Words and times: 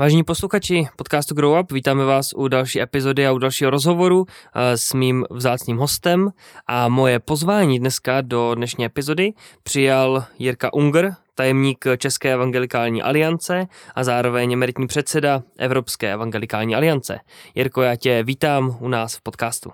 Vážení 0.00 0.24
posluchači 0.24 0.88
podcastu 0.96 1.34
Grow 1.34 1.60
Up, 1.60 1.72
vítáme 1.72 2.04
vás 2.04 2.32
u 2.36 2.48
další 2.48 2.80
epizody 2.80 3.26
a 3.26 3.32
u 3.32 3.38
dalšího 3.38 3.70
rozhovoru 3.70 4.26
eh, 4.26 4.76
s 4.76 4.94
mým 4.94 5.24
vzácným 5.30 5.76
hostem 5.76 6.30
a 6.66 6.88
moje 6.88 7.18
pozvání 7.18 7.78
dneska 7.78 8.20
do 8.20 8.54
dnešní 8.54 8.84
epizody 8.84 9.32
přijal 9.62 10.24
Jirka 10.38 10.72
Unger, 10.74 11.14
tajemník 11.34 11.84
České 11.98 12.32
evangelikální 12.32 13.02
aliance 13.02 13.66
a 13.94 14.04
zároveň 14.04 14.52
emeritní 14.52 14.86
předseda 14.86 15.42
Evropské 15.58 16.12
evangelikální 16.12 16.74
aliance. 16.74 17.20
Jirko, 17.54 17.82
já 17.82 17.96
tě 17.96 18.22
vítám 18.22 18.76
u 18.80 18.88
nás 18.88 19.16
v 19.16 19.22
podcastu. 19.22 19.70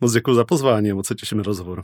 Moc 0.00 0.12
děkuji 0.12 0.34
za 0.34 0.44
pozvání 0.44 0.92
moc 0.92 1.06
se 1.06 1.14
těším 1.14 1.38
na 1.38 1.44
rozhovor. 1.44 1.82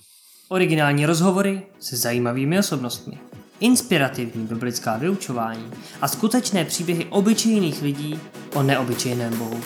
Originální 0.48 1.06
rozhovory 1.06 1.62
se 1.80 1.96
zajímavými 1.96 2.58
osobnostmi 2.58 3.18
inspirativní 3.60 4.46
biblická 4.46 4.96
vyučování 4.96 5.70
a 6.00 6.08
skutečné 6.08 6.64
příběhy 6.64 7.06
obyčejných 7.10 7.82
lidí 7.82 8.20
o 8.54 8.62
neobyčejném 8.62 9.38
Bohu. 9.38 9.60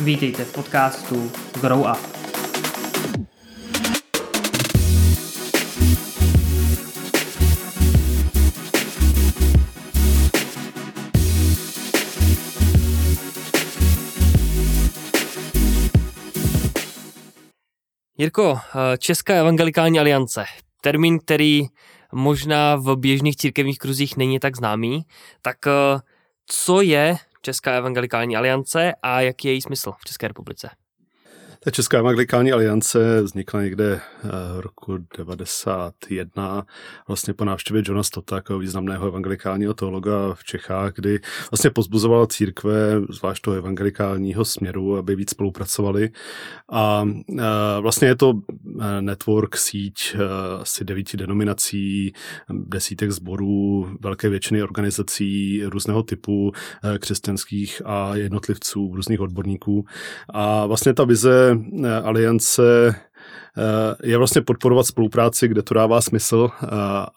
Vítejte 0.00 0.44
v 0.44 0.52
podcastu 0.52 1.32
Grow 1.60 1.80
Up. 1.80 2.16
Jirko, 18.18 18.58
Česká 18.98 19.34
evangelikální 19.34 20.00
aliance, 20.00 20.44
termín, 20.80 21.18
který 21.18 21.62
možná 22.12 22.76
v 22.76 22.96
běžných 22.96 23.36
církevních 23.36 23.78
kruzích 23.78 24.16
není 24.16 24.38
tak 24.38 24.56
známý, 24.56 25.06
tak 25.42 25.66
eh, 25.66 26.00
co 26.46 26.80
je 26.80 27.16
Česká 27.42 27.76
evangelikální 27.76 28.36
aliance 28.36 28.94
a 29.02 29.20
jaký 29.20 29.48
je 29.48 29.54
její 29.54 29.62
smysl 29.62 29.92
v 29.98 30.04
České 30.04 30.28
republice? 30.28 30.70
Ta 31.66 31.70
Česká 31.70 31.98
evangelikální 31.98 32.52
aliance 32.52 33.22
vznikla 33.22 33.62
někde 33.62 33.94
eh, 33.94 34.28
v 34.56 34.60
roku 34.60 34.98
91, 35.18 36.66
vlastně 37.08 37.34
po 37.34 37.44
návštěvě 37.44 37.82
Johna 37.86 38.02
Stota, 38.02 38.36
jako 38.36 38.58
významného 38.58 39.06
evangelikálního 39.06 39.74
teologa 39.74 40.34
v 40.34 40.44
Čechách, 40.44 40.92
kdy 40.94 41.20
vlastně 41.50 41.70
pozbuzovala 41.70 42.26
církve, 42.26 43.00
zvlášť 43.10 43.42
toho 43.42 43.56
evangelikálního 43.56 44.44
směru, 44.44 44.96
aby 44.96 45.16
víc 45.16 45.30
spolupracovali. 45.30 46.10
A 46.72 47.04
eh, 47.38 47.42
vlastně 47.80 48.08
je 48.08 48.16
to 48.16 48.32
eh, 48.80 49.02
network, 49.02 49.56
síť 49.56 50.16
asi 50.60 50.84
devíti 50.84 51.16
denominací, 51.16 52.12
desítek 52.50 53.10
sborů, 53.10 53.88
velké 54.00 54.28
většiny 54.28 54.62
organizací 54.62 55.62
různého 55.64 56.02
typu, 56.02 56.52
křesťanských 56.98 57.82
a 57.84 58.16
jednotlivců, 58.16 58.92
různých 58.94 59.20
odborníků. 59.20 59.84
A 60.28 60.66
vlastně 60.66 60.94
ta 60.94 61.04
vize 61.04 61.55
aliance 61.84 62.60
je 64.02 64.16
vlastně 64.18 64.42
podporovat 64.42 64.86
spolupráci, 64.86 65.48
kde 65.48 65.62
to 65.62 65.74
dává 65.74 66.00
smysl 66.00 66.50
eh, 66.62 66.66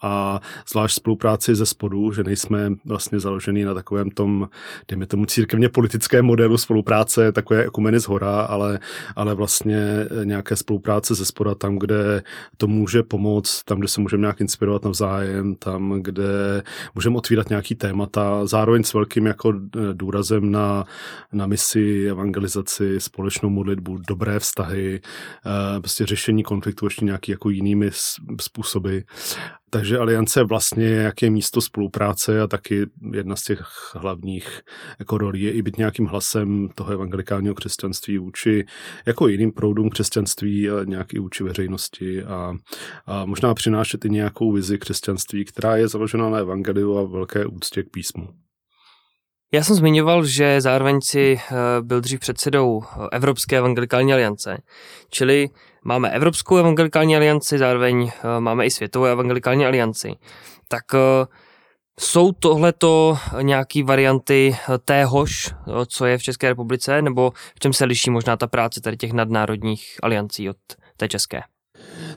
a 0.02 0.40
zvlášť 0.70 0.96
spolupráci 0.96 1.54
ze 1.54 1.66
spodu, 1.66 2.12
že 2.12 2.24
nejsme 2.24 2.70
vlastně 2.84 3.20
založený 3.20 3.64
na 3.64 3.74
takovém 3.74 4.10
tom, 4.10 4.48
dejme 4.88 5.06
tomu 5.06 5.26
církevně 5.26 5.68
politickém 5.68 6.24
modelu 6.24 6.58
spolupráce, 6.58 7.32
takové 7.32 7.64
ekumeny 7.64 8.00
z 8.00 8.04
hora, 8.04 8.40
ale, 8.40 8.78
ale 9.16 9.34
vlastně 9.34 10.06
nějaké 10.24 10.56
spolupráce 10.56 11.14
ze 11.14 11.24
spoda 11.24 11.54
tam, 11.54 11.78
kde 11.78 12.22
to 12.56 12.66
může 12.66 13.02
pomoct, 13.02 13.62
tam, 13.64 13.78
kde 13.78 13.88
se 13.88 14.00
můžeme 14.00 14.20
nějak 14.20 14.40
inspirovat 14.40 14.84
navzájem, 14.84 15.54
tam, 15.54 16.02
kde 16.02 16.62
můžeme 16.94 17.16
otvírat 17.16 17.48
nějaký 17.48 17.74
témata, 17.74 18.46
zároveň 18.46 18.84
s 18.84 18.94
velkým 18.94 19.26
jako 19.26 19.52
eh, 19.54 19.80
důrazem 19.92 20.50
na, 20.50 20.84
na 21.32 21.46
misi, 21.46 22.06
evangelizaci, 22.10 23.00
společnou 23.00 23.50
modlitbu, 23.50 23.98
dobré 24.08 24.38
vztahy, 24.38 25.00
prostě 25.80 26.06
řešení 26.06 26.29
řešení 26.30 26.42
konfliktu 26.42 26.86
ještě 26.86 27.04
nějaký 27.04 27.32
jako 27.32 27.50
jinými 27.50 27.90
způsoby. 28.40 28.98
Takže 29.70 29.98
aliance 29.98 30.44
vlastně 30.44 30.86
jaké 30.86 31.30
místo 31.30 31.60
spolupráce 31.60 32.40
a 32.40 32.46
taky 32.46 32.86
jedna 33.12 33.36
z 33.36 33.42
těch 33.42 33.60
hlavních 33.94 34.60
jako 34.98 35.18
rolí 35.18 35.42
je 35.42 35.52
i 35.52 35.62
být 35.62 35.78
nějakým 35.78 36.06
hlasem 36.06 36.68
toho 36.74 36.92
evangelikálního 36.92 37.54
křesťanství 37.54 38.18
vůči 38.18 38.64
jako 39.06 39.28
jiným 39.28 39.52
proudům 39.52 39.90
křesťanství, 39.90 40.70
ale 40.70 40.86
nějak 40.86 41.14
i 41.14 41.18
vůči 41.18 41.44
veřejnosti 41.44 42.22
a, 42.22 42.54
a 43.06 43.24
možná 43.24 43.54
přinášet 43.54 44.04
i 44.04 44.10
nějakou 44.10 44.52
vizi 44.52 44.78
křesťanství, 44.78 45.44
která 45.44 45.76
je 45.76 45.88
založena 45.88 46.30
na 46.30 46.38
evangeliu 46.38 46.98
a 46.98 47.04
velké 47.04 47.46
úctě 47.46 47.82
k 47.82 47.90
písmu. 47.90 48.28
Já 49.52 49.62
jsem 49.62 49.76
zmiňoval, 49.76 50.24
že 50.24 50.60
zároveň 50.60 51.00
si 51.00 51.38
eh, 51.38 51.54
byl 51.82 52.00
dřív 52.00 52.20
předsedou 52.20 52.82
Evropské 53.12 53.58
evangelikální 53.58 54.12
aliance, 54.12 54.58
čili 55.10 55.48
máme 55.84 56.10
Evropskou 56.10 56.56
evangelikální 56.56 57.16
alianci, 57.16 57.58
zároveň 57.58 58.10
eh, 58.10 58.40
máme 58.40 58.66
i 58.66 58.70
Světovou 58.70 59.06
evangelikální 59.06 59.66
alianci. 59.66 60.16
Tak 60.68 60.84
eh, 60.94 61.26
jsou 62.00 62.32
tohleto 62.32 63.18
nějaké 63.42 63.84
varianty 63.84 64.56
téhož, 64.84 65.54
co 65.86 66.06
je 66.06 66.18
v 66.18 66.22
České 66.22 66.48
republice, 66.48 67.02
nebo 67.02 67.30
v 67.30 67.60
čem 67.60 67.72
se 67.72 67.84
liší 67.84 68.10
možná 68.10 68.36
ta 68.36 68.46
práce 68.46 68.80
tady 68.80 68.96
těch 68.96 69.12
nadnárodních 69.12 69.96
aliancí 70.02 70.50
od 70.50 70.56
té 70.96 71.08
české? 71.08 71.42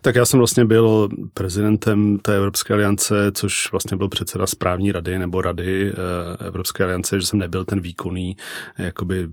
Tak 0.01 0.15
já 0.15 0.25
jsem 0.25 0.37
vlastně 0.37 0.65
byl 0.65 1.09
prezidentem 1.33 2.19
té 2.19 2.35
Evropské 2.35 2.73
aliance, 2.73 3.31
což 3.31 3.71
vlastně 3.71 3.97
byl 3.97 4.09
předseda 4.09 4.47
správní 4.47 4.91
rady 4.91 5.19
nebo 5.19 5.41
rady 5.41 5.91
eh, 5.91 6.47
Evropské 6.47 6.83
aliance, 6.83 7.19
že 7.19 7.27
jsem 7.27 7.39
nebyl 7.39 7.65
ten 7.65 7.79
výkonný 7.79 8.37
jakoby 8.77 9.27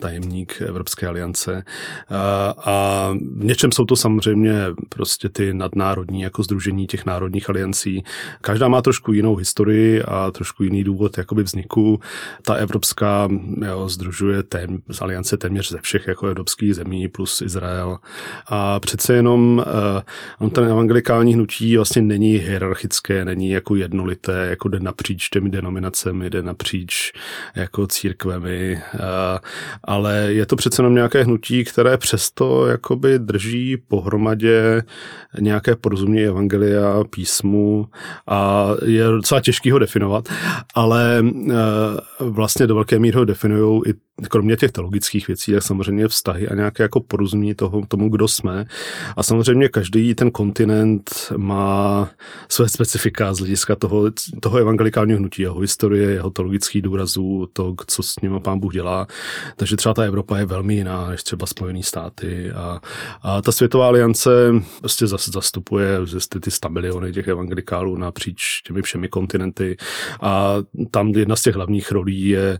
tajemník 0.00 0.62
Evropské 0.66 1.06
aliance. 1.06 1.62
A, 2.08 2.54
a 2.64 3.08
v 3.36 3.44
něčem 3.44 3.72
jsou 3.72 3.84
to 3.84 3.96
samozřejmě 3.96 4.62
prostě 4.88 5.28
ty 5.28 5.54
nadnárodní 5.54 6.20
jako 6.20 6.42
združení 6.42 6.86
těch 6.86 7.06
národních 7.06 7.50
aliancí. 7.50 8.04
Každá 8.40 8.68
má 8.68 8.82
trošku 8.82 9.12
jinou 9.12 9.36
historii 9.36 10.02
a 10.02 10.30
trošku 10.30 10.62
jiný 10.62 10.84
důvod 10.84 11.18
jakoby 11.18 11.42
vzniku. 11.42 12.00
Ta 12.42 12.54
evropská 12.54 13.28
jo, 13.66 13.88
združuje 13.88 14.42
tém, 14.42 14.78
z 14.90 15.02
aliance 15.02 15.36
téměř 15.36 15.70
ze 15.70 15.78
všech 15.80 16.08
jako 16.08 16.26
evropských 16.26 16.74
zemí 16.74 17.08
plus 17.08 17.42
Izrael. 17.42 17.98
A 18.46 18.80
přece 18.80 19.14
jenom 19.14 19.64
on 20.38 20.50
ten 20.50 20.64
evangelikální 20.64 21.34
hnutí 21.34 21.76
vlastně 21.76 22.02
není 22.02 22.32
hierarchické, 22.32 23.24
není 23.24 23.50
jako 23.50 23.76
jednolité, 23.76 24.46
jako 24.50 24.68
jde 24.68 24.80
napříč 24.80 25.28
těmi 25.28 25.50
denominacemi, 25.50 26.30
jde 26.30 26.42
napříč 26.42 27.12
jako 27.56 27.86
církvemi, 27.86 28.82
ale 29.84 30.16
je 30.28 30.46
to 30.46 30.56
přece 30.56 30.82
jenom 30.82 30.94
nějaké 30.94 31.24
hnutí, 31.24 31.64
které 31.64 31.96
přesto 31.96 32.66
jakoby 32.66 33.18
drží 33.18 33.76
pohromadě 33.76 34.82
nějaké 35.40 35.76
porozumění 35.76 36.26
evangelia, 36.26 37.04
písmu 37.10 37.86
a 38.26 38.68
je 38.84 39.04
docela 39.04 39.40
těžký 39.40 39.70
ho 39.70 39.78
definovat, 39.78 40.28
ale 40.74 41.24
vlastně 42.20 42.66
do 42.66 42.74
velké 42.74 42.98
míry 42.98 43.16
ho 43.16 43.24
definují 43.24 43.82
i 43.86 44.07
kromě 44.30 44.56
těch 44.56 44.72
teologických 44.72 45.28
věcí, 45.28 45.52
tak 45.52 45.62
samozřejmě 45.62 46.08
vztahy 46.08 46.48
a 46.48 46.54
nějaké 46.54 46.82
jako 46.82 47.00
porozumění 47.00 47.54
toho, 47.54 47.82
tomu, 47.88 48.08
kdo 48.08 48.28
jsme. 48.28 48.64
A 49.16 49.22
samozřejmě 49.22 49.68
každý 49.68 50.14
ten 50.14 50.30
kontinent 50.30 51.10
má 51.36 52.10
své 52.48 52.68
specifika 52.68 53.34
z 53.34 53.38
hlediska 53.38 53.76
toho, 53.76 54.04
toho 54.40 54.58
evangelikálního 54.58 55.18
hnutí, 55.18 55.42
jeho 55.42 55.60
historie, 55.60 56.10
jeho 56.10 56.30
teologických 56.30 56.82
důrazů, 56.82 57.48
to, 57.52 57.74
co 57.86 58.02
s 58.02 58.20
ním 58.20 58.40
pán 58.44 58.60
Bůh 58.60 58.72
dělá. 58.72 59.06
Takže 59.56 59.76
třeba 59.76 59.94
ta 59.94 60.02
Evropa 60.02 60.38
je 60.38 60.44
velmi 60.44 60.74
jiná 60.74 61.08
než 61.08 61.22
třeba 61.22 61.46
Spojené 61.46 61.82
státy. 61.82 62.50
A, 62.50 62.80
a 63.22 63.42
ta 63.42 63.52
Světová 63.52 63.86
aliance 63.86 64.30
prostě 64.80 65.06
zastupuje 65.06 66.06
zjistě 66.06 66.40
ty 66.40 66.50
100 66.50 66.68
miliony 66.68 67.12
těch 67.12 67.28
evangelikálů 67.28 67.96
napříč 67.96 68.62
těmi 68.66 68.82
všemi 68.82 69.08
kontinenty. 69.08 69.76
A 70.20 70.54
tam 70.90 71.08
jedna 71.08 71.36
z 71.36 71.42
těch 71.42 71.54
hlavních 71.54 71.92
rolí 71.92 72.28
je 72.28 72.58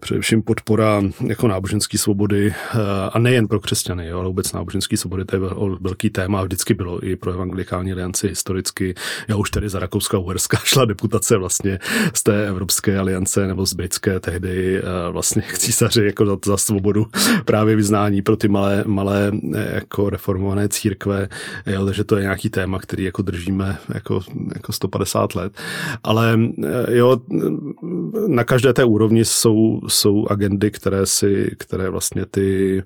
především 0.00 0.42
podpora 0.42 0.99
jako 1.26 1.48
náboženské 1.48 1.98
svobody 1.98 2.54
eh, 2.74 2.78
a 3.12 3.18
nejen 3.18 3.48
pro 3.48 3.60
křesťany, 3.60 4.06
jo, 4.06 4.18
ale 4.18 4.28
vůbec 4.28 4.52
náboženské 4.52 4.96
svobody, 4.96 5.24
to 5.24 5.36
je 5.36 5.40
velký 5.80 6.10
téma, 6.10 6.42
vždycky 6.42 6.74
bylo 6.74 7.04
i 7.04 7.16
pro 7.16 7.32
evangelikální 7.32 7.92
alianci 7.92 8.28
historicky. 8.28 8.94
Já 9.28 9.36
už 9.36 9.50
tady 9.50 9.68
za 9.68 9.78
Rakouska 9.78 10.16
a 10.16 10.20
Uherska 10.20 10.58
šla 10.64 10.84
deputace 10.84 11.36
vlastně 11.36 11.78
z 12.14 12.22
té 12.22 12.48
Evropské 12.48 12.98
aliance 12.98 13.46
nebo 13.46 13.66
z 13.66 13.72
britské 13.72 14.20
tehdy 14.20 14.78
eh, 14.78 14.82
vlastně 15.10 15.42
císaři 15.54 16.04
jako 16.04 16.26
za, 16.26 16.36
za 16.44 16.56
svobodu 16.56 17.06
právě 17.44 17.76
vyznání 17.76 18.22
pro 18.22 18.36
ty 18.36 18.48
malé, 18.48 18.84
malé 18.86 19.32
eh, 19.54 19.74
jako 19.74 20.10
reformované 20.10 20.68
církve, 20.68 21.28
jo, 21.66 21.84
takže 21.84 22.04
to 22.04 22.16
je 22.16 22.22
nějaký 22.22 22.50
téma, 22.50 22.78
který 22.78 23.04
jako 23.04 23.22
držíme 23.22 23.78
jako, 23.94 24.20
jako 24.54 24.72
150 24.72 25.34
let. 25.34 25.52
Ale 26.02 26.38
jo, 26.88 27.20
na 28.26 28.44
každé 28.44 28.72
té 28.72 28.84
úrovni 28.84 29.24
jsou, 29.24 29.80
jsou 29.88 30.26
agendy, 30.30 30.70
které 30.70 30.89
které 30.90 31.06
si, 31.06 31.56
které 31.58 31.90
vlastně 31.90 32.26
ty, 32.26 32.82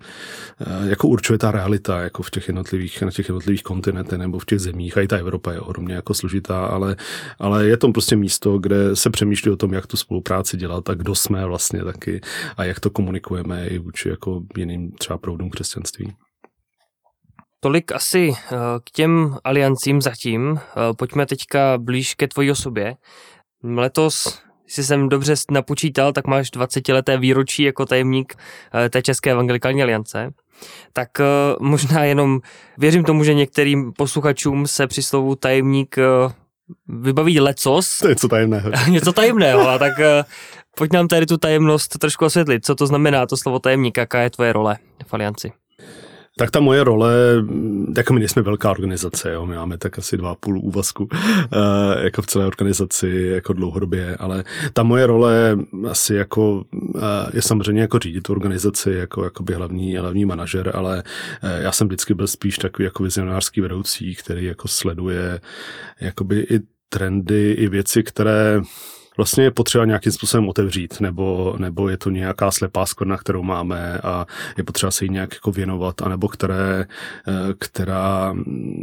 eh, 0.60 0.88
jako 0.88 1.08
určuje 1.08 1.38
ta 1.38 1.50
realita, 1.50 2.00
jako 2.00 2.22
v 2.22 2.30
těch 2.30 2.48
jednotlivých, 2.48 3.02
na 3.02 3.10
těch 3.10 3.28
jednotlivých 3.28 3.62
kontinentech 3.62 4.18
nebo 4.18 4.38
v 4.38 4.44
těch 4.44 4.60
zemích, 4.60 4.98
a 4.98 5.00
i 5.00 5.08
ta 5.08 5.16
Evropa 5.16 5.52
je 5.52 5.60
ohromně 5.60 5.94
jako 5.94 6.14
složitá, 6.14 6.66
ale, 6.66 6.96
ale 7.38 7.66
je 7.66 7.76
to 7.76 7.88
prostě 7.88 8.16
místo, 8.16 8.58
kde 8.58 8.96
se 8.96 9.10
přemýšlí 9.10 9.50
o 9.50 9.56
tom, 9.56 9.72
jak 9.72 9.86
tu 9.86 9.96
spolupráci 9.96 10.56
dělat 10.56 10.90
a 10.90 10.94
kdo 10.94 11.14
jsme 11.14 11.46
vlastně 11.46 11.84
taky 11.84 12.20
a 12.56 12.64
jak 12.64 12.80
to 12.80 12.90
komunikujeme 12.90 13.66
i 13.66 13.78
vůči 13.78 14.08
jako 14.08 14.42
jiným 14.56 14.92
třeba 14.92 15.18
proudům 15.18 15.50
křesťanství. 15.50 16.12
Tolik 17.60 17.92
asi 17.92 18.32
eh, 18.36 18.56
k 18.84 18.90
těm 18.90 19.36
aliancím 19.44 20.02
zatím. 20.02 20.58
Eh, 20.58 20.94
pojďme 20.98 21.26
teďka 21.26 21.78
blíž 21.78 22.14
ke 22.14 22.28
tvojí 22.28 22.50
osobě. 22.50 22.96
Letos, 23.62 24.44
jestli 24.66 24.84
jsem 24.84 25.08
dobře 25.08 25.34
napočítal, 25.50 26.12
tak 26.12 26.26
máš 26.26 26.52
20-leté 26.52 27.18
výročí 27.18 27.62
jako 27.62 27.86
tajemník 27.86 28.34
eh, 28.74 28.88
té 28.88 29.02
České 29.02 29.30
evangelikální 29.30 29.82
aliance. 29.82 30.30
Tak 30.92 31.08
možná 31.60 32.04
jenom 32.04 32.40
věřím 32.78 33.04
tomu, 33.04 33.24
že 33.24 33.34
některým 33.34 33.92
posluchačům 33.92 34.66
se 34.66 34.86
při 34.86 35.02
slovu 35.02 35.34
tajemník 35.34 35.96
vybaví 36.88 37.40
lecos. 37.40 37.98
To 37.98 38.06
je 38.06 38.10
něco 38.10 38.28
tajemného. 38.28 38.70
něco 38.88 39.12
tajemného, 39.12 39.68
a 39.68 39.78
tak 39.78 39.92
pojď 40.76 40.92
nám 40.92 41.08
tady 41.08 41.26
tu 41.26 41.36
tajemnost 41.36 41.98
trošku 41.98 42.24
osvětlit. 42.24 42.66
Co 42.66 42.74
to 42.74 42.86
znamená 42.86 43.26
to 43.26 43.36
slovo 43.36 43.58
tajemník, 43.58 43.96
jaká 43.96 44.20
je 44.20 44.30
tvoje 44.30 44.52
role 44.52 44.78
v 45.06 45.14
alianci? 45.14 45.52
Tak 46.36 46.50
ta 46.50 46.60
moje 46.60 46.84
role, 46.84 47.14
jako 47.96 48.12
my 48.12 48.20
nejsme 48.20 48.42
velká 48.42 48.70
organizace, 48.70 49.32
jo, 49.32 49.46
my 49.46 49.56
máme 49.56 49.78
tak 49.78 49.98
asi 49.98 50.16
dva 50.16 50.34
půl 50.34 50.58
úvazku 50.58 51.04
uh, 51.04 51.10
jako 52.02 52.22
v 52.22 52.26
celé 52.26 52.46
organizaci, 52.46 53.08
jako 53.34 53.52
dlouhodobě, 53.52 54.16
ale 54.16 54.44
ta 54.72 54.82
moje 54.82 55.06
role 55.06 55.58
asi 55.90 56.14
jako 56.14 56.64
uh, 56.72 57.02
je 57.32 57.42
samozřejmě 57.42 57.82
jako 57.82 57.98
řídit 57.98 58.30
organizaci, 58.30 58.90
jako 58.90 59.24
jakoby 59.24 59.54
hlavní, 59.54 59.96
hlavní 59.96 60.24
manažer, 60.24 60.72
ale 60.74 61.02
uh, 61.42 61.50
já 61.62 61.72
jsem 61.72 61.86
vždycky 61.86 62.14
byl 62.14 62.26
spíš 62.26 62.56
takový 62.56 62.84
jako 62.84 63.02
vizionářský 63.02 63.60
vedoucí, 63.60 64.14
který 64.14 64.44
jako 64.44 64.68
sleduje 64.68 65.40
jakoby 66.00 66.46
i 66.50 66.60
trendy, 66.88 67.52
i 67.52 67.68
věci, 67.68 68.02
které 68.02 68.62
vlastně 69.16 69.44
je 69.44 69.50
potřeba 69.50 69.84
nějakým 69.84 70.12
způsobem 70.12 70.48
otevřít, 70.48 71.00
nebo, 71.00 71.54
nebo 71.58 71.88
je 71.88 71.96
to 71.96 72.10
nějaká 72.10 72.50
slepá 72.50 72.86
skvrna, 72.86 73.16
kterou 73.16 73.42
máme 73.42 73.98
a 73.98 74.26
je 74.56 74.64
potřeba 74.64 74.90
se 74.90 75.04
jí 75.04 75.10
nějak 75.10 75.34
jako 75.34 75.52
věnovat, 75.52 76.02
anebo 76.02 76.28
které, 76.28 76.86
eh, 77.28 77.54
která 77.58 78.34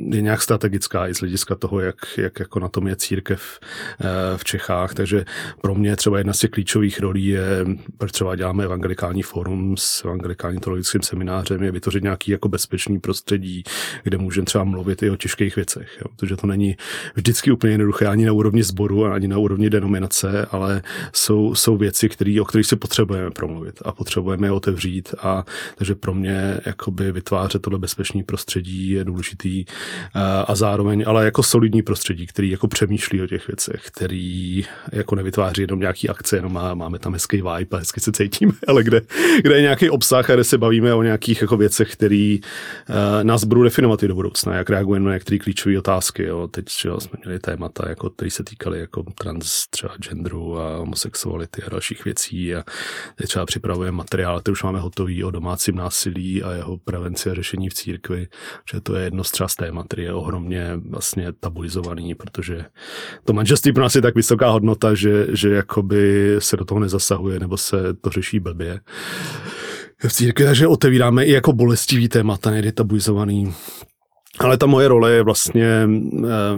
je 0.10 0.22
nějak 0.22 0.42
strategická 0.42 1.08
i 1.08 1.16
z 1.16 1.20
hlediska 1.20 1.56
toho, 1.56 1.80
jak, 1.80 1.96
jak 2.18 2.40
jako 2.40 2.60
na 2.60 2.68
tom 2.68 2.88
je 2.88 2.96
církev 2.96 3.60
eh, 3.62 4.38
v 4.38 4.44
Čechách. 4.44 4.94
Takže 4.94 5.26
pro 5.62 5.76
mě 5.76 5.96
třeba 5.96 6.18
jedna 6.18 6.34
z 6.34 6.40
těch 6.40 6.50
klíčových 6.50 7.00
rolí 7.00 7.26
je, 7.26 7.66
proč 7.98 8.12
třeba 8.12 8.36
děláme 8.36 8.64
evangelikální 8.64 9.24
fórum 9.24 9.78
s 9.78 10.06
evangelikálním 10.06 10.60
teologickým 10.60 11.02
seminářem, 11.02 11.64
je 11.64 11.72
vytvořit 11.72 12.04
nějaký 12.04 12.32
jako 12.32 12.50
bezpečný 12.50 13.00
prostředí, 13.00 13.64
kde 14.04 14.18
můžeme 14.18 14.46
třeba 14.46 14.64
mluvit 14.64 15.04
i 15.04 15.10
o 15.10 15.16
těžkých 15.16 15.56
věcech. 15.56 15.98
Jo? 15.98 16.06
Protože 16.16 16.36
to 16.36 16.48
není 16.48 16.78
vždycky 17.16 17.52
úplně 17.52 17.74
jednoduché 17.74 18.08
ani 18.08 18.26
na 18.26 18.34
úrovni 18.34 18.64
sboru, 18.64 19.06
ani 19.06 19.28
na 19.28 19.38
úrovni 19.38 19.70
denominace 19.70 20.21
práce, 20.22 20.46
ale 20.52 20.82
jsou, 21.14 21.56
jsou 21.56 21.78
věci, 21.78 22.10
který, 22.10 22.42
o 22.42 22.46
kterých 22.46 22.68
si 22.68 22.76
potřebujeme 22.76 23.32
promluvit 23.32 23.80
a 23.86 23.92
potřebujeme 23.92 24.48
je 24.48 24.52
otevřít 24.52 25.16
a 25.20 25.46
takže 25.76 25.96
pro 25.96 26.14
mě 26.14 26.60
jakoby 26.66 27.12
vytvářet 27.12 27.62
tohle 27.62 27.80
bezpečné 27.80 28.24
prostředí 28.24 28.90
je 28.90 29.04
důležitý 29.04 29.66
a, 30.14 30.42
a 30.42 30.56
zároveň, 30.56 31.04
ale 31.08 31.26
jako 31.26 31.44
solidní 31.44 31.82
prostředí, 31.82 32.28
který 32.28 32.50
jako 32.50 32.68
přemýšlí 32.68 33.22
o 33.22 33.28
těch 33.28 33.48
věcech, 33.48 33.82
který 33.88 34.66
jako 34.92 35.16
nevytváří 35.16 35.62
jenom 35.62 35.80
nějaký 35.80 36.10
akce, 36.10 36.36
jenom 36.36 36.54
má, 36.54 36.74
máme 36.74 37.00
tam 37.00 37.14
hezký 37.14 37.38
vibe 37.38 37.78
a 37.78 37.78
hezky 37.78 38.00
se 38.00 38.12
cítíme, 38.12 38.54
ale 38.68 38.84
kde, 38.84 39.02
kde 39.42 39.56
je 39.56 39.62
nějaký 39.62 39.90
obsah 39.90 40.30
a 40.30 40.34
kde 40.34 40.44
se 40.44 40.58
bavíme 40.58 40.94
o 40.94 41.04
nějakých 41.04 41.42
jako 41.42 41.58
věcech, 41.58 41.94
který 41.94 42.40
uh, 42.42 43.24
nás 43.24 43.44
budou 43.44 43.64
definovat 43.64 44.04
i 44.04 44.08
do 44.08 44.16
budoucna, 44.16 44.56
jak 44.56 44.70
reagujeme 44.70 45.06
na 45.06 45.14
některé 45.14 45.40
klíčové 45.40 45.80
otázky. 45.80 46.24
Jo. 46.24 46.48
Teď 46.48 46.66
jo, 46.86 47.00
jsme 47.00 47.20
měli 47.26 47.40
témata, 47.40 47.90
jako, 47.90 48.10
které 48.10 48.32
se 48.32 48.44
týkaly 48.44 48.80
jako 48.80 49.04
trans, 49.22 49.68
třeba 49.70 49.94
genderu 50.12 50.60
a 50.60 50.78
homosexuality 50.78 51.64
a 51.64 51.70
dalších 51.70 52.06
věcí 52.06 52.56
a 52.56 52.64
teď 53.16 53.28
třeba 53.28 53.46
připravujeme 53.46 53.98
materiál, 53.98 54.40
který 54.40 54.52
už 54.52 54.64
máme 54.64 54.80
hotový 54.80 55.24
o 55.24 55.32
domácím 55.32 55.76
násilí 55.76 56.44
a 56.44 56.52
jeho 56.52 56.78
prevenci 56.78 57.30
a 57.30 57.34
řešení 57.34 57.70
v 57.70 57.74
církvi, 57.74 58.28
že 58.72 58.82
to 58.82 58.96
je 58.96 59.04
jedno 59.04 59.24
z 59.24 59.32
třeba 59.32 59.48
který 59.88 60.04
je 60.04 60.14
ohromně 60.14 60.72
vlastně 60.90 61.34
tabuizovaný, 61.40 62.16
protože 62.16 62.66
to 63.24 63.34
manželství 63.34 63.74
pro 63.74 63.84
nás 63.84 63.96
je 63.96 64.02
tak 64.02 64.16
vysoká 64.16 64.50
hodnota, 64.50 64.96
že, 64.96 65.28
že 65.36 65.50
jakoby 65.50 66.36
se 66.40 66.58
do 66.58 66.66
toho 66.66 66.80
nezasahuje 66.80 67.40
nebo 67.40 67.58
se 67.58 67.94
to 68.02 68.10
řeší 68.10 68.40
blbě 68.40 68.80
v 70.08 70.14
církvi, 70.14 70.46
takže 70.46 70.68
otevíráme 70.68 71.26
i 71.26 71.32
jako 71.32 71.54
bolestivý 71.54 72.10
témata, 72.10 72.52
nejde 72.52 72.72
tabuizovaný 72.72 73.54
ale 74.44 74.58
ta 74.58 74.66
moje 74.66 74.88
role 74.88 75.12
je 75.12 75.24
vlastně 75.24 75.66
eh, 75.66 75.88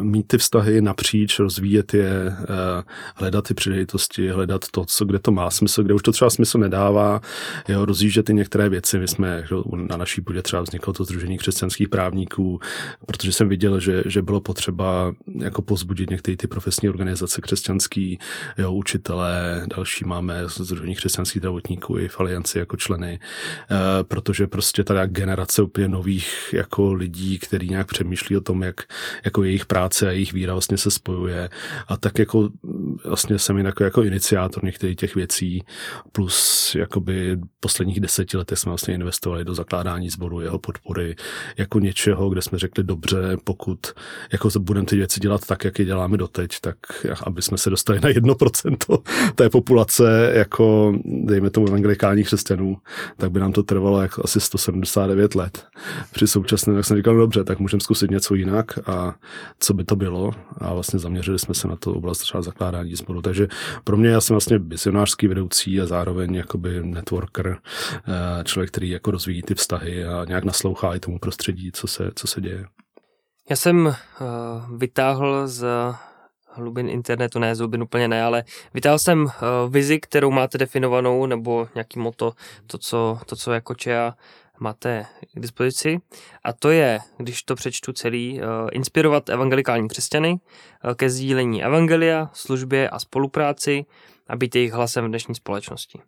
mít 0.02 0.28
ty 0.28 0.38
vztahy 0.38 0.82
napříč, 0.82 1.40
rozvíjet 1.40 1.94
je, 1.94 2.36
eh, 2.40 2.84
hledat 3.16 3.48
ty 3.48 3.54
příležitosti, 3.54 4.30
hledat 4.30 4.62
to, 4.72 4.86
co, 4.86 5.06
kde 5.06 5.20
to 5.20 5.32
má 5.32 5.50
smysl, 5.50 5.84
kde 5.84 5.94
už 5.94 6.02
to 6.02 6.12
třeba 6.12 6.30
smysl 6.30 6.58
nedává, 6.58 7.22
jo, 7.68 7.86
rozjíždět 7.86 8.26
ty 8.26 8.34
některé 8.34 8.70
věci. 8.70 9.00
My 9.00 9.08
jsme 9.08 9.44
na 9.76 9.98
naší 9.98 10.22
půdě 10.22 10.42
třeba 10.42 10.62
vzniklo 10.62 10.94
to 10.94 11.04
Združení 11.04 11.38
křesťanských 11.38 11.90
právníků, 11.90 12.60
protože 13.06 13.32
jsem 13.32 13.50
viděl, 13.50 13.80
že, 13.80 14.04
že 14.06 14.22
bylo 14.22 14.42
potřeba 14.42 15.14
jako 15.40 15.62
pozbudit 15.62 16.10
některé 16.10 16.38
ty 16.38 16.48
profesní 16.48 16.90
organizace 16.90 17.42
křesťanský, 17.42 18.20
jo, 18.58 18.72
učitelé, 18.72 19.66
další 19.76 20.06
máme 20.06 20.44
Združení 20.48 20.96
křesťanských 20.96 21.40
zdravotníků 21.40 21.98
i 21.98 22.08
v 22.08 22.20
Alianci 22.20 22.60
jako 22.60 22.78
členy, 22.78 23.20
eh, 23.20 24.04
protože 24.04 24.48
prostě 24.48 24.84
ta 24.84 25.06
generace 25.06 25.62
úplně 25.62 25.88
nových 25.88 26.54
jako 26.54 26.94
lidí, 26.94 27.40
který 27.40 27.73
nějak 27.74 27.88
přemýšlí 27.88 28.38
o 28.38 28.42
tom, 28.42 28.64
jak 28.64 28.76
jako 29.26 29.44
jejich 29.44 29.66
práce 29.66 30.08
a 30.08 30.12
jejich 30.12 30.34
víra 30.34 30.54
vlastně 30.54 30.78
se 30.78 30.92
spojuje. 30.92 31.50
A 31.88 31.98
tak 31.98 32.20
jako 32.20 32.50
vlastně 33.06 33.40
jsem 33.40 33.58
jako, 33.58 33.84
jako 33.84 34.04
iniciátor 34.04 34.64
některých 34.64 34.96
těch 34.96 35.16
věcí, 35.16 35.64
plus 36.12 36.76
jakoby 36.76 37.38
posledních 37.60 38.00
deseti 38.00 38.38
letech 38.38 38.60
jsme 38.60 38.70
vlastně 38.70 38.94
investovali 38.94 39.46
do 39.46 39.56
zakládání 39.56 40.10
sboru, 40.10 40.42
jeho 40.42 40.60
podpory, 40.60 41.16
jako 41.58 41.80
něčeho, 41.80 42.30
kde 42.30 42.42
jsme 42.42 42.60
řekli 42.60 42.84
dobře, 42.84 43.38
pokud 43.44 43.80
jako 44.32 44.50
budeme 44.60 44.86
ty 44.86 44.96
věci 44.96 45.20
dělat 45.20 45.42
tak, 45.48 45.64
jak 45.64 45.80
je 45.80 45.86
děláme 45.86 46.18
doteď, 46.18 46.60
tak 46.62 46.78
aby 47.24 47.42
jsme 47.42 47.58
se 47.58 47.70
dostali 47.70 48.00
na 48.00 48.10
jedno 48.10 48.36
procento 48.36 48.98
té 49.36 49.50
populace, 49.50 50.32
jako 50.36 50.96
dejme 51.06 51.50
tomu 51.50 51.68
evangelikálních 51.68 52.28
křesťanů, 52.28 52.78
tak 53.18 53.32
by 53.32 53.40
nám 53.40 53.54
to 53.54 53.64
trvalo 53.64 54.02
jako 54.02 54.22
asi 54.26 54.40
179 54.40 55.36
let. 55.36 55.66
Při 56.12 56.28
současném, 56.28 56.76
jak 56.76 56.86
jsem 56.86 56.98
říkal, 56.98 57.14
no 57.14 57.20
dobře, 57.20 57.44
tak 57.44 57.60
můžeme 57.64 57.82
zkusit 57.82 58.12
něco 58.12 58.36
jinak 58.36 58.90
a 58.90 59.16
co 59.60 59.74
by 59.74 59.84
to 59.84 59.96
bylo. 59.96 60.32
A 60.58 60.74
vlastně 60.74 61.00
zaměřili 61.00 61.40
jsme 61.40 61.54
se 61.54 61.68
na 61.68 61.76
to 61.76 61.94
oblast 61.94 62.20
třeba 62.20 62.42
zakládání 62.42 62.96
sboru. 62.96 63.22
Takže 63.22 63.48
pro 63.84 63.98
mě 63.98 64.10
já 64.10 64.22
jsem 64.22 64.34
vlastně 64.34 64.60
visionářský 64.60 65.28
vedoucí 65.28 65.82
a 65.82 65.86
zároveň 65.86 66.36
jakoby 66.36 66.84
networker, 66.84 67.58
eh, 68.08 68.44
člověk, 68.44 68.72
který 68.72 68.90
jako 68.90 69.12
rozvíjí 69.12 69.42
ty 69.42 69.56
vztahy 69.56 70.06
a 70.06 70.26
nějak 70.28 70.44
naslouchá 70.44 70.96
i 70.96 71.00
tomu 71.00 71.20
prostředí, 71.20 71.72
co 71.72 71.88
se, 71.88 72.12
co 72.16 72.28
se 72.28 72.42
děje. 72.42 72.66
Já 73.50 73.56
jsem 73.56 73.86
uh, 73.86 74.78
vytáhl 74.78 75.48
z 75.48 75.66
hlubin 76.54 76.90
internetu, 76.90 77.40
ne 77.40 77.56
z 77.56 77.60
hlubin 77.60 77.84
úplně 77.84 78.08
ne, 78.08 78.24
ale 78.24 78.44
vytáhl 78.74 79.00
jsem 79.00 79.24
uh, 79.24 79.30
vizi, 79.70 80.00
kterou 80.00 80.32
máte 80.32 80.58
definovanou, 80.58 81.26
nebo 81.26 81.68
nějaký 81.76 82.00
moto, 82.00 82.34
to, 82.68 82.78
co, 82.78 83.20
to, 83.26 83.36
co 83.36 83.52
jako 83.52 83.76
ČEA 83.76 84.14
máte 84.64 85.06
k 85.34 85.40
dispozici. 85.40 85.98
A 86.44 86.54
to 86.54 86.70
je, 86.72 87.00
když 87.18 87.44
to 87.44 87.56
přečtu 87.56 87.94
celý, 87.94 88.40
uh, 88.40 88.70
inspirovat 88.72 89.30
evangelikální 89.30 89.88
křesťany 89.88 90.32
uh, 90.32 90.94
ke 90.94 91.10
sdílení 91.10 91.64
evangelia, 91.64 92.30
službě 92.34 92.90
a 92.90 93.00
spolupráci 93.00 93.86
a 94.28 94.36
být 94.36 94.56
jejich 94.56 94.74
hlasem 94.74 95.06
v 95.06 95.08
dnešní 95.08 95.36
společnosti. 95.36 96.00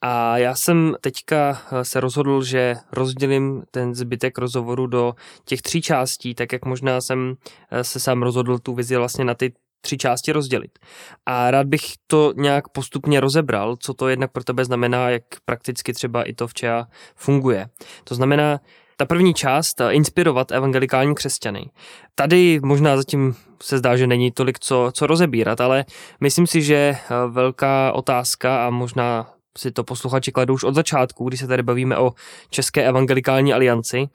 A 0.00 0.38
já 0.38 0.54
jsem 0.54 0.96
teďka 1.00 1.62
eh, 1.72 1.84
se 1.84 2.00
rozhodl, 2.00 2.42
že 2.42 2.76
rozdělím 2.92 3.62
ten 3.70 3.94
zbytek 3.94 4.38
rozhovoru 4.38 4.86
do 4.86 5.14
těch 5.44 5.62
tří 5.62 5.82
částí, 5.82 6.34
tak 6.34 6.52
jak 6.52 6.64
možná 6.64 7.00
jsem 7.00 7.34
se 7.82 8.00
sám 8.00 8.22
rozhodl 8.22 8.58
tu 8.58 8.74
vizi 8.74 8.96
vlastně 8.96 9.24
na 9.24 9.34
ty 9.34 9.52
tři 9.80 9.98
části 9.98 10.32
rozdělit. 10.32 10.78
A 11.26 11.50
rád 11.50 11.66
bych 11.66 11.82
to 12.06 12.32
nějak 12.36 12.68
postupně 12.68 13.20
rozebral, 13.20 13.76
co 13.76 13.94
to 13.94 14.08
jednak 14.08 14.32
pro 14.32 14.44
tebe 14.44 14.64
znamená, 14.64 15.10
jak 15.10 15.22
prakticky 15.44 15.92
třeba 15.92 16.22
i 16.22 16.32
to 16.32 16.46
včera 16.46 16.86
funguje. 17.16 17.68
To 18.04 18.14
znamená, 18.14 18.60
ta 18.96 19.04
první 19.04 19.34
část, 19.34 19.80
inspirovat 19.90 20.52
evangelikální 20.52 21.14
křesťany. 21.14 21.70
Tady 22.14 22.60
možná 22.62 22.96
zatím 22.96 23.34
se 23.62 23.78
zdá, 23.78 23.96
že 23.96 24.06
není 24.06 24.30
tolik 24.30 24.58
co, 24.58 24.90
co 24.94 25.06
rozebírat, 25.06 25.60
ale 25.60 25.84
myslím 26.20 26.46
si, 26.46 26.62
že 26.62 26.74
eh, 26.76 26.98
velká 27.28 27.92
otázka 27.92 28.66
a 28.66 28.70
možná 28.70 29.26
si 29.58 29.70
to 29.70 29.84
posluchači 29.84 30.32
kladou 30.32 30.54
už 30.54 30.64
od 30.64 30.74
začátku, 30.74 31.28
když 31.28 31.40
se 31.40 31.46
tady 31.46 31.62
bavíme 31.62 31.98
o 31.98 32.12
České 32.50 32.88
evangelikální 32.88 33.52
alianci, 33.52 34.08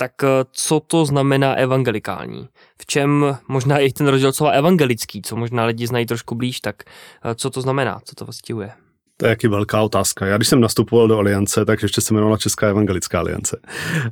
tak 0.00 0.12
eh, 0.24 0.44
co 0.52 0.80
to 0.80 1.04
znamená 1.04 1.54
evangelikální? 1.54 2.48
V 2.80 2.86
čem 2.86 3.38
možná 3.48 3.78
i 3.78 3.92
ten 3.92 4.08
rozdíl 4.08 4.32
slova 4.32 4.52
evangelický, 4.52 5.22
co 5.22 5.36
možná 5.36 5.64
lidi 5.64 5.86
znají 5.86 6.06
trošku 6.06 6.34
blíž, 6.34 6.60
tak 6.60 6.82
eh, 7.24 7.34
co 7.34 7.50
to 7.50 7.60
znamená, 7.60 8.00
co 8.04 8.14
to 8.14 8.24
vystihuje? 8.24 8.70
To 9.16 9.26
je 9.26 9.30
jaký 9.30 9.48
velká 9.48 9.82
otázka. 9.82 10.26
Já 10.26 10.36
když 10.36 10.48
jsem 10.48 10.60
nastupoval 10.60 11.08
do 11.08 11.18
aliance, 11.18 11.64
tak 11.64 11.82
ještě 11.82 12.00
se 12.00 12.14
jmenovala 12.14 12.36
Česká 12.36 12.68
evangelická 12.68 13.18
aliance. 13.18 13.60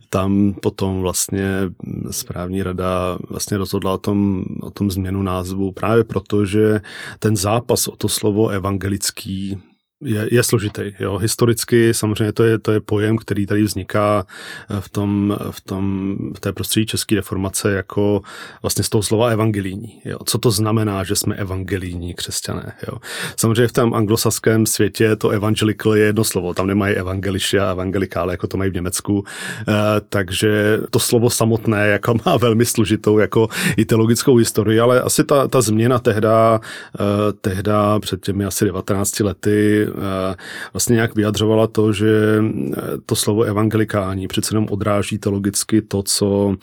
Tam 0.09 0.55
potom 0.62 1.00
vlastně 1.00 1.49
správní 2.11 2.62
rada 2.62 3.19
vlastně 3.31 3.57
rozhodla 3.57 3.93
o 3.93 3.99
tom, 3.99 4.45
o 4.62 4.71
tom 4.71 4.90
změnu 4.90 5.23
názvu 5.23 5.73
právě 5.73 6.05
proto, 6.05 6.45
že 6.45 6.81
ten 7.19 7.37
zápas 7.37 7.88
o 7.88 7.97
to 7.97 8.09
slovo 8.09 8.49
evangelický 8.49 9.62
je, 10.00 10.29
je 10.31 10.43
složitý. 10.43 10.83
Jo. 10.99 11.19
Historicky 11.19 11.95
samozřejmě 11.95 12.33
to 12.33 12.45
je, 12.45 12.59
to 12.59 12.73
je 12.73 12.81
pojem, 12.81 13.17
který 13.17 13.47
tady 13.47 13.62
vzniká 13.62 14.26
v, 14.81 14.88
tom, 14.88 15.37
v, 15.50 15.61
tom, 15.61 16.17
v 16.37 16.41
té 16.41 16.53
prostředí 16.53 16.87
české 16.87 17.15
reformace 17.15 17.73
jako 17.73 18.23
vlastně 18.62 18.85
z 18.85 18.88
toho 18.88 19.03
slova 19.03 19.29
evangelijní. 19.29 20.00
Jo. 20.05 20.19
Co 20.25 20.38
to 20.38 20.50
znamená, 20.50 21.05
že 21.05 21.17
jsme 21.17 21.35
evangelijní 21.35 22.15
křesťané? 22.15 22.73
Jo. 22.88 22.99
Samozřejmě 23.37 23.69
v 23.69 23.73
tom 23.73 23.95
anglosaském 23.95 24.67
světě 24.67 25.17
to 25.17 25.29
evangelical 25.29 25.95
je 25.95 26.05
jedno 26.05 26.25
slovo. 26.25 26.55
Tam 26.55 26.67
nemají 26.67 26.95
evangeliši 26.95 27.59
a 27.59 27.71
evangelikále, 27.71 28.33
jako 28.33 28.47
to 28.47 28.57
mají 28.57 28.71
v 28.71 28.75
Německu. 28.75 29.25
E, 29.69 29.73
takže 30.09 30.79
to 30.91 30.99
slovo 30.99 31.31
samotné 31.31 31.88
jako 31.88 32.15
má 32.26 32.37
velmi 32.41 32.65
složitou 32.65 33.19
jako 33.19 33.49
i 33.76 33.85
teologickou 33.85 34.37
historii, 34.37 34.81
ale 34.81 35.00
asi 35.00 35.25
ta, 35.25 35.49
ta 35.49 35.61
změna 35.61 35.99
tehda, 35.99 36.61
e, 37.00 37.33
tehda 37.33 37.99
před 37.99 38.21
těmi 38.21 38.45
asi 38.45 38.65
19 38.65 39.21
lety 39.21 39.86
Vlastně 40.73 40.95
nějak 40.95 41.14
vyjadřovala 41.14 41.66
to, 41.66 41.93
že 41.93 42.43
to 43.07 43.16
slovo 43.16 43.43
evangelikální 43.43 44.28
přece 44.28 44.55
jenom 44.55 44.66
odráží 44.71 45.19
teologicky 45.19 45.83
to, 45.83 46.02
co 46.02 46.57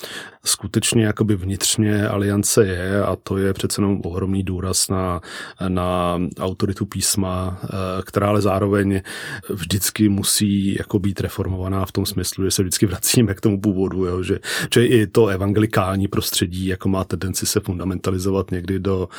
skutečně 0.46 1.06
jakoby 1.06 1.36
vnitřně 1.36 2.08
aliance 2.08 2.66
je 2.66 3.04
a 3.04 3.16
to 3.16 3.38
je 3.38 3.54
přece 3.54 3.82
jenom 3.82 4.02
ohromný 4.06 4.44
důraz 4.44 4.90
na, 4.90 5.22
na 5.68 6.20
autoritu 6.40 6.86
písma, 6.86 7.60
eh, 7.64 7.68
která 8.06 8.28
ale 8.28 8.42
zároveň 8.42 9.02
vždycky 9.50 10.10
musí 10.10 10.76
jako 10.78 11.00
být 11.00 11.20
reformovaná 11.20 11.86
v 11.86 11.92
tom 11.92 12.06
smyslu, 12.06 12.44
že 12.44 12.52
se 12.52 12.62
vždycky 12.62 12.86
vracíme 12.86 13.34
k 13.34 13.42
tomu 13.42 13.62
původu, 13.62 14.06
jo, 14.06 14.24
že, 14.24 14.40
že 14.74 14.86
i 14.86 15.08
to 15.08 15.28
evangelikální 15.28 16.08
prostředí 16.08 16.66
jako 16.66 16.90
má 16.90 17.04
tendenci 17.04 17.46
se 17.46 17.60
fundamentalizovat 17.60 18.52
někdy 18.52 18.80
do, 18.80 19.10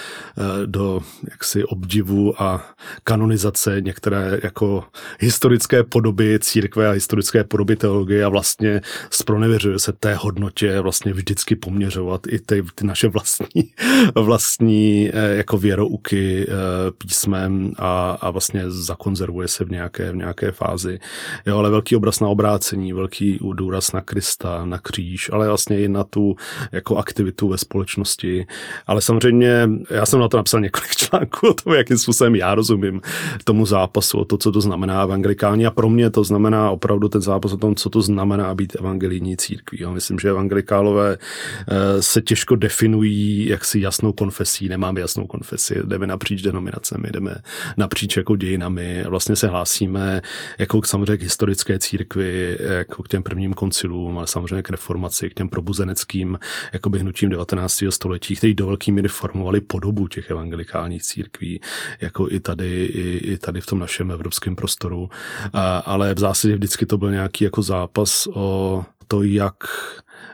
do 0.67 1.01
jaksi 1.31 1.65
obdivu 1.65 2.43
a 2.43 2.75
kanonizace 3.05 3.81
některé 3.81 4.41
jako 4.43 4.85
historické 5.21 5.85
podoby 5.85 6.39
církve 6.41 6.89
a 6.89 6.93
historické 6.93 7.45
podoby 7.45 7.77
teologie 7.77 8.25
a 8.25 8.29
vlastně 8.29 8.81
spronevěřuje 9.11 9.79
se 9.79 9.93
té 9.93 10.15
hodnotě 10.15 10.81
vlastně 10.81 11.14
vždycky 11.15 11.57
poměřovat 11.57 12.21
i 12.29 12.39
ty, 12.39 12.63
ty 12.75 12.87
naše 12.87 13.09
vlastní, 13.09 13.71
vlastní 14.15 15.11
eh, 15.13 15.37
jako 15.37 15.59
věrouky 15.59 16.47
eh, 16.49 16.53
písmem 16.99 17.73
a, 17.79 18.11
a 18.21 18.31
vlastně 18.31 18.63
zakonzervuje 18.71 19.49
se 19.49 19.65
v 19.65 19.71
nějaké, 19.71 20.13
v 20.13 20.17
nějaké 20.17 20.53
fázi. 20.53 20.99
Jo, 21.47 21.59
ale 21.59 21.71
velký 21.71 21.97
obraz 21.97 22.21
na 22.21 22.29
obrácení, 22.29 22.93
velký 22.93 23.39
důraz 23.53 23.93
na 23.93 24.01
Krista, 24.01 24.65
na 24.65 24.79
kříž, 24.79 25.31
ale 25.33 25.49
vlastně 25.49 25.81
i 25.81 25.89
na 25.89 26.05
tu 26.05 26.37
jako 26.73 26.97
aktivitu 26.97 27.49
ve 27.49 27.59
společnosti. 27.59 28.47
Ale 28.87 29.01
samozřejmě, 29.01 29.69
já 29.91 30.07
jsem 30.07 30.21
na 30.21 30.29
to 30.29 30.37
napsal 30.37 30.61
několik 30.61 30.91
článků 30.97 31.49
o 31.49 31.55
tom, 31.55 31.73
jakým 31.73 31.99
způsobem 31.99 32.35
já 32.35 32.55
rozumím 32.55 33.01
tomu 33.45 33.67
zápasu, 33.67 34.19
o 34.19 34.25
to, 34.25 34.39
co 34.39 34.53
to 34.53 34.61
znamená 34.61 35.03
evangelikální. 35.03 35.67
A 35.67 35.71
pro 35.71 35.91
mě 35.91 36.11
to 36.11 36.25
znamená 36.25 36.71
opravdu 36.71 37.09
ten 37.09 37.21
zápas 37.21 37.53
o 37.53 37.57
tom, 37.57 37.75
co 37.75 37.91
to 37.91 38.03
znamená 38.03 38.55
být 38.55 38.77
evangelijní 38.79 39.37
církví. 39.37 39.79
Jo. 39.81 39.93
Myslím, 39.93 40.19
že 40.19 40.31
evangelikálové 40.31 41.04
eh, 41.13 42.03
se 42.03 42.23
těžko 42.23 42.57
definují 42.57 43.49
jaksi 43.49 43.81
jasnou 43.81 44.13
konfesí. 44.13 44.69
Nemáme 44.69 45.01
jasnou 45.01 45.27
konfesi, 45.27 45.75
jdeme 45.85 46.07
napříč 46.07 46.43
denominacemi, 46.43 47.09
jdeme 47.13 47.35
napříč 47.77 48.17
jako 48.17 48.37
dějinami. 48.37 49.05
Vlastně 49.09 49.37
se 49.37 49.49
hlásíme 49.49 50.23
jako 50.59 50.81
k 50.81 50.87
samozřejmě 50.87 51.17
k 51.17 51.23
historické 51.23 51.79
církvi, 51.79 52.59
jako 52.61 53.03
k 53.03 53.09
těm 53.09 53.23
prvním 53.23 53.55
koncilům, 53.55 54.19
ale 54.19 54.27
samozřejmě 54.27 54.63
k 54.63 54.71
reformaci, 54.71 55.31
k 55.31 55.35
těm 55.35 55.49
probuzeneckým 55.49 56.39
jakoby 56.73 56.99
hnutím 56.99 57.31
19. 57.31 57.85
století, 57.91 58.37
který 58.37 58.55
do 58.55 58.67
velké 58.67 58.93
míry 58.93 59.09
formovali 59.09 59.61
podobu 59.61 60.09
těch 60.09 60.31
evangelikálních 60.31 61.03
církví, 61.03 61.61
jako 62.01 62.29
i 62.31 62.41
tady, 62.41 62.85
i, 62.85 63.33
i 63.33 63.39
tady 63.39 63.61
v 63.61 63.67
tom 63.67 63.79
našem 63.79 64.11
evropském 64.11 64.57
prostoru. 64.57 65.09
A, 65.53 65.79
ale 65.79 66.15
v 66.15 66.19
zásadě 66.19 66.55
vždycky 66.55 66.87
to 66.87 66.99
byl 66.99 67.11
nějaký 67.11 67.45
jako 67.45 67.63
zápas 67.63 68.29
o 68.35 68.85
to, 69.09 69.23
jak 69.23 69.55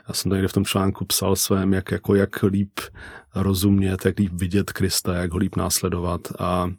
já 0.07 0.13
jsem 0.13 0.31
tady 0.31 0.47
v 0.47 0.53
tom 0.53 0.65
článku 0.65 1.05
psal 1.05 1.35
svém, 1.35 1.73
jak, 1.73 1.91
jako, 1.91 2.15
jak 2.15 2.43
líp 2.43 2.79
rozumět, 3.35 4.05
jak 4.05 4.19
líp 4.19 4.31
vidět 4.33 4.71
Krista, 4.71 5.15
jak 5.15 5.31
ho 5.31 5.37
líp 5.37 5.55
následovat 5.55 6.21
a, 6.39 6.69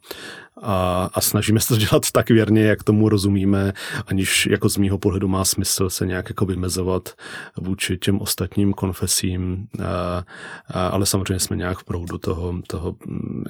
a, 0.62 1.10
a 1.14 1.20
snažíme 1.20 1.60
se 1.60 1.68
to 1.68 1.76
dělat 1.76 2.10
tak 2.12 2.30
věrně, 2.30 2.62
jak 2.62 2.82
tomu 2.82 3.08
rozumíme, 3.08 3.72
aniž 4.06 4.46
jako 4.46 4.68
z 4.68 4.76
mýho 4.76 4.98
pohledu 4.98 5.28
má 5.28 5.44
smysl 5.44 5.90
se 5.90 6.06
nějak 6.06 6.28
jako 6.28 6.46
vymezovat 6.46 7.08
vůči 7.56 7.98
těm 7.98 8.20
ostatním 8.20 8.72
konfesím, 8.72 9.68
a, 9.84 10.24
a, 10.68 10.88
ale 10.88 11.06
samozřejmě 11.06 11.38
jsme 11.38 11.56
nějak 11.56 11.78
v 11.78 11.84
proudu 11.84 12.18
toho, 12.18 12.54
toho 12.66 12.96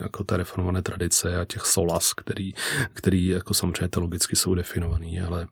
jako 0.00 0.25
té 0.25 0.37
reformované 0.37 0.83
tradice 0.83 1.40
a 1.40 1.45
těch 1.45 1.62
solas, 1.66 2.12
který, 2.12 2.54
který 2.92 3.26
jako 3.26 3.54
samozřejmě 3.54 3.88
teologicky 3.88 4.37
jsou 4.37 4.54
definovaný, 4.54 5.21
ale, 5.21 5.47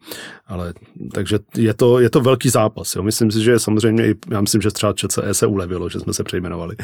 ale 0.46 0.74
takže 1.14 1.38
je 1.56 1.74
to, 1.74 2.00
je 2.00 2.10
to 2.10 2.20
velký 2.20 2.48
zápas. 2.48 2.96
Jo. 2.96 3.02
Myslím 3.02 3.30
si, 3.30 3.42
že 3.42 3.58
samozřejmě, 3.58 3.99
já 4.30 4.40
myslím, 4.40 4.60
že 4.60 4.70
třeba 4.70 4.92
ČCE 4.92 5.34
se 5.34 5.46
ulevilo, 5.46 5.88
že 5.88 6.00
jsme 6.00 6.14
se 6.14 6.24
přejmenovali. 6.24 6.76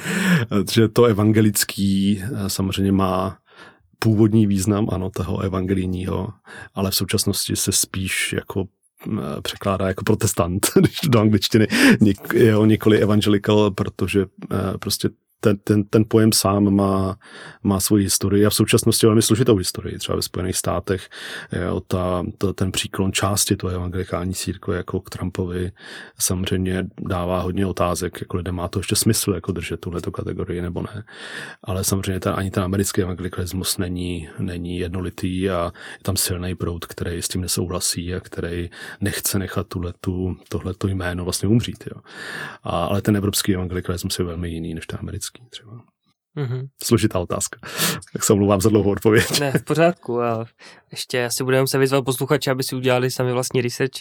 Že 0.72 0.88
to 0.88 1.04
evangelický 1.04 2.22
eh, 2.22 2.50
samozřejmě 2.50 2.92
má 2.92 3.38
původní 3.98 4.46
význam, 4.46 4.88
ano, 4.92 5.10
toho 5.10 5.40
evangelijního, 5.40 6.28
ale 6.74 6.90
v 6.90 6.94
současnosti 6.94 7.56
se 7.56 7.72
spíš 7.72 8.32
jako 8.32 8.64
eh, 9.06 9.40
překládá 9.42 9.88
jako 9.88 10.04
protestant, 10.04 10.66
když 10.80 11.00
do 11.08 11.20
angličtiny, 11.20 11.66
jo, 12.34 12.64
nikoli 12.64 12.98
evangelical, 12.98 13.70
protože 13.70 14.26
eh, 14.52 14.78
prostě 14.78 15.08
ten, 15.46 15.56
ten, 15.64 15.84
ten 15.84 16.04
pojem 16.08 16.32
sám 16.32 16.74
má, 16.74 17.16
má 17.62 17.80
svoji 17.80 18.04
historii 18.04 18.46
a 18.46 18.50
v 18.50 18.54
současnosti 18.54 19.06
velmi 19.06 19.22
složitou 19.22 19.56
historii. 19.56 19.98
Třeba 19.98 20.16
ve 20.16 20.22
Spojených 20.22 20.56
státech 20.56 21.08
jo, 21.66 21.80
ta, 21.80 22.22
ta, 22.38 22.52
ten 22.52 22.72
příklon 22.72 23.12
části 23.12 23.56
toho 23.56 23.72
evangelikální 23.72 24.34
církve 24.34 24.76
jako 24.76 25.00
k 25.00 25.10
Trumpovi 25.10 25.72
samozřejmě 26.18 26.86
dává 27.00 27.40
hodně 27.40 27.66
otázek, 27.66 28.20
jako 28.20 28.36
lidem 28.36 28.54
má 28.54 28.68
to 28.68 28.78
ještě 28.78 28.96
smysl 28.96 29.32
jako 29.32 29.52
držet 29.52 29.80
tuhleto 29.80 30.10
kategorii 30.10 30.62
nebo 30.62 30.82
ne. 30.82 31.04
Ale 31.64 31.84
samozřejmě 31.84 32.20
ten, 32.20 32.32
ani 32.36 32.50
ten 32.50 32.62
americký 32.62 33.02
evangelikalismus 33.02 33.78
není, 33.78 34.28
není 34.38 34.78
jednolitý 34.78 35.50
a 35.50 35.64
je 35.98 36.02
tam 36.02 36.16
silný 36.16 36.54
proud, 36.54 36.86
který 36.86 37.22
s 37.22 37.28
tím 37.28 37.40
nesouhlasí 37.40 38.14
a 38.14 38.20
který 38.20 38.70
nechce 39.00 39.38
nechat 39.38 39.66
tuhletu, 39.66 40.36
tohleto 40.48 40.88
jméno 40.88 41.24
vlastně 41.24 41.48
umřít. 41.48 41.84
Jo. 41.94 42.00
A, 42.62 42.84
ale 42.84 43.02
ten 43.02 43.16
evropský 43.16 43.54
evangelikalismus 43.54 44.18
je 44.18 44.24
velmi 44.24 44.48
jiný 44.48 44.74
než 44.74 44.86
ten 44.86 44.98
americký 45.02 45.35
americký 45.36 45.50
třeba. 45.50 45.80
Mm-hmm. 46.36 46.68
Složitá 46.82 47.18
otázka. 47.18 47.58
Tak 48.12 48.24
se 48.24 48.32
omlouvám 48.32 48.60
za 48.60 48.68
dlouhou 48.68 48.90
odpověď. 48.90 49.40
Ne, 49.40 49.52
v 49.52 49.64
pořádku. 49.64 50.22
A 50.22 50.44
ještě 50.90 51.24
asi 51.24 51.44
budeme 51.44 51.66
se 51.66 51.78
vyzvat 51.78 52.04
posluchače, 52.04 52.50
aby 52.50 52.62
si 52.62 52.76
udělali 52.76 53.10
sami 53.10 53.32
vlastní 53.32 53.60
research 53.60 54.00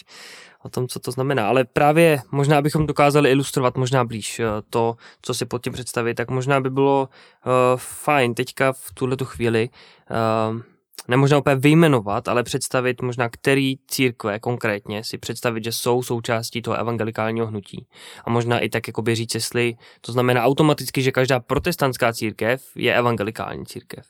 o 0.62 0.68
tom, 0.68 0.88
co 0.88 1.00
to 1.00 1.10
znamená. 1.10 1.48
Ale 1.48 1.64
právě 1.64 2.22
možná 2.30 2.62
bychom 2.62 2.86
dokázali 2.86 3.30
ilustrovat 3.30 3.76
možná 3.76 4.04
blíž 4.04 4.40
eh, 4.40 4.44
to, 4.70 4.96
co 5.22 5.34
si 5.34 5.46
pod 5.46 5.64
tím 5.64 5.72
představit, 5.72 6.14
tak 6.14 6.30
možná 6.30 6.60
by 6.60 6.70
bylo 6.70 7.08
uh, 7.46 7.52
fajn 7.76 8.34
teďka 8.34 8.72
v 8.72 8.92
tuhle 8.94 9.16
chvíli 9.24 9.68
uh, 10.10 10.60
nemožná 11.08 11.38
úplně 11.38 11.56
vyjmenovat, 11.56 12.28
ale 12.28 12.42
představit 12.42 13.02
možná, 13.02 13.28
který 13.28 13.74
církve 13.88 14.38
konkrétně 14.38 15.04
si 15.04 15.18
představit, 15.18 15.64
že 15.64 15.72
jsou 15.72 16.02
součástí 16.02 16.62
toho 16.62 16.76
evangelikálního 16.76 17.46
hnutí. 17.46 17.86
A 18.24 18.30
možná 18.30 18.58
i 18.58 18.68
tak 18.68 18.86
jakoby 18.86 19.14
říct, 19.14 19.34
jestli 19.34 19.74
to 20.00 20.12
znamená 20.12 20.44
automaticky, 20.44 21.02
že 21.02 21.12
každá 21.12 21.40
protestantská 21.40 22.12
církev 22.12 22.62
je 22.74 22.96
evangelikální 22.96 23.66
církev. 23.66 24.06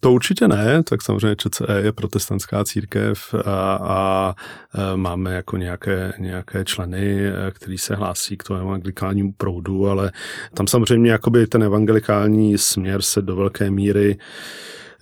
To 0.00 0.12
určitě 0.12 0.48
ne, 0.48 0.82
tak 0.82 1.02
samozřejmě 1.02 1.36
ČCE 1.36 1.80
je 1.82 1.92
protestantská 1.92 2.64
církev 2.64 3.34
a, 3.44 3.74
a 3.74 4.34
e, 4.74 4.96
máme 4.96 5.34
jako 5.34 5.56
nějaké, 5.56 6.12
nějaké 6.18 6.64
členy, 6.64 7.26
e, 7.26 7.32
kteří 7.50 7.78
se 7.78 7.94
hlásí 7.94 8.36
k 8.36 8.42
tomu 8.42 8.60
evangelikálnímu 8.60 9.32
proudu, 9.32 9.88
ale 9.88 10.12
tam 10.54 10.66
samozřejmě 10.66 11.10
jakoby 11.10 11.46
ten 11.46 11.62
evangelikální 11.62 12.58
směr 12.58 13.02
se 13.02 13.22
do 13.22 13.36
velké 13.36 13.70
míry 13.70 14.18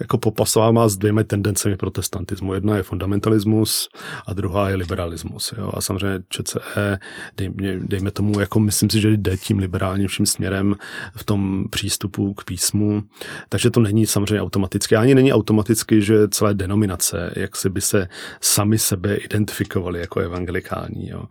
jako 0.01 0.19
popasovává 0.19 0.89
s 0.89 0.97
dvěma 0.97 1.23
tendencemi 1.23 1.77
protestantismu. 1.77 2.55
Jedna 2.55 2.77
je 2.77 2.83
fundamentalismus 2.83 3.89
a 4.27 4.33
druhá 4.33 4.69
je 4.69 4.77
liberalismus. 4.77 5.55
Jo? 5.59 5.71
A 5.75 5.81
samozřejmě 5.81 6.19
ČCE, 6.29 6.99
dejme, 7.37 7.79
dejme 7.83 8.11
tomu, 8.11 8.41
jako 8.41 8.61
myslím 8.61 8.91
si, 8.91 9.01
že 9.01 9.11
jde 9.11 9.37
tím 9.37 9.59
liberálnějším 9.59 10.27
směrem 10.27 10.77
v 11.17 11.25
tom 11.25 11.65
přístupu 11.71 12.35
k 12.35 12.45
písmu. 12.45 13.03
Takže 13.49 13.71
to 13.71 13.81
není 13.81 14.07
samozřejmě 14.07 14.43
automaticky. 14.43 14.97
Ani 14.97 15.15
není 15.15 15.33
automaticky, 15.33 16.03
že 16.03 16.29
celé 16.29 16.55
denominace, 16.55 17.33
jak 17.37 17.57
si 17.57 17.71
by 17.71 17.81
se 17.81 18.09
sami 18.41 18.79
sebe 18.79 19.15
identifikovali 19.15 20.01
jako 20.01 20.21
evangelikální. 20.21 21.09
Jo? 21.09 21.25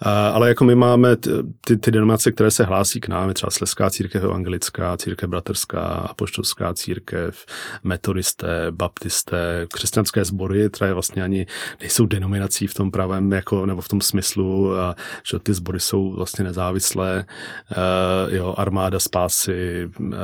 A, 0.00 0.28
ale 0.28 0.48
jako 0.48 0.64
my 0.64 0.74
máme 0.74 1.16
ty, 1.16 1.76
ty 1.76 1.90
denominace, 1.90 2.32
které 2.32 2.50
se 2.50 2.64
hlásí 2.64 3.00
k 3.00 3.08
nám, 3.08 3.34
třeba 3.34 3.50
Sleská 3.50 3.90
církev 3.90 4.24
evangelická, 4.24 4.96
církev 4.96 5.30
bratrská, 5.30 5.82
apoštolská 5.84 6.74
církev, 6.74 7.46
metod 7.82 8.07
metodisté, 8.08 8.66
baptisté, 8.70 9.66
křesťanské 9.72 10.24
sbory, 10.24 10.70
které 10.72 10.92
vlastně 10.92 11.22
ani 11.22 11.46
nejsou 11.80 12.06
denominací 12.06 12.66
v 12.66 12.74
tom 12.74 12.90
pravém, 12.90 13.32
jako, 13.32 13.66
nebo 13.66 13.80
v 13.80 13.88
tom 13.88 14.00
smyslu, 14.00 14.76
a, 14.76 14.96
že 15.30 15.38
ty 15.38 15.54
sbory 15.54 15.80
jsou 15.80 16.12
vlastně 16.12 16.44
nezávislé, 16.44 17.24
uh, 17.70 18.34
jo, 18.34 18.54
armáda 18.56 18.98
spásy, 18.98 19.90
uh, 20.00 20.14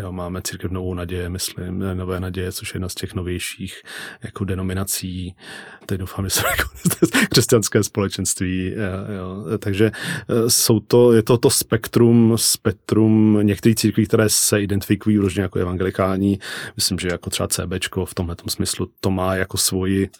jo, 0.00 0.12
máme 0.12 0.42
církev 0.42 0.70
Novou 0.70 0.94
naděje, 0.94 1.28
myslím, 1.28 1.84
Nové 1.94 2.20
naděje, 2.20 2.52
což 2.52 2.74
je 2.74 2.76
jedna 2.76 2.88
z 2.88 2.94
těch 2.94 3.14
novějších 3.14 3.82
jako 4.22 4.44
denominací, 4.44 5.34
teď 5.86 6.00
doufám, 6.00 6.24
že 6.24 6.30
jsou 6.30 6.42
jako 6.58 6.70
křesťanské 7.30 7.82
společenství, 7.82 8.74
jo, 9.16 9.58
takže 9.58 9.90
jsou 10.48 10.80
to, 10.80 11.12
je 11.12 11.22
to 11.22 11.38
to 11.38 11.50
spektrum, 11.50 12.32
spektrum 12.36 13.38
některých 13.42 13.76
církví, 13.76 14.06
které 14.06 14.28
se 14.28 14.62
identifikují 14.62 15.18
různě 15.18 15.42
jako 15.42 15.58
evangelikální. 15.58 16.38
Myslím, 16.76 16.98
že 16.98 17.08
jako 17.08 17.30
třeba 17.30 17.48
CBčko 17.48 18.06
v 18.06 18.14
tomhle 18.14 18.36
smyslu 18.48 18.90
to 19.00 19.10
má 19.10 19.34
jako 19.34 19.56
svoji 19.58 20.10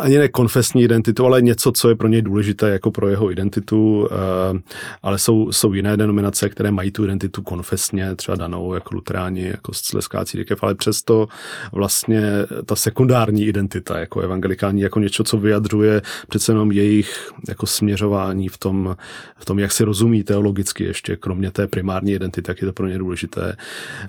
ani 0.00 0.18
ne 0.18 0.28
konfesní 0.28 0.82
identitu, 0.82 1.26
ale 1.26 1.42
něco, 1.42 1.72
co 1.72 1.88
je 1.88 1.96
pro 1.96 2.08
něj 2.08 2.22
důležité 2.22 2.70
jako 2.70 2.90
pro 2.90 3.08
jeho 3.08 3.30
identitu, 3.30 4.08
eh, 4.10 4.60
ale 5.02 5.18
jsou, 5.18 5.52
jsou 5.52 5.72
jiné 5.72 5.96
denominace, 5.96 6.48
které 6.48 6.70
mají 6.70 6.90
tu 6.90 7.04
identitu 7.04 7.42
konfesně, 7.42 8.16
třeba 8.16 8.36
danou 8.36 8.74
jako 8.74 8.94
luteráni, 8.94 9.46
jako 9.46 9.72
sleská 9.74 10.24
církev, 10.24 10.62
ale 10.62 10.74
přesto 10.74 11.28
vlastně 11.72 12.22
ta 12.66 12.76
sekundární 12.76 13.46
identita 13.46 13.98
jako 13.98 14.20
evangelikální, 14.20 14.80
jako 14.80 15.00
něco, 15.00 15.24
co 15.24 15.38
vyjadřuje 15.38 16.02
přece 16.28 16.52
jenom 16.52 16.72
jejich 16.72 17.30
jako 17.48 17.66
směřování 17.66 18.48
v 18.48 18.58
tom, 18.58 18.96
v 19.36 19.44
tom, 19.44 19.58
jak 19.58 19.72
si 19.72 19.84
rozumí 19.84 20.22
teologicky 20.22 20.84
ještě, 20.84 21.16
kromě 21.16 21.50
té 21.50 21.66
primární 21.66 22.12
identity, 22.12 22.42
tak 22.42 22.60
je 22.62 22.66
to 22.66 22.72
pro 22.72 22.86
ně 22.86 22.98
důležité. 22.98 23.56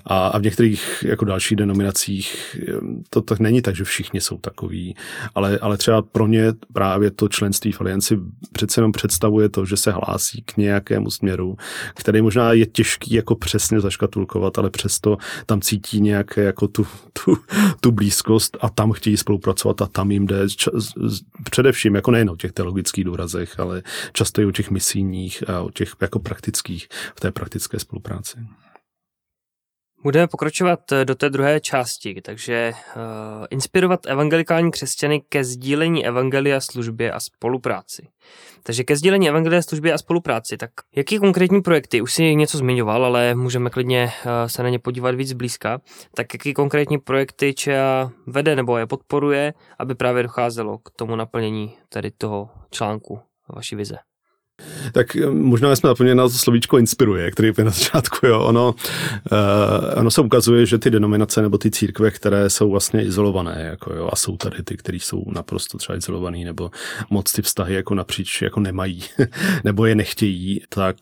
A, 0.04 0.26
a 0.26 0.38
v 0.38 0.42
některých 0.42 1.04
jako 1.08 1.24
dalších 1.24 1.56
denominacích 1.56 2.56
eh, 2.68 2.72
to 3.10 3.20
tak 3.20 3.40
není 3.40 3.62
tak, 3.62 3.76
že 3.76 3.84
všichni 3.84 4.20
jsou 4.20 4.38
takový 4.38 4.94
ale, 5.34 5.58
ale 5.58 5.76
třeba 5.76 6.02
pro 6.02 6.26
ně 6.26 6.52
právě 6.72 7.10
to 7.10 7.28
členství 7.28 7.72
v 7.72 7.80
alianci 7.80 8.18
přece 8.52 8.80
jenom 8.80 8.92
představuje 8.92 9.48
to, 9.48 9.64
že 9.64 9.76
se 9.76 9.92
hlásí 9.92 10.42
k 10.42 10.56
nějakému 10.56 11.10
směru, 11.10 11.56
který 11.94 12.22
možná 12.22 12.52
je 12.52 12.66
těžký 12.66 13.14
jako 13.14 13.34
přesně 13.34 13.80
zaškatulkovat, 13.80 14.58
ale 14.58 14.70
přesto 14.70 15.16
tam 15.46 15.60
cítí 15.60 16.00
nějaké 16.00 16.42
jako 16.42 16.68
tu, 16.68 16.86
tu, 17.24 17.36
tu 17.80 17.92
blízkost 17.92 18.56
a 18.60 18.68
tam 18.68 18.92
chtějí 18.92 19.16
spolupracovat 19.16 19.82
a 19.82 19.86
tam 19.86 20.10
jim 20.10 20.26
jde 20.26 20.46
především 21.50 21.94
jako 21.94 22.10
nejen 22.10 22.30
o 22.30 22.36
těch 22.36 22.52
teologických 22.52 23.04
důrazech, 23.04 23.60
ale 23.60 23.82
často 24.12 24.40
i 24.40 24.46
o 24.46 24.52
těch 24.52 24.70
misijních 24.70 25.50
a 25.50 25.60
o 25.60 25.70
těch 25.70 25.94
jako 26.00 26.18
praktických 26.18 26.88
v 27.16 27.20
té 27.20 27.30
praktické 27.30 27.78
spolupráci. 27.78 28.38
Budeme 30.02 30.26
pokračovat 30.26 30.92
eh, 30.92 31.04
do 31.04 31.14
té 31.14 31.30
druhé 31.30 31.60
části, 31.60 32.20
takže 32.22 32.72
uh, 32.96 33.02
inspirovat 33.50 34.06
evangelikální 34.06 34.70
křesťany 34.70 35.20
ke 35.20 35.44
sdílení 35.44 36.06
evangelia, 36.06 36.60
službě 36.60 37.12
a 37.12 37.20
spolupráci. 37.20 38.08
Takže 38.62 38.84
ke 38.84 38.96
sdílení 38.96 39.28
evangelia, 39.28 39.62
službě 39.62 39.92
a 39.92 39.98
spolupráci. 39.98 40.56
Tak 40.56 40.70
jaký 40.96 41.18
konkrétní 41.18 41.62
projekty? 41.62 42.00
Už 42.00 42.12
si 42.12 42.34
něco 42.34 42.58
zmiňoval, 42.58 43.04
ale 43.04 43.34
můžeme 43.34 43.70
klidně 43.70 44.04
uh, 44.04 44.30
se 44.46 44.62
na 44.62 44.68
ně 44.68 44.78
podívat 44.78 45.14
víc 45.14 45.32
blízka. 45.32 45.80
Tak 46.14 46.34
jaký 46.34 46.54
konkrétní 46.54 46.98
projekty 46.98 47.54
ČEA 47.54 48.10
vede 48.26 48.56
nebo 48.56 48.78
je 48.78 48.86
podporuje, 48.86 49.54
aby 49.78 49.94
právě 49.94 50.22
docházelo 50.22 50.78
k 50.78 50.90
tomu 50.90 51.16
naplnění 51.16 51.76
tady 51.88 52.10
toho 52.10 52.50
článku 52.70 53.20
vaší 53.48 53.76
vize? 53.76 54.11
Tak 54.92 55.16
eh, 55.16 55.30
možná 55.30 55.76
jsme 55.76 55.88
zapomněli 55.88 56.16
na 56.16 56.22
to 56.22 56.30
slovíčko 56.30 56.78
inspiruje, 56.78 57.30
který 57.30 57.52
je 57.58 57.64
na 57.64 57.70
začátku, 57.70 58.26
jo. 58.26 58.40
Ono, 58.40 58.74
uh, 59.32 59.98
ono 60.00 60.10
se 60.10 60.20
ukazuje, 60.20 60.66
že 60.66 60.78
ty 60.78 60.90
denominace 60.90 61.42
nebo 61.42 61.58
ty 61.58 61.70
církve, 61.70 62.10
které 62.10 62.50
jsou 62.50 62.70
vlastně 62.70 63.04
izolované, 63.04 63.66
jako 63.70 63.94
jo, 63.94 64.08
a 64.12 64.16
jsou 64.16 64.36
tady 64.36 64.62
ty, 64.62 64.76
které 64.76 64.96
jsou 64.96 65.24
naprosto 65.32 65.78
třeba 65.78 65.98
izolované, 65.98 66.38
nebo 66.38 66.70
moc 67.10 67.32
ty 67.32 67.42
vztahy 67.42 67.74
jako 67.74 67.94
napříč 67.94 68.42
jako 68.42 68.60
nemají, 68.60 69.04
nebo 69.64 69.86
je 69.86 69.94
nechtějí, 69.94 70.62
tak 70.68 70.96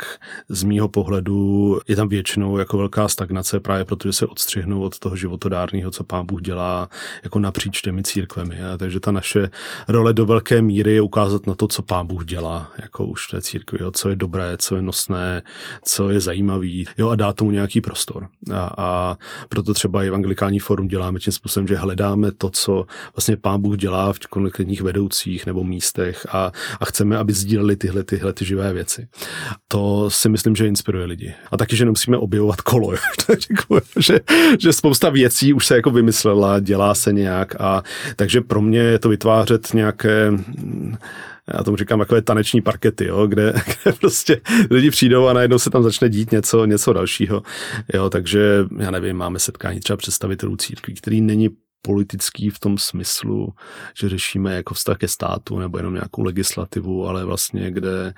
z 0.48 0.62
mýho 0.62 0.88
pohledu 0.88 1.80
je 1.88 1.96
tam 1.96 2.08
většinou 2.08 2.58
jako 2.58 2.78
velká 2.78 3.08
stagnace 3.08 3.60
právě 3.60 3.84
protože 3.84 4.12
se 4.12 4.26
odstřihnou 4.26 4.80
od 4.80 4.98
toho 4.98 5.16
životodárného, 5.16 5.90
co 5.90 6.04
pán 6.04 6.26
Bůh 6.26 6.42
dělá 6.42 6.88
jako 7.22 7.38
napříč 7.38 7.80
těmi 7.80 8.02
církvemi. 8.02 8.62
A 8.62 8.78
takže 8.78 9.00
ta 9.00 9.12
naše 9.12 9.50
role 9.88 10.12
do 10.12 10.26
velké 10.26 10.62
míry 10.62 10.92
je 10.92 11.00
ukázat 11.00 11.46
na 11.46 11.54
to, 11.54 11.68
co 11.68 11.82
pán 11.82 12.06
Bůh 12.06 12.24
dělá, 12.24 12.72
jako 12.82 13.06
už 13.06 13.26
v 13.26 13.30
církvi, 13.40 13.78
jo, 13.80 13.90
co 13.90 14.08
je 14.08 14.16
dobré, 14.16 14.56
co 14.58 14.76
je 14.76 14.82
nosné, 14.82 15.42
co 15.84 16.10
je 16.10 16.20
zajímavý, 16.20 16.86
jo, 16.98 17.08
a 17.08 17.16
dá 17.16 17.32
tomu 17.32 17.50
nějaký 17.50 17.80
prostor. 17.80 18.28
A, 18.52 18.70
a 18.76 19.16
proto 19.48 19.74
třeba 19.74 20.02
evangelikální 20.02 20.58
forum 20.58 20.88
děláme 20.88 21.18
tím 21.18 21.32
způsobem, 21.32 21.66
že 21.66 21.76
hledáme 21.76 22.32
to, 22.32 22.50
co 22.50 22.86
vlastně 23.16 23.36
pán 23.36 23.60
Bůh 23.60 23.76
dělá 23.76 24.12
v 24.12 24.18
konkrétních 24.18 24.82
vedoucích 24.82 25.46
nebo 25.46 25.64
místech 25.64 26.26
a, 26.30 26.52
a 26.80 26.84
chceme, 26.84 27.16
aby 27.18 27.32
sdíleli 27.32 27.76
tyhle, 27.76 28.04
tyhle 28.04 28.32
ty 28.32 28.44
živé 28.44 28.72
věci. 28.72 29.08
To 29.68 30.10
si 30.10 30.28
myslím, 30.28 30.56
že 30.56 30.66
inspiruje 30.66 31.06
lidi. 31.06 31.34
A 31.50 31.56
taky, 31.56 31.76
že 31.76 31.84
nemusíme 31.84 32.16
objevovat 32.16 32.60
kolo, 32.60 32.92
že, 33.96 34.20
že 34.58 34.72
spousta 34.72 35.10
věcí 35.10 35.52
už 35.52 35.66
se 35.66 35.76
jako 35.76 35.90
vymyslela, 35.90 36.60
dělá 36.60 36.94
se 36.94 37.12
nějak 37.12 37.60
a 37.60 37.82
takže 38.16 38.40
pro 38.40 38.60
mě 38.60 38.78
je 38.78 38.98
to 38.98 39.08
vytvářet 39.08 39.74
nějaké 39.74 40.32
já 41.54 41.62
tomu 41.62 41.76
říkám 41.76 41.98
takové 41.98 42.22
taneční 42.22 42.60
parkety, 42.60 43.06
jo, 43.06 43.26
kde, 43.26 43.52
kde 43.82 43.92
prostě 43.92 44.40
lidi 44.70 44.90
přijdou 44.90 45.26
a 45.26 45.32
najednou 45.32 45.58
se 45.58 45.70
tam 45.70 45.82
začne 45.82 46.08
dít 46.08 46.32
něco, 46.32 46.64
něco 46.64 46.92
dalšího. 46.92 47.42
Jo, 47.94 48.10
takže 48.10 48.64
já 48.78 48.90
nevím, 48.90 49.16
máme 49.16 49.38
setkání 49.38 49.80
třeba 49.80 49.96
představitelů 49.96 50.56
církví, 50.56 50.94
který 50.94 51.20
není 51.20 51.50
politický 51.82 52.50
v 52.50 52.58
tom 52.58 52.78
smyslu, 52.78 53.52
že 53.94 54.08
řešíme 54.08 54.54
jako 54.54 54.74
vztah 54.74 54.98
ke 54.98 55.08
státu 55.08 55.58
nebo 55.58 55.78
jenom 55.78 55.94
nějakou 55.94 56.22
legislativu, 56.22 57.08
ale 57.08 57.24
vlastně 57.24 57.70
kde, 57.70 58.14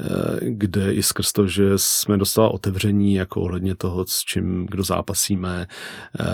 eh, 0.00 0.38
kde 0.40 0.94
i 0.94 1.02
skrz 1.02 1.32
to, 1.32 1.46
že 1.46 1.72
jsme 1.76 2.16
dostali 2.16 2.50
otevření 2.52 3.14
jako 3.14 3.40
ohledně 3.40 3.74
toho, 3.74 4.04
s 4.08 4.18
čím, 4.18 4.66
kdo 4.70 4.82
zápasíme, 4.82 5.66
eh, 6.20 6.24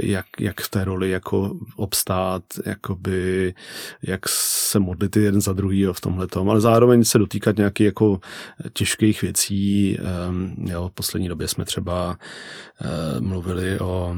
jak, 0.00 0.26
jak 0.40 0.60
v 0.60 0.68
té 0.68 0.84
roli 0.84 1.10
jako 1.10 1.56
obstát, 1.76 2.42
jakoby, 2.66 3.54
jak 4.02 4.20
se 4.28 4.78
modlit 4.78 5.16
jeden 5.16 5.40
za 5.40 5.52
druhý 5.52 5.86
v 5.92 6.00
tomhle 6.00 6.26
tom, 6.26 6.50
ale 6.50 6.60
zároveň 6.60 7.04
se 7.04 7.18
dotýkat 7.18 7.56
nějakých 7.56 7.84
jako 7.84 8.20
těžkých 8.72 9.22
věcí. 9.22 9.98
Ehm, 9.98 10.54
jo, 10.58 10.88
v 10.88 10.92
poslední 10.92 11.28
době 11.28 11.48
jsme 11.48 11.64
třeba 11.64 12.18
eh, 12.80 13.20
mluvili 13.20 13.78
o, 13.78 14.16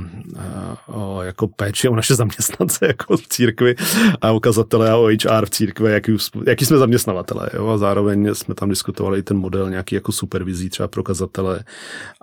o 0.86 1.22
jako 1.22 1.48
péči 1.48 1.89
o 1.90 1.96
naše 1.96 2.14
zaměstnance 2.14 2.86
jako 2.86 3.16
v 3.16 3.28
církvi 3.28 3.74
a 4.20 4.32
ukazatele 4.32 4.90
a 4.90 4.96
o 4.96 5.06
HR 5.06 5.46
v 5.46 5.50
církvi, 5.50 5.92
jaký, 5.92 6.16
jaký 6.46 6.64
jsme 6.64 6.78
zaměstnavatele. 6.78 7.50
Jo? 7.54 7.68
A 7.68 7.78
zároveň 7.78 8.34
jsme 8.34 8.54
tam 8.54 8.68
diskutovali 8.68 9.22
ten 9.22 9.36
model 9.36 9.70
nějaký 9.70 9.94
jako 9.94 10.12
supervizí 10.12 10.70
třeba 10.70 10.88
pro 10.88 11.02
kazatele 11.02 11.64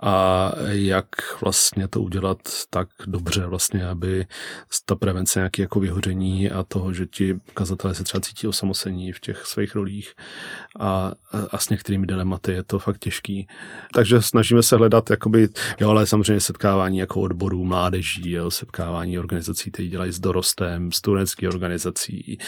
a 0.02 0.52
jak 0.68 1.06
vlastně 1.42 1.88
to 1.88 2.00
udělat 2.00 2.38
tak 2.70 2.88
dobře 3.06 3.46
vlastně, 3.46 3.86
aby 3.86 4.26
ta 4.84 4.94
prevence 4.94 5.38
nějaký 5.38 5.62
jako 5.62 5.80
vyhoření 5.80 6.50
a 6.50 6.62
toho, 6.62 6.92
že 6.92 7.06
ti 7.06 7.40
kazatelé 7.54 7.94
se 7.94 8.04
třeba 8.04 8.20
cítí 8.20 8.46
osamocení 8.46 9.12
v 9.12 9.20
těch 9.20 9.46
svých 9.46 9.74
rolích 9.74 10.12
a, 10.80 11.12
a 11.50 11.58
s 11.58 11.68
některými 11.68 12.06
dilematy 12.06 12.52
je 12.52 12.62
to 12.62 12.78
fakt 12.78 12.98
těžký. 12.98 13.46
Takže 13.94 14.22
snažíme 14.22 14.62
se 14.62 14.76
hledat 14.76 15.10
jakoby, 15.10 15.48
jo, 15.80 15.90
ale 15.90 16.06
samozřejmě 16.06 16.40
setkávání 16.40 16.98
jako 16.98 17.20
odborů, 17.20 17.64
mládeží, 17.64 18.30
jo, 18.30 18.50
setkávání 18.50 19.18
organizací 19.18 19.57
organizací, 19.58 19.70
které 19.70 19.88
dělají 19.88 20.12
s 20.12 20.20
dorostem, 20.20 20.92
studentských 20.92 21.48
organizací, 21.48 22.38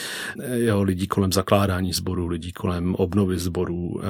jo, 0.52 0.82
lidí 0.82 1.06
kolem 1.06 1.32
zakládání 1.32 1.92
sborů, 1.92 2.26
lidí 2.26 2.52
kolem 2.52 2.94
obnovy 2.94 3.38
sborů. 3.38 4.00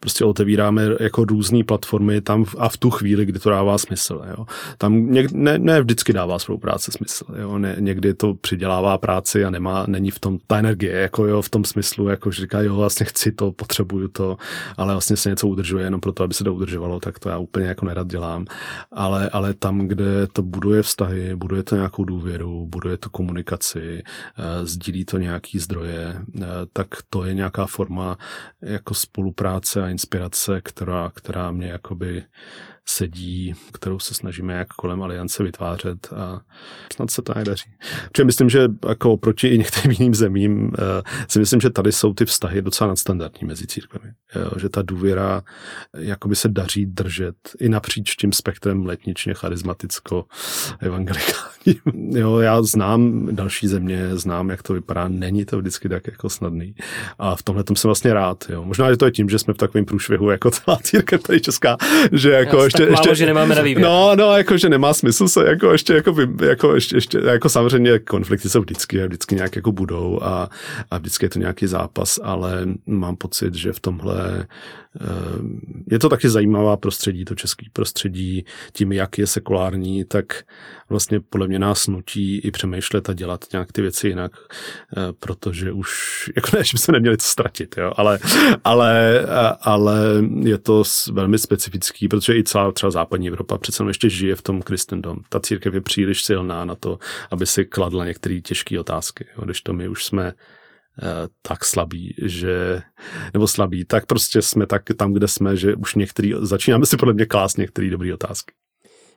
Prostě 0.00 0.24
otevíráme 0.24 0.82
jako 1.00 1.24
různé 1.24 1.64
platformy 1.64 2.20
tam 2.20 2.44
a 2.58 2.68
v 2.68 2.76
tu 2.76 2.90
chvíli, 2.90 3.26
kdy 3.26 3.38
to 3.38 3.50
dává 3.50 3.78
smysl. 3.78 4.22
Jo. 4.36 4.46
Tam 4.78 5.12
něk, 5.12 5.32
ne, 5.32 5.58
ne, 5.58 5.80
vždycky 5.80 6.12
dává 6.12 6.38
spolupráce 6.38 6.92
smysl. 6.92 7.24
Jo. 7.40 7.58
Ne, 7.58 7.76
někdy 7.78 8.14
to 8.14 8.34
přidělává 8.34 8.98
práci 8.98 9.44
a 9.44 9.50
nemá, 9.50 9.84
není 9.88 10.10
v 10.10 10.18
tom 10.18 10.38
ta 10.46 10.58
energie, 10.58 10.92
jako 10.92 11.26
jo, 11.26 11.42
v 11.42 11.50
tom 11.50 11.64
smyslu, 11.64 12.08
jako 12.08 12.30
že 12.30 12.42
říká, 12.42 12.60
jo, 12.62 12.76
vlastně 12.76 13.06
chci 13.06 13.32
to, 13.32 13.52
potřebuju 13.52 14.08
to, 14.08 14.36
ale 14.76 14.94
vlastně 14.94 15.16
se 15.16 15.30
něco 15.30 15.48
udržuje 15.48 15.84
jenom 15.84 16.00
proto, 16.00 16.24
aby 16.24 16.34
se 16.34 16.44
to 16.44 16.54
udržovalo, 16.54 17.00
tak 17.00 17.18
to 17.18 17.28
já 17.28 17.38
úplně 17.38 17.66
jako 17.66 17.86
nerad 17.86 18.06
dělám. 18.06 18.46
Ale, 18.92 19.30
ale 19.30 19.54
tam, 19.54 19.88
kde 19.88 20.26
to 20.32 20.42
buduje 20.42 20.82
vztahy, 20.82 21.36
buduje 21.36 21.62
to 21.62 21.76
nějakou 21.76 22.04
důvěru, 22.04 22.27
důvěru, 22.28 22.66
buduje 22.66 22.96
to 22.96 23.10
komunikaci, 23.10 24.02
eh, 24.02 24.66
sdílí 24.66 25.04
to 25.04 25.18
nějaký 25.18 25.58
zdroje, 25.58 26.16
eh, 26.42 26.46
tak 26.72 26.86
to 27.10 27.24
je 27.24 27.34
nějaká 27.34 27.66
forma 27.66 28.18
jako 28.62 28.94
spolupráce 28.94 29.82
a 29.82 29.88
inspirace, 29.88 30.60
která, 30.60 31.10
která 31.14 31.50
mě 31.50 31.66
jakoby 31.68 32.24
sedí, 32.90 33.54
kterou 33.72 33.98
se 33.98 34.14
snažíme 34.14 34.54
jak 34.54 34.68
kolem 34.68 35.02
aliance 35.02 35.42
vytvářet 35.42 36.12
a 36.16 36.40
snad 36.92 37.10
se 37.10 37.22
to 37.22 37.34
nedaří. 37.34 37.70
Protože 38.12 38.24
myslím, 38.24 38.48
že 38.48 38.68
jako 38.88 39.12
oproti 39.12 39.48
i 39.48 39.58
některým 39.58 39.90
jiným 39.90 40.14
zemím 40.14 40.72
si 41.28 41.38
myslím, 41.38 41.60
že 41.60 41.70
tady 41.70 41.92
jsou 41.92 42.14
ty 42.14 42.24
vztahy 42.24 42.62
docela 42.62 42.88
nadstandardní 42.88 43.48
mezi 43.48 43.66
církvemi. 43.66 44.12
Že 44.60 44.68
ta 44.68 44.82
důvěra 44.82 45.42
jakoby 45.98 46.36
se 46.36 46.48
daří 46.48 46.86
držet 46.86 47.36
i 47.60 47.68
napříč 47.68 48.14
tím 48.14 48.32
spektrem 48.32 48.86
letničně 48.86 49.34
charizmaticko 49.34 50.24
evangelikální. 50.80 51.48
Jo, 52.10 52.38
já 52.38 52.62
znám 52.62 53.28
další 53.34 53.66
země, 53.66 54.16
znám, 54.16 54.50
jak 54.50 54.62
to 54.62 54.74
vypadá, 54.74 55.08
není 55.08 55.44
to 55.44 55.58
vždycky 55.58 55.88
tak 55.88 56.06
jako 56.06 56.28
snadný. 56.30 56.74
A 57.18 57.36
v 57.36 57.42
tomhle 57.42 57.64
jsem 57.74 57.88
vlastně 57.88 58.14
rád. 58.14 58.44
Jo. 58.48 58.64
Možná, 58.64 58.90
že 58.90 58.96
to 58.96 59.04
je 59.04 59.10
tím, 59.10 59.28
že 59.28 59.38
jsme 59.38 59.54
v 59.54 59.56
takovém 59.56 59.84
průšvihu 59.84 60.30
jako 60.30 60.50
celá 60.50 60.78
církev 60.82 61.22
tady 61.22 61.40
česká, 61.40 61.76
že 62.12 62.30
jako 62.30 62.64
ještě, 62.64 62.77
tak 62.82 62.90
málo, 62.90 63.02
ještě, 63.02 63.14
že 63.14 63.26
nemáme 63.26 63.54
na 63.54 63.62
výběr. 63.62 63.86
No, 63.86 64.16
no, 64.16 64.36
jako, 64.36 64.56
že 64.56 64.68
nemá 64.68 64.94
smysl 64.94 65.28
se 65.28 65.44
jako 65.48 65.72
ještě, 65.72 65.94
jako, 65.94 66.16
jako, 66.42 66.74
ještě, 66.74 66.96
ještě, 66.96 67.18
jako 67.24 67.48
samozřejmě 67.48 67.98
konflikty 67.98 68.48
jsou 68.48 68.60
vždycky, 68.60 69.06
vždycky 69.06 69.34
nějak 69.34 69.56
jako 69.56 69.72
budou 69.72 70.20
a, 70.22 70.48
a 70.90 70.98
vždycky 70.98 71.24
je 71.24 71.30
to 71.30 71.38
nějaký 71.38 71.66
zápas, 71.66 72.18
ale 72.22 72.66
mám 72.86 73.16
pocit, 73.16 73.54
že 73.54 73.72
v 73.72 73.80
tomhle 73.80 74.46
eh, 75.00 75.06
je 75.90 75.98
to 75.98 76.08
taky 76.08 76.28
zajímavá 76.28 76.76
prostředí, 76.76 77.24
to 77.24 77.34
české 77.34 77.66
prostředí, 77.72 78.44
tím, 78.72 78.92
jak 78.92 79.18
je 79.18 79.26
sekulární, 79.26 80.04
tak 80.04 80.42
vlastně 80.88 81.20
podle 81.20 81.48
mě 81.48 81.58
nás 81.58 81.86
nutí 81.86 82.38
i 82.38 82.50
přemýšlet 82.50 83.08
a 83.08 83.12
dělat 83.12 83.44
nějak 83.52 83.72
ty 83.72 83.82
věci 83.82 84.08
jinak, 84.08 84.32
eh, 84.96 85.12
protože 85.18 85.72
už, 85.72 85.90
jako 86.36 86.56
ne, 86.56 86.64
že 86.64 86.70
bychom 86.74 86.92
neměli 86.92 87.16
co 87.16 87.26
ztratit, 87.26 87.74
jo, 87.78 87.92
ale, 87.96 88.18
ale, 88.64 89.22
ale 89.60 89.98
je 90.42 90.58
to 90.58 90.82
velmi 91.12 91.38
specifický, 91.38 92.08
protože 92.08 92.36
i 92.36 92.44
celá 92.44 92.57
třeba 92.72 92.90
západní 92.90 93.28
Evropa 93.28 93.58
přece 93.58 93.84
ještě 93.84 94.10
žije 94.10 94.36
v 94.36 94.42
tom 94.42 94.62
kristendom. 94.62 95.18
Ta 95.28 95.40
církev 95.40 95.74
je 95.74 95.80
příliš 95.80 96.24
silná 96.24 96.64
na 96.64 96.74
to, 96.74 96.98
aby 97.30 97.46
si 97.46 97.64
kladla 97.64 98.04
některé 98.04 98.40
těžké 98.40 98.80
otázky, 98.80 99.26
jo, 99.36 99.44
když 99.44 99.62
to 99.62 99.72
my 99.72 99.88
už 99.88 100.04
jsme 100.04 100.32
tak 101.42 101.64
slabí, 101.64 102.14
že, 102.22 102.82
nebo 103.34 103.48
slabí, 103.48 103.84
tak 103.84 104.06
prostě 104.06 104.42
jsme 104.42 104.66
tak 104.66 104.82
tam, 104.96 105.12
kde 105.12 105.28
jsme, 105.28 105.56
že 105.56 105.74
už 105.74 105.94
některý, 105.94 106.32
začínáme 106.40 106.86
si 106.86 106.96
podle 106.96 107.14
mě 107.14 107.26
klást 107.26 107.58
některé 107.58 107.90
dobré 107.90 108.14
otázky. 108.14 108.54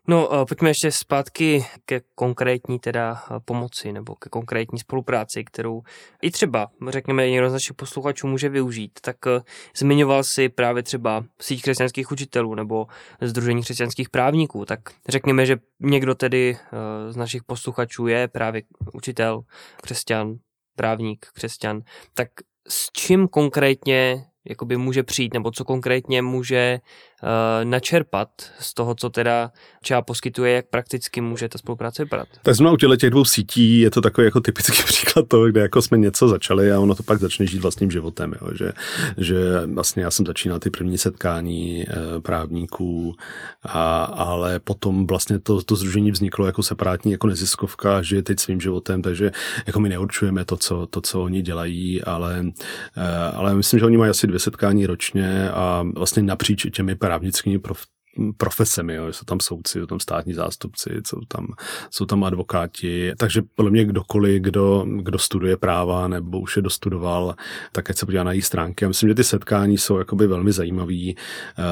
No, 0.07 0.45
pojďme 0.45 0.69
ještě 0.69 0.91
zpátky 0.91 1.65
ke 1.85 2.01
konkrétní 2.15 2.79
teda 2.79 3.23
pomoci 3.45 3.91
nebo 3.91 4.15
ke 4.15 4.29
konkrétní 4.29 4.79
spolupráci, 4.79 5.43
kterou 5.43 5.81
i 6.21 6.31
třeba, 6.31 6.67
řekněme, 6.87 7.29
někdo 7.29 7.49
z 7.49 7.53
našich 7.53 7.73
posluchačů 7.73 8.27
může 8.27 8.49
využít. 8.49 8.99
Tak 9.01 9.15
zmiňoval 9.77 10.23
si 10.23 10.49
právě 10.49 10.83
třeba 10.83 11.23
síť 11.41 11.61
křesťanských 11.61 12.11
učitelů 12.11 12.55
nebo 12.55 12.87
Združení 13.21 13.61
křesťanských 13.61 14.09
právníků. 14.09 14.65
Tak 14.65 14.79
řekněme, 15.09 15.45
že 15.45 15.57
někdo 15.79 16.15
tedy 16.15 16.57
z 17.09 17.15
našich 17.15 17.43
posluchačů 17.43 18.07
je 18.07 18.27
právě 18.27 18.61
učitel, 18.93 19.41
křesťan, 19.81 20.35
právník, 20.75 21.25
křesťan, 21.33 21.81
tak 22.13 22.29
s 22.67 22.89
čím 22.93 23.27
konkrétně 23.27 24.25
jakoby 24.49 24.77
může 24.77 25.03
přijít, 25.03 25.33
nebo 25.33 25.51
co 25.51 25.65
konkrétně 25.65 26.21
může 26.21 26.79
uh, 27.23 27.29
načerpat 27.63 28.29
z 28.59 28.73
toho, 28.73 28.95
co 28.95 29.09
teda 29.09 29.51
třeba 29.83 30.01
poskytuje, 30.01 30.53
jak 30.53 30.65
prakticky 30.69 31.21
může 31.21 31.49
ta 31.49 31.57
spolupráce 31.57 32.03
vypadat. 32.03 32.27
Tak 32.41 32.55
zrovna 32.55 32.73
u 32.73 32.77
těchto 32.77 32.95
těch 32.95 33.09
dvou 33.09 33.25
sítí 33.25 33.79
je 33.79 33.91
to 33.91 34.01
takový 34.01 34.25
jako 34.25 34.39
typický 34.39 34.83
příklad 34.85 35.27
toho, 35.27 35.47
kde 35.47 35.61
jako 35.61 35.81
jsme 35.81 35.97
něco 35.97 36.27
začali 36.27 36.71
a 36.71 36.79
ono 36.79 36.95
to 36.95 37.03
pak 37.03 37.19
začne 37.19 37.45
žít 37.45 37.61
vlastním 37.61 37.91
životem, 37.91 38.33
jo? 38.41 38.47
Že, 38.55 38.71
že 39.17 39.35
vlastně 39.73 40.03
já 40.03 40.11
jsem 40.11 40.25
začínal 40.25 40.59
ty 40.59 40.69
první 40.69 40.97
setkání 40.97 41.81
e, 41.81 42.21
právníků, 42.21 43.15
a, 43.63 44.03
ale 44.03 44.59
potom 44.59 45.07
vlastně 45.07 45.39
to, 45.39 45.61
to 45.63 45.75
združení 45.75 46.11
vzniklo 46.11 46.45
jako 46.45 46.63
separátní 46.63 47.11
jako 47.11 47.27
neziskovka, 47.27 48.01
žije 48.01 48.23
teď 48.23 48.39
svým 48.39 48.61
životem, 48.61 49.01
takže 49.01 49.31
jako 49.67 49.79
my 49.79 49.89
neurčujeme 49.89 50.45
to, 50.45 50.57
co, 50.57 50.87
to, 50.87 51.01
co 51.01 51.21
oni 51.21 51.41
dělají, 51.41 52.03
ale, 52.03 52.45
e, 52.97 53.17
ale 53.35 53.55
myslím, 53.55 53.79
že 53.79 53.85
oni 53.85 53.97
mají 53.97 54.09
asi 54.09 54.27
dvě 54.31 54.39
setkání 54.39 54.85
ročně 54.85 55.51
a 55.51 55.83
vlastně 55.95 56.23
napříč 56.23 56.67
těmi 56.73 56.95
právnickými 56.95 57.59
prof, 57.59 57.85
profesemi, 58.37 58.95
jo. 58.95 59.07
jsou 59.07 59.25
tam 59.25 59.39
soudci, 59.39 59.79
jsou 59.79 59.85
tam 59.85 59.99
státní 59.99 60.33
zástupci, 60.33 60.89
jsou 61.07 61.21
tam, 61.27 61.47
jsou 61.89 62.05
tam 62.05 62.23
advokáti, 62.23 63.13
takže 63.17 63.41
podle 63.55 63.71
mě 63.71 63.85
kdokoliv, 63.85 64.41
kdo, 64.41 64.85
kdo 65.01 65.19
studuje 65.19 65.57
práva 65.57 66.07
nebo 66.07 66.39
už 66.39 66.55
je 66.55 66.61
dostudoval, 66.61 67.35
tak 67.71 67.89
ať 67.89 67.97
se 67.97 68.05
podívá 68.05 68.23
na 68.23 68.31
její 68.31 68.41
stránky. 68.41 68.85
Já 68.85 68.87
myslím, 68.87 69.09
že 69.09 69.15
ty 69.15 69.23
setkání 69.23 69.77
jsou 69.77 69.97
jakoby 69.97 70.27
velmi 70.27 70.51
zajímavý. 70.51 71.15
Eh, 71.15 71.63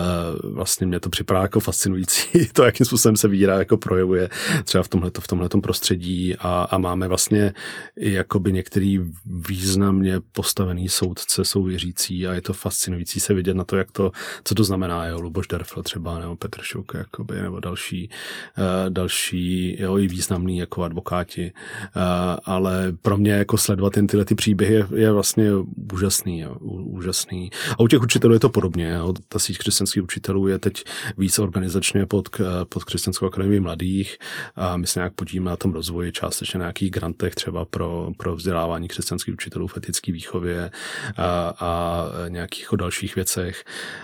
vlastně 0.50 0.88
mě 0.88 1.00
to 1.00 1.10
připadá 1.10 1.42
jako 1.42 1.60
fascinující, 1.60 2.48
to, 2.54 2.64
jakým 2.64 2.86
způsobem 2.86 3.16
se 3.16 3.28
víra 3.28 3.60
jako 3.60 3.78
projevuje 3.78 4.30
třeba 4.64 4.84
v 4.84 4.88
tomhleto, 4.88 5.22
v 5.22 5.28
tomhletom 5.28 5.62
prostředí 5.62 6.36
a, 6.36 6.68
a 6.72 6.78
máme 6.78 7.08
vlastně 7.08 7.54
jakoby 7.96 8.54
některý 8.54 9.00
významně 9.26 10.20
postavený 10.32 10.90
soudce 10.90 11.46
jsou 11.46 11.64
věřící 11.64 12.28
a 12.28 12.34
je 12.34 12.42
to 12.42 12.54
fascinující 12.54 13.20
se 13.20 13.34
vidět 13.34 13.54
na 13.54 13.64
to, 13.64 13.78
jak 13.78 13.92
to, 13.92 14.12
co 14.44 14.56
to 14.56 14.64
znamená, 14.64 15.06
jo, 15.06 15.22
Luboš 15.22 15.48
Derfl 15.48 15.84
třeba, 15.84 16.20
nebo 16.20 16.29
Petr 16.36 16.62
Šuk, 16.62 16.94
jakoby, 16.94 17.42
nebo 17.42 17.60
další, 17.60 18.10
uh, 18.58 18.90
další 18.90 19.78
jo, 19.82 19.98
i 19.98 20.08
významný 20.08 20.58
jako 20.58 20.84
advokáti. 20.84 21.52
Uh, 21.96 22.02
ale 22.46 22.94
pro 23.02 23.18
mě 23.18 23.32
jako 23.32 23.58
sledovat 23.58 23.98
jen 23.98 24.08
tyhle 24.08 24.26
ty 24.26 24.36
příběhy 24.36 24.74
je, 24.74 24.88
je 24.96 25.12
vlastně 25.12 25.52
úžasný, 25.94 26.40
jo, 26.40 26.56
úžasný. 27.00 27.50
A 27.72 27.80
u 27.80 27.88
těch 27.88 28.02
učitelů 28.02 28.34
je 28.34 28.40
to 28.40 28.50
podobně. 28.50 28.90
Jo. 28.90 29.14
Ta 29.30 29.40
síť 29.40 29.58
křesťanských 29.58 30.04
učitelů 30.04 30.48
je 30.48 30.60
teď 30.60 30.84
víc 31.18 31.40
organizačně 31.40 32.06
pod, 32.06 32.30
pod 32.70 32.84
Křesťanskou 32.84 33.26
akademii 33.26 33.60
mladých 33.60 34.18
a 34.56 34.78
my 34.78 34.88
se 34.88 35.00
nějak 35.00 35.14
podíváme 35.14 35.50
na 35.50 35.56
tom 35.56 35.74
rozvoji, 35.74 36.12
částečně 36.12 36.60
na 36.60 36.66
nějakých 36.66 36.92
grantech 36.92 37.36
třeba 37.36 37.66
pro, 37.66 38.12
pro 38.18 38.36
vzdělávání 38.36 38.88
křesťanských 38.88 39.34
učitelů 39.34 39.68
v 39.68 39.78
etické 39.78 40.12
výchově 40.12 40.72
a, 41.18 41.54
a 41.60 42.06
nějakých 42.28 42.68
dalších 42.76 43.16
věcech. 43.16 43.64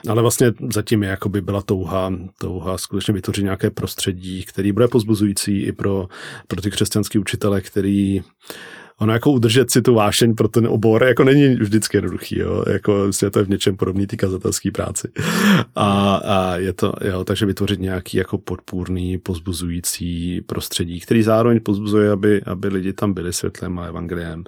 Ale 0.09 0.21
vlastně 0.21 0.53
zatím 0.73 1.03
je 1.03 1.09
jako 1.09 1.29
by 1.29 1.41
byla 1.41 1.61
touha 1.61 2.11
touha 2.37 2.77
skutečně 2.77 3.13
vytvořit 3.13 3.43
nějaké 3.43 3.69
prostředí, 3.69 4.43
který 4.43 4.71
bude 4.71 4.87
pozbuzující 4.87 5.61
i 5.61 5.71
pro, 5.71 6.07
pro 6.47 6.61
ty 6.61 6.71
křesťanské 6.71 7.19
učitele, 7.19 7.61
který 7.61 8.23
ono 8.99 9.13
jako 9.13 9.31
udržet 9.31 9.71
si 9.71 9.81
tu 9.81 9.93
vášeň 9.93 10.35
pro 10.35 10.47
ten 10.47 10.67
obor 10.67 11.03
jako 11.03 11.23
není 11.23 11.55
vždycky 11.55 11.97
jednoduchý, 11.97 12.39
jo? 12.39 12.63
jako 12.67 12.93
vlastně 13.03 13.29
to 13.29 13.39
je 13.39 13.45
v 13.45 13.49
něčem 13.49 13.77
podobný 13.77 14.07
ty 14.07 14.17
kazatelské 14.17 14.71
práci. 14.71 15.07
A, 15.75 16.15
a, 16.15 16.55
je 16.55 16.73
to, 16.73 16.93
jo, 17.01 17.23
takže 17.23 17.45
vytvořit 17.45 17.79
nějaký 17.79 18.17
jako 18.17 18.37
podpůrný, 18.37 19.17
pozbuzující 19.17 20.41
prostředí, 20.41 20.99
který 20.99 21.23
zároveň 21.23 21.59
pozbuzuje, 21.59 22.11
aby, 22.11 22.41
aby 22.41 22.67
lidi 22.67 22.93
tam 22.93 23.13
byli 23.13 23.33
světlem 23.33 23.79
a 23.79 23.85
evangeliem. 23.85 24.43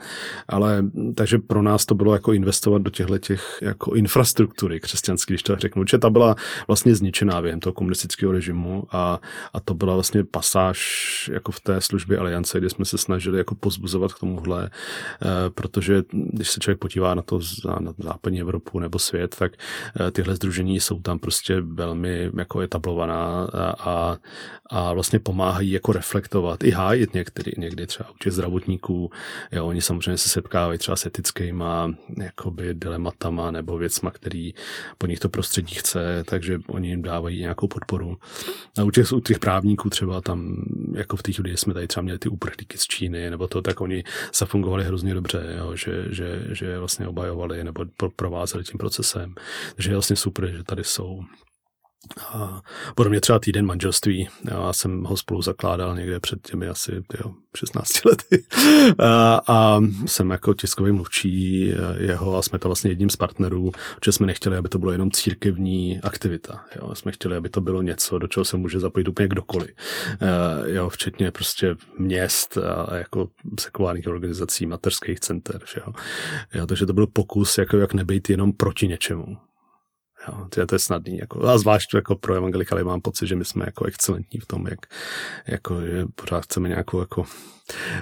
Ale 0.47 0.83
takže 1.15 1.37
pro 1.37 1.61
nás 1.61 1.85
to 1.85 1.95
bylo 1.95 2.13
jako 2.13 2.33
investovat 2.33 2.81
do 2.81 2.91
těchto 2.91 3.17
těch 3.17 3.59
jako 3.61 3.95
infrastruktury 3.95 4.79
křesťanské, 4.79 5.33
když 5.33 5.43
to 5.43 5.55
řeknu, 5.55 5.83
že 5.89 5.97
ta 5.97 6.09
byla 6.09 6.35
vlastně 6.67 6.95
zničená 6.95 7.41
během 7.41 7.59
toho 7.59 7.73
komunistického 7.73 8.31
režimu 8.31 8.83
a, 8.91 9.19
a 9.53 9.59
to 9.59 9.73
byla 9.73 9.93
vlastně 9.93 10.23
pasáž 10.23 11.31
jako 11.33 11.51
v 11.51 11.59
té 11.59 11.81
službě 11.81 12.17
Aliance, 12.17 12.59
kde 12.59 12.69
jsme 12.69 12.85
se 12.85 12.97
snažili 12.97 13.37
jako 13.37 13.55
pozbuzovat 13.55 14.13
k 14.13 14.19
tomu 14.19 14.36
tomuhle, 14.37 14.69
eh, 14.69 15.49
protože 15.49 16.03
když 16.11 16.49
se 16.49 16.59
člověk 16.59 16.79
podívá 16.79 17.15
na 17.15 17.21
to 17.21 17.39
na 17.79 17.93
západní 17.97 18.41
Evropu 18.41 18.79
nebo 18.79 18.99
svět, 18.99 19.35
tak 19.39 19.51
eh, 19.99 20.11
tyhle 20.11 20.35
združení 20.35 20.79
jsou 20.79 20.99
tam 20.99 21.19
prostě 21.19 21.61
velmi 21.61 22.31
jako 22.37 22.59
etablovaná 22.59 23.47
a, 23.79 24.17
a 24.69 24.93
vlastně 24.93 25.19
pomáhají 25.19 25.71
jako 25.71 25.91
reflektovat 25.91 26.63
i 26.63 26.71
hájit 26.71 27.13
některý, 27.13 27.51
někdy 27.57 27.87
třeba 27.87 28.09
u 28.09 28.17
těch 28.23 28.33
zdravotníků. 28.33 29.11
Jo, 29.51 29.65
oni 29.65 29.81
samozřejmě 29.81 30.17
se 30.17 30.29
setkávají 30.29 30.79
třeba 30.79 30.95
s 30.95 31.05
etickýma 31.05 31.93
jakoby 32.17 32.73
dilematama 32.73 33.51
nebo 33.51 33.77
věcma, 33.77 34.11
který 34.11 34.53
po 34.97 35.07
nich 35.07 35.19
to 35.19 35.29
prostředí 35.29 35.75
chce, 35.75 36.23
takže 36.25 36.59
oni 36.67 36.89
jim 36.89 37.01
dávají 37.01 37.39
nějakou 37.39 37.67
podporu. 37.67 38.17
A 38.79 38.83
u 38.83 38.91
těch, 38.91 39.11
u 39.11 39.19
těch 39.19 39.39
právníků 39.39 39.89
třeba 39.89 40.21
tam, 40.21 40.65
jako 40.93 41.17
v 41.17 41.23
těch 41.23 41.39
lidí 41.39 41.57
jsme 41.57 41.73
tady 41.73 41.87
třeba 41.87 42.03
měli 42.03 42.19
ty 42.19 42.29
uprchlíky 42.29 42.77
z 42.77 42.87
Číny 42.87 43.29
nebo 43.29 43.47
to, 43.47 43.61
tak 43.61 43.81
oni 43.81 44.03
zafungovali 44.35 44.83
hrozně 44.83 45.13
dobře, 45.13 45.55
jo, 45.57 45.75
že, 45.75 46.05
že, 46.09 46.41
že 46.51 46.79
vlastně 46.79 47.07
obajovali 47.07 47.63
nebo 47.63 47.85
provázeli 48.15 48.63
tím 48.63 48.77
procesem. 48.77 49.35
Takže 49.75 49.91
je 49.91 49.95
vlastně 49.95 50.15
super, 50.15 50.47
že 50.47 50.63
tady 50.63 50.83
jsou. 50.83 51.23
Podobně 52.95 53.21
třeba 53.21 53.39
týden 53.39 53.65
manželství. 53.65 54.29
Já 54.51 54.73
jsem 54.73 55.03
ho 55.03 55.17
spolu 55.17 55.41
zakládal 55.41 55.95
někde 55.95 56.19
před 56.19 56.47
těmi 56.47 56.67
asi 56.67 56.91
tyjo, 57.07 57.33
16 57.57 58.05
lety. 58.05 58.45
A, 58.99 59.41
a 59.47 59.81
jsem 60.05 60.29
jako 60.29 60.53
tiskový 60.53 60.91
mluvčí 60.91 61.73
jeho 61.97 62.37
a 62.37 62.41
jsme 62.41 62.59
to 62.59 62.69
vlastně 62.69 62.91
jedním 62.91 63.09
z 63.09 63.15
partnerů, 63.15 63.71
že 64.05 64.11
jsme 64.11 64.27
nechtěli, 64.27 64.57
aby 64.57 64.69
to 64.69 64.79
bylo 64.79 64.91
jenom 64.91 65.11
církevní 65.11 65.99
aktivita. 66.03 66.65
Jo. 66.75 66.95
Jsme 66.95 67.11
chtěli, 67.11 67.35
aby 67.35 67.49
to 67.49 67.61
bylo 67.61 67.81
něco, 67.81 68.19
do 68.19 68.27
čeho 68.27 68.45
se 68.45 68.57
může 68.57 68.79
zapojit 68.79 69.07
úplně 69.07 69.27
kdokoliv. 69.27 69.69
Jo, 70.65 70.89
včetně 70.89 71.31
prostě 71.31 71.75
měst 71.97 72.57
a 72.57 72.95
jako 72.95 73.29
sekulárních 73.59 74.07
organizací, 74.07 74.65
mateřských 74.65 75.19
center. 75.19 75.61
Jo. 75.77 75.93
Jo, 76.53 76.67
takže 76.67 76.85
to 76.85 76.93
byl 76.93 77.07
pokus, 77.07 77.57
jako 77.57 77.77
jak 77.77 77.93
nebejt 77.93 78.29
jenom 78.29 78.53
proti 78.53 78.87
něčemu 78.87 79.37
Jo, 80.27 80.47
to, 80.49 80.59
je, 80.59 80.67
to 80.67 80.75
je 80.75 80.79
snadný. 80.79 81.17
Jako, 81.17 81.47
a 81.47 81.57
zvlášť 81.57 81.93
jako 81.93 82.15
pro 82.15 82.33
evangelikaly 82.33 82.83
mám 82.83 83.01
pocit, 83.01 83.27
že 83.27 83.35
my 83.35 83.45
jsme 83.45 83.65
jako 83.65 83.85
excelentní 83.85 84.39
v 84.39 84.45
tom, 84.45 84.67
jak 84.67 84.79
jako, 85.47 85.81
že 85.81 86.05
pořád 86.15 86.43
chceme 86.43 86.69
nějakou 86.69 86.99
jako 86.99 87.25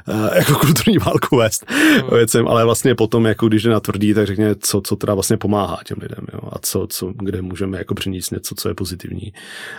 uh, 0.07 0.35
jako 0.35 0.55
kulturní 0.55 0.97
válku 0.97 1.38
vést 1.38 1.65
no. 2.01 2.17
věcem, 2.17 2.47
ale 2.47 2.65
vlastně 2.65 2.95
potom, 2.95 3.25
jako 3.25 3.47
když 3.47 3.63
je 3.63 3.71
na 3.71 3.79
tvrdý, 3.79 4.13
tak 4.13 4.27
řekně, 4.27 4.55
co, 4.55 4.81
co 4.81 4.95
teda 4.95 5.13
vlastně 5.13 5.38
pomáhá 5.38 5.79
těm 5.85 5.97
lidem, 6.01 6.25
jo, 6.33 6.39
a 6.51 6.59
co, 6.59 6.88
co, 6.89 7.13
kde 7.15 7.41
můžeme 7.41 7.77
jako 7.77 7.95
přinést 7.95 8.31
něco, 8.31 8.55
co 8.55 8.69
je 8.69 8.75
pozitivní. 8.75 9.33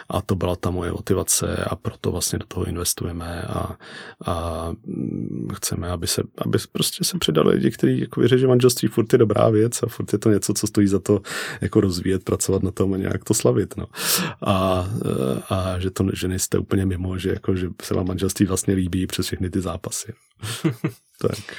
A 0.09 0.23
to 0.23 0.35
byla 0.35 0.57
ta 0.57 0.71
moje 0.71 0.93
motivace 0.93 1.65
a 1.71 1.77
proto 1.77 2.13
vlastně 2.13 2.39
do 2.39 2.47
toho 2.49 2.67
investujeme 2.67 3.43
a, 3.43 3.77
a 4.27 4.67
mm, 4.87 5.49
chceme, 5.55 5.91
aby 5.91 6.07
se, 6.07 6.23
aby 6.39 6.59
prostě 6.73 7.05
se 7.05 7.19
přidali 7.19 7.55
lidi, 7.55 7.71
kteří 7.71 8.01
jako 8.01 8.21
věří, 8.21 8.39
že 8.39 8.47
manželství 8.47 8.89
furt 8.89 9.13
je 9.13 9.19
dobrá 9.19 9.49
věc 9.49 9.83
a 9.83 9.87
furt 9.87 10.13
je 10.13 10.19
to 10.19 10.31
něco, 10.31 10.55
co 10.55 10.67
stojí 10.67 10.87
za 10.87 10.99
to 10.99 11.21
jako 11.61 11.81
rozvíjet, 11.81 12.25
pracovat 12.37 12.63
na 12.63 12.71
tom 12.71 12.93
a 12.93 12.97
nějak 12.97 13.25
to 13.25 13.35
slavit. 13.35 13.77
No. 13.77 13.87
A, 14.47 14.89
a 15.49 15.79
že 15.79 15.91
to, 15.91 16.05
že 16.13 16.29
nejste 16.29 16.59
úplně 16.59 16.87
mimo, 16.87 17.19
že, 17.19 17.31
jako, 17.31 17.57
že 17.57 17.69
se 17.83 17.95
vám 17.95 18.07
manželství 18.07 18.47
vlastně 18.47 18.75
líbí 18.75 19.07
přes 19.07 19.27
všechny 19.27 19.51
ty 19.51 19.61
zápasy. 19.61 20.13
tak. 21.21 21.57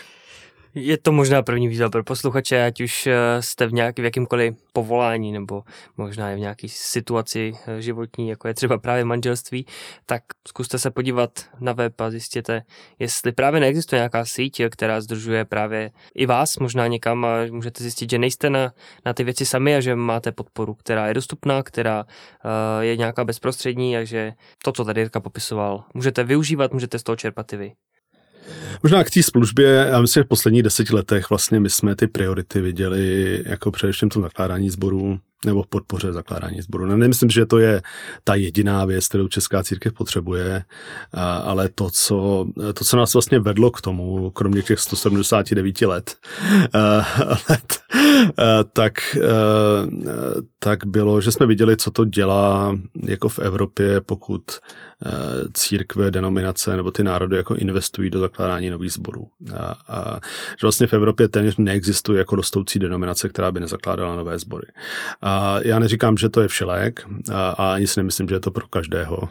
Je 0.80 0.98
to 0.98 1.12
možná 1.12 1.42
první 1.42 1.68
výzva 1.68 1.90
pro 1.90 2.04
posluchače, 2.04 2.66
ať 2.66 2.82
už 2.82 3.08
eh, 3.08 3.16
jste 3.40 3.68
v, 3.68 3.74
nějak, 3.74 4.00
v 4.00 4.04
jakýmkoliv 4.04 4.56
povolání 4.74 5.32
nebo 5.32 5.64
možná 5.98 6.32
i 6.32 6.36
v 6.36 6.40
nějaké 6.40 6.68
situaci 6.70 7.54
eh, 7.68 7.82
životní, 7.82 8.30
jako 8.30 8.48
je 8.48 8.54
třeba 8.54 8.78
právě 8.78 9.06
manželství, 9.06 9.66
tak 10.06 10.24
zkuste 10.48 10.80
se 10.80 10.92
podívat 10.92 11.32
na 11.60 11.74
web 11.74 12.02
a 12.02 12.10
zjistěte, 12.10 12.62
jestli 13.00 13.32
právě 13.32 13.60
neexistuje 13.60 14.00
nějaká 14.00 14.26
síť, 14.26 14.62
která 14.70 15.02
združuje 15.02 15.46
právě 15.46 15.92
i 16.16 16.26
vás 16.26 16.58
možná 16.58 16.88
někam 16.88 17.26
a 17.26 17.38
můžete 17.52 17.84
zjistit, 17.84 18.10
že 18.10 18.18
nejste 18.18 18.50
na, 18.50 18.74
na 19.06 19.14
ty 19.14 19.24
věci 19.24 19.46
sami 19.46 19.76
a 19.76 19.82
že 19.82 19.96
máte 19.96 20.32
podporu, 20.32 20.74
která 20.74 21.08
je 21.08 21.14
dostupná, 21.14 21.64
která 21.64 22.04
uh, 22.04 22.84
je 22.84 22.98
nějaká 22.98 23.26
bezprostřední 23.26 23.98
a 23.98 24.04
že 24.04 24.34
to, 24.64 24.72
co 24.72 24.86
tady 24.86 25.02
Jirka 25.02 25.20
popisoval, 25.20 25.84
můžete 25.94 26.24
využívat, 26.24 26.74
můžete 26.74 27.00
z 27.00 27.04
toho 27.04 27.16
čerpat 27.16 27.54
i 27.54 27.58
vy. 27.58 27.74
Možná 28.84 29.04
k 29.04 29.10
té 29.10 29.24
službě, 29.24 29.88
já 29.90 30.02
myslím, 30.02 30.22
že 30.22 30.26
v 30.26 30.28
posledních 30.28 30.64
deseti 30.64 30.96
letech 30.96 31.30
vlastně 31.30 31.60
my 31.60 31.70
jsme 31.70 31.96
ty 31.96 32.08
priority 32.08 32.62
viděli 32.62 33.44
jako 33.46 33.72
především 33.72 34.10
to 34.10 34.22
zakládání 34.22 34.70
sborů 34.70 35.20
nebo 35.46 35.64
v 35.64 35.68
podpoře 35.68 36.14
zakládání 36.14 36.62
sboru. 36.62 36.86
No, 36.86 36.98
nemyslím, 36.98 37.30
že 37.30 37.46
to 37.46 37.60
je 37.60 37.82
ta 38.24 38.36
jediná 38.36 38.86
věc, 38.86 39.08
kterou 39.08 39.28
Česká 39.28 39.64
církev 39.64 39.94
potřebuje, 39.94 40.64
ale 41.44 41.70
to 41.70 41.90
co, 41.90 42.48
to, 42.74 42.86
co 42.86 42.98
nás 42.98 43.14
vlastně 43.14 43.40
vedlo 43.40 43.72
k 43.72 43.82
tomu, 43.82 44.30
kromě 44.30 44.62
těch 44.62 44.80
179 44.80 45.82
let, 45.82 46.16
let 47.50 47.80
tak, 48.74 49.18
tak 50.60 50.86
bylo, 50.86 51.22
že 51.22 51.32
jsme 51.32 51.46
viděli, 51.46 51.78
co 51.78 51.92
to 51.92 52.06
dělá 52.06 52.78
jako 53.04 53.30
v 53.30 53.40
Evropě, 53.40 54.02
pokud 54.02 54.42
církve, 55.54 56.12
denominace 56.12 56.78
nebo 56.78 56.92
ty 56.92 57.04
národy 57.04 57.38
jako 57.38 57.56
investují 57.56 58.10
do 58.10 58.20
zakládání 58.20 58.70
nových 58.70 58.94
sborů. 58.94 59.28
A, 59.58 59.76
a 59.88 60.20
že 60.50 60.62
vlastně 60.62 60.88
v 60.88 60.94
Evropě 60.94 61.28
téměř 61.28 61.58
neexistuje 61.58 62.20
jako 62.20 62.36
rostoucí 62.36 62.80
denominace, 62.80 63.30
která 63.30 63.52
by 63.52 63.60
nezakládala 63.60 64.16
nové 64.16 64.40
sbory. 64.40 64.68
A 65.22 65.60
já 65.62 65.80
neříkám, 65.80 66.18
že 66.18 66.30
to 66.30 66.42
je 66.42 66.48
všelék 66.48 67.06
a, 67.34 67.50
a 67.50 67.74
ani 67.74 67.88
si 67.88 68.00
nemyslím, 68.00 68.28
že 68.28 68.36
je 68.36 68.40
to 68.40 68.52
pro 68.52 68.68
každého, 68.68 69.30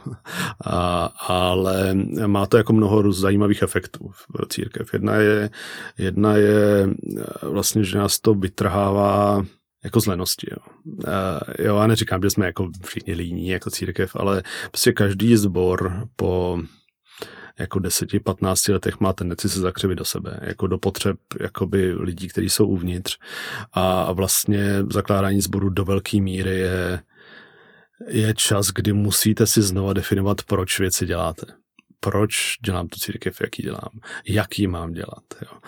a, 0.64 1.04
ale 1.26 1.94
má 2.26 2.46
to 2.46 2.56
jako 2.56 2.72
mnoho 2.72 3.12
zajímavých 3.12 3.62
efektů 3.62 4.10
v 4.12 4.46
církev. 4.48 4.92
Jedna 4.92 5.14
je, 5.14 5.50
jedna 5.98 6.36
je 6.36 6.88
vlastně, 7.42 7.84
že 7.84 7.98
nás 7.98 8.20
to 8.20 8.34
vytrhává 8.76 9.44
jako 9.84 10.00
z 10.00 10.06
lenosti. 10.06 10.46
Jo. 10.50 10.56
Uh, 10.86 11.66
jo, 11.66 11.76
já 11.76 11.86
neříkám, 11.86 12.22
že 12.22 12.30
jsme 12.30 12.46
jako 12.46 12.70
všichni 12.84 13.14
líní 13.14 13.48
jako 13.48 13.70
církev, 13.70 14.16
ale 14.16 14.42
prostě 14.70 14.92
každý 14.92 15.36
sbor 15.36 16.08
po 16.16 16.60
jako 17.58 17.78
10-15 17.78 18.72
letech 18.72 19.00
má 19.00 19.12
tendenci 19.12 19.48
se 19.48 19.60
zakřivit 19.60 19.94
do 19.94 20.04
sebe, 20.04 20.40
jako 20.42 20.66
do 20.66 20.78
potřeb 20.78 21.16
jakoby 21.40 21.92
lidí, 21.92 22.28
kteří 22.28 22.50
jsou 22.50 22.66
uvnitř 22.66 23.18
a 23.72 24.12
vlastně 24.12 24.82
zakládání 24.92 25.40
sboru 25.40 25.70
do 25.70 25.84
velké 25.84 26.20
míry 26.20 26.58
je, 26.58 27.00
je 28.08 28.34
čas, 28.34 28.68
kdy 28.68 28.92
musíte 28.92 29.46
si 29.46 29.62
znova 29.62 29.92
definovat, 29.92 30.42
proč 30.42 30.80
věci 30.80 31.06
děláte 31.06 31.65
proč 32.00 32.54
dělám 32.64 32.88
tu 32.88 32.98
církev, 32.98 33.40
jaký 33.40 33.62
dělám, 33.62 33.90
jaký 34.28 34.66
mám 34.66 34.92
dělat. 34.92 35.24
Jo. 35.42 35.58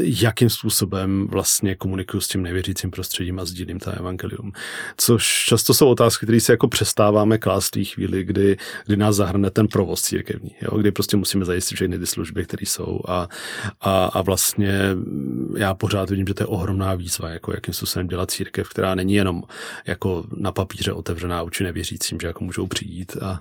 Jakým 0.00 0.50
způsobem 0.50 1.26
vlastně 1.30 1.74
komunikuju 1.74 2.20
s 2.20 2.28
tím 2.28 2.42
nevěřícím 2.42 2.90
prostředím 2.90 3.38
a 3.38 3.44
sdílím 3.44 3.78
ta 3.78 3.90
evangelium. 3.92 4.52
Což 4.96 5.44
často 5.48 5.74
jsou 5.74 5.88
otázky, 5.88 6.26
které 6.26 6.40
si 6.40 6.50
jako 6.50 6.68
přestáváme 6.68 7.38
klást 7.38 7.66
v 7.66 7.70
té 7.70 7.84
chvíli, 7.84 8.24
kdy, 8.24 8.56
kdy 8.86 8.96
nás 8.96 9.16
zahrne 9.16 9.50
ten 9.50 9.68
provoz 9.68 10.02
církevní, 10.02 10.50
jo, 10.62 10.78
kdy 10.78 10.92
prostě 10.92 11.16
musíme 11.16 11.44
zajistit 11.44 11.74
všechny 11.74 11.98
ty 11.98 12.06
služby, 12.06 12.44
které 12.44 12.66
jsou 12.66 13.00
a, 13.08 13.28
a, 13.80 14.04
a 14.04 14.22
vlastně 14.22 14.80
já 15.56 15.74
pořád 15.74 16.10
vidím, 16.10 16.26
že 16.26 16.34
to 16.34 16.42
je 16.42 16.46
ohromná 16.46 16.94
výzva, 16.94 17.28
jako 17.28 17.52
jakým 17.54 17.74
způsobem 17.74 18.08
dělat 18.08 18.30
církev, 18.30 18.68
která 18.68 18.94
není 18.94 19.14
jenom 19.14 19.42
jako 19.86 20.24
na 20.36 20.52
papíře 20.52 20.92
otevřená 20.92 21.42
oči 21.42 21.64
nevěřícím, 21.64 22.18
že 22.20 22.26
jako 22.26 22.44
můžou 22.44 22.66
přijít 22.66 23.16
a, 23.22 23.40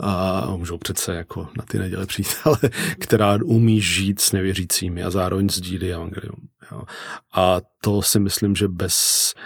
a 0.00 0.56
můžou 0.56 0.78
přece 0.78 0.97
se 0.98 1.14
jako 1.14 1.48
na 1.58 1.64
ty 1.64 1.78
neděle 1.78 2.06
přijít, 2.06 2.28
ale 2.44 2.58
která 2.98 3.38
umí 3.44 3.80
žít 3.80 4.20
s 4.20 4.32
nevěřícími 4.32 5.02
a 5.02 5.10
zároveň 5.10 5.50
sdílí 5.50 5.92
evangelium. 5.92 6.48
Jo. 6.72 6.82
A 7.34 7.60
to 7.80 8.02
si 8.02 8.20
myslím, 8.20 8.56
že 8.56 8.68
bez 8.68 8.96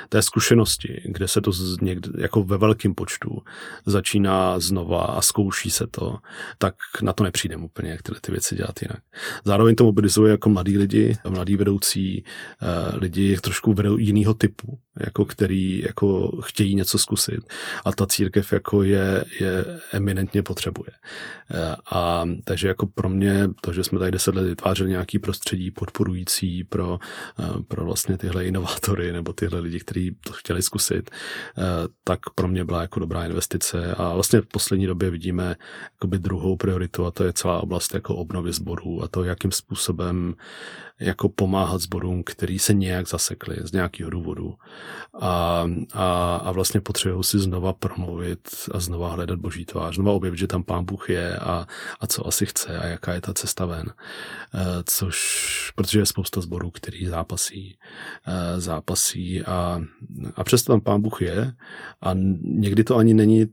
té 0.09 0.23
zkušenosti, 0.23 1.03
kde 1.05 1.29
se 1.29 1.41
to 1.41 1.51
někde, 1.81 2.23
jako 2.23 2.43
ve 2.43 2.59
velkém 2.59 2.95
počtu 2.95 3.43
začíná 3.87 4.61
znova 4.61 5.03
a 5.03 5.23
zkouší 5.23 5.71
se 5.71 5.87
to, 5.87 6.19
tak 6.59 6.75
na 7.03 7.13
to 7.13 7.25
nepřijdeme 7.25 7.65
úplně, 7.65 7.91
jak 7.91 8.03
tyhle 8.03 8.21
ty 8.21 8.33
věci 8.33 8.57
dělat 8.57 8.83
jinak. 8.83 9.03
Zároveň 9.45 9.75
to 9.75 9.85
mobilizuje 9.85 10.31
jako 10.31 10.51
mladí 10.51 10.79
lidi, 10.79 11.17
mladí 11.29 11.57
vedoucí 11.57 12.25
uh, 12.25 12.99
lidi 12.99 13.37
trošku 13.37 13.73
vedou 13.73 13.97
jiného 13.99 14.35
typu, 14.35 14.79
jako 15.01 15.25
který 15.25 15.83
jako 15.87 16.41
chtějí 16.43 16.75
něco 16.75 16.99
zkusit 16.99 17.41
a 17.85 17.93
ta 17.93 18.07
církev 18.07 18.53
jako 18.53 18.83
je, 18.83 19.25
je 19.41 19.65
eminentně 19.93 20.43
potřebuje. 20.43 20.91
Uh, 20.91 21.75
a 21.91 22.25
takže 22.45 22.69
jako 22.69 22.87
pro 22.87 23.09
mě 23.09 23.49
to, 23.61 23.73
že 23.73 23.85
jsme 23.85 23.99
tady 23.99 24.11
deset 24.11 24.35
let 24.35 24.45
vytvářeli 24.45 24.91
nějaký 24.91 25.19
prostředí 25.19 25.71
podporující 25.71 26.65
pro 26.65 26.93
Eh, 26.93 26.99
pro 27.69 27.85
vlastně 27.85 28.19
tyhle 28.19 28.45
inovátory 28.45 29.13
nebo 29.13 29.33
tyhle 29.33 29.61
lidi, 29.61 29.81
kteří 29.81 30.17
to 30.27 30.33
chtěli 30.33 30.63
zkusit, 30.63 31.11
eh, 31.11 31.63
tak 32.05 32.21
pro 32.35 32.49
mě 32.49 32.65
byla 32.65 32.81
jako 32.81 33.01
dobrá 33.01 33.25
investice. 33.25 33.95
A 33.95 34.15
vlastně 34.15 34.41
v 34.41 34.47
poslední 34.47 34.87
době 34.87 35.11
vidíme 35.11 35.57
jakoby 35.93 36.19
druhou 36.19 36.57
prioritu 36.57 37.07
a 37.07 37.11
to 37.11 37.25
je 37.25 37.33
celá 37.33 37.61
oblast 37.61 37.95
jako 37.95 38.17
obnovy 38.17 38.53
sborů 38.53 39.03
a 39.03 39.09
to, 39.09 39.25
jakým 39.25 39.53
způsobem 39.53 40.35
jako 41.03 41.29
pomáhat 41.29 41.81
sborům, 41.81 42.23
který 42.25 42.59
se 42.59 42.75
nějak 42.75 43.09
zasekli 43.09 43.57
z 43.63 43.73
nějakého 43.73 44.11
důvodu 44.11 44.55
a, 45.21 45.65
a, 45.93 46.37
a 46.37 46.53
vlastně 46.53 46.81
potřebují 46.81 47.25
si 47.25 47.39
znova 47.39 47.73
promluvit 47.73 48.49
a 48.73 48.81
znova 48.81 49.09
hledat 49.09 49.39
boží 49.39 49.65
tvář, 49.65 49.95
znova 49.95 50.13
objevit, 50.13 50.39
že 50.39 50.47
tam 50.47 50.63
pán 50.63 50.85
Bůh 50.85 51.11
je 51.11 51.37
a, 51.37 51.67
a 52.01 52.07
co 52.07 52.27
asi 52.27 52.47
chce 52.47 52.79
a 52.79 52.87
jaká 52.87 53.15
je 53.15 53.21
ta 53.21 53.35
cesta 53.35 53.67
ven. 53.67 53.87
E, 53.89 54.63
což, 54.87 55.73
protože 55.75 55.99
je 55.99 56.07
spousta 56.07 56.41
sborů, 56.41 56.71
který 56.71 57.07
zápasí, 57.07 57.79
e, 58.27 58.61
zápasí 58.61 59.43
a, 59.43 59.81
a 60.35 60.45
přesto 60.45 60.73
tam 60.73 60.81
pán 60.81 61.01
Bůh 61.01 61.23
je 61.23 61.53
a 62.01 62.11
někdy 62.43 62.85
to 62.85 62.97
ani 62.97 63.15
není 63.15 63.47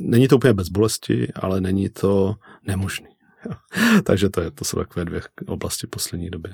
Není 0.00 0.28
to 0.28 0.36
úplně 0.36 0.52
bez 0.52 0.68
bolesti, 0.68 1.32
ale 1.34 1.60
není 1.60 1.88
to 1.88 2.34
nemožný. 2.66 3.17
Takže 4.04 4.28
to, 4.28 4.40
je, 4.40 4.50
to 4.50 4.64
jsou 4.64 4.78
takové 4.78 5.04
dvě 5.04 5.20
oblasti 5.46 5.86
poslední 5.86 6.30
doby. 6.30 6.50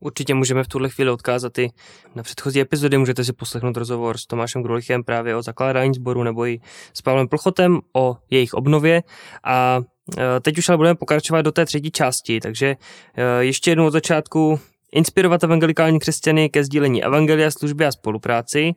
Určitě 0.00 0.34
můžeme 0.34 0.64
v 0.64 0.68
tuhle 0.68 0.88
chvíli 0.88 1.10
odkázat 1.10 1.58
i 1.58 1.70
na 2.14 2.22
předchozí 2.22 2.60
epizody. 2.60 2.98
Můžete 2.98 3.24
si 3.24 3.32
poslechnout 3.32 3.76
rozhovor 3.76 4.18
s 4.18 4.26
Tomášem 4.26 4.62
Grulichem 4.62 5.04
právě 5.04 5.36
o 5.36 5.42
zakládání 5.42 5.94
sboru 5.94 6.22
nebo 6.22 6.46
i 6.46 6.60
s 6.94 7.02
Pavlem 7.02 7.28
Plchotem 7.28 7.80
o 7.92 8.16
jejich 8.30 8.54
obnově. 8.54 9.02
A 9.44 9.80
e, 10.18 10.40
teď 10.40 10.58
už 10.58 10.68
ale 10.68 10.76
budeme 10.76 10.94
pokračovat 10.94 11.42
do 11.42 11.52
té 11.52 11.64
třetí 11.66 11.90
části, 11.90 12.40
takže 12.40 12.76
e, 13.14 13.44
ještě 13.44 13.70
jednou 13.70 13.86
od 13.86 13.90
začátku 13.90 14.60
inspirovat 14.92 15.44
evangelikální 15.44 15.98
křesťany 15.98 16.48
ke 16.48 16.64
sdílení 16.64 17.04
evangelia, 17.04 17.50
služby 17.50 17.86
a 17.86 17.92
spolupráci 17.92 18.72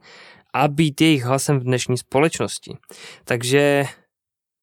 a 0.53 0.67
být 0.67 1.01
jejich 1.01 1.23
hlasem 1.23 1.59
v 1.59 1.63
dnešní 1.63 1.97
společnosti. 1.97 2.77
Takže 3.23 3.85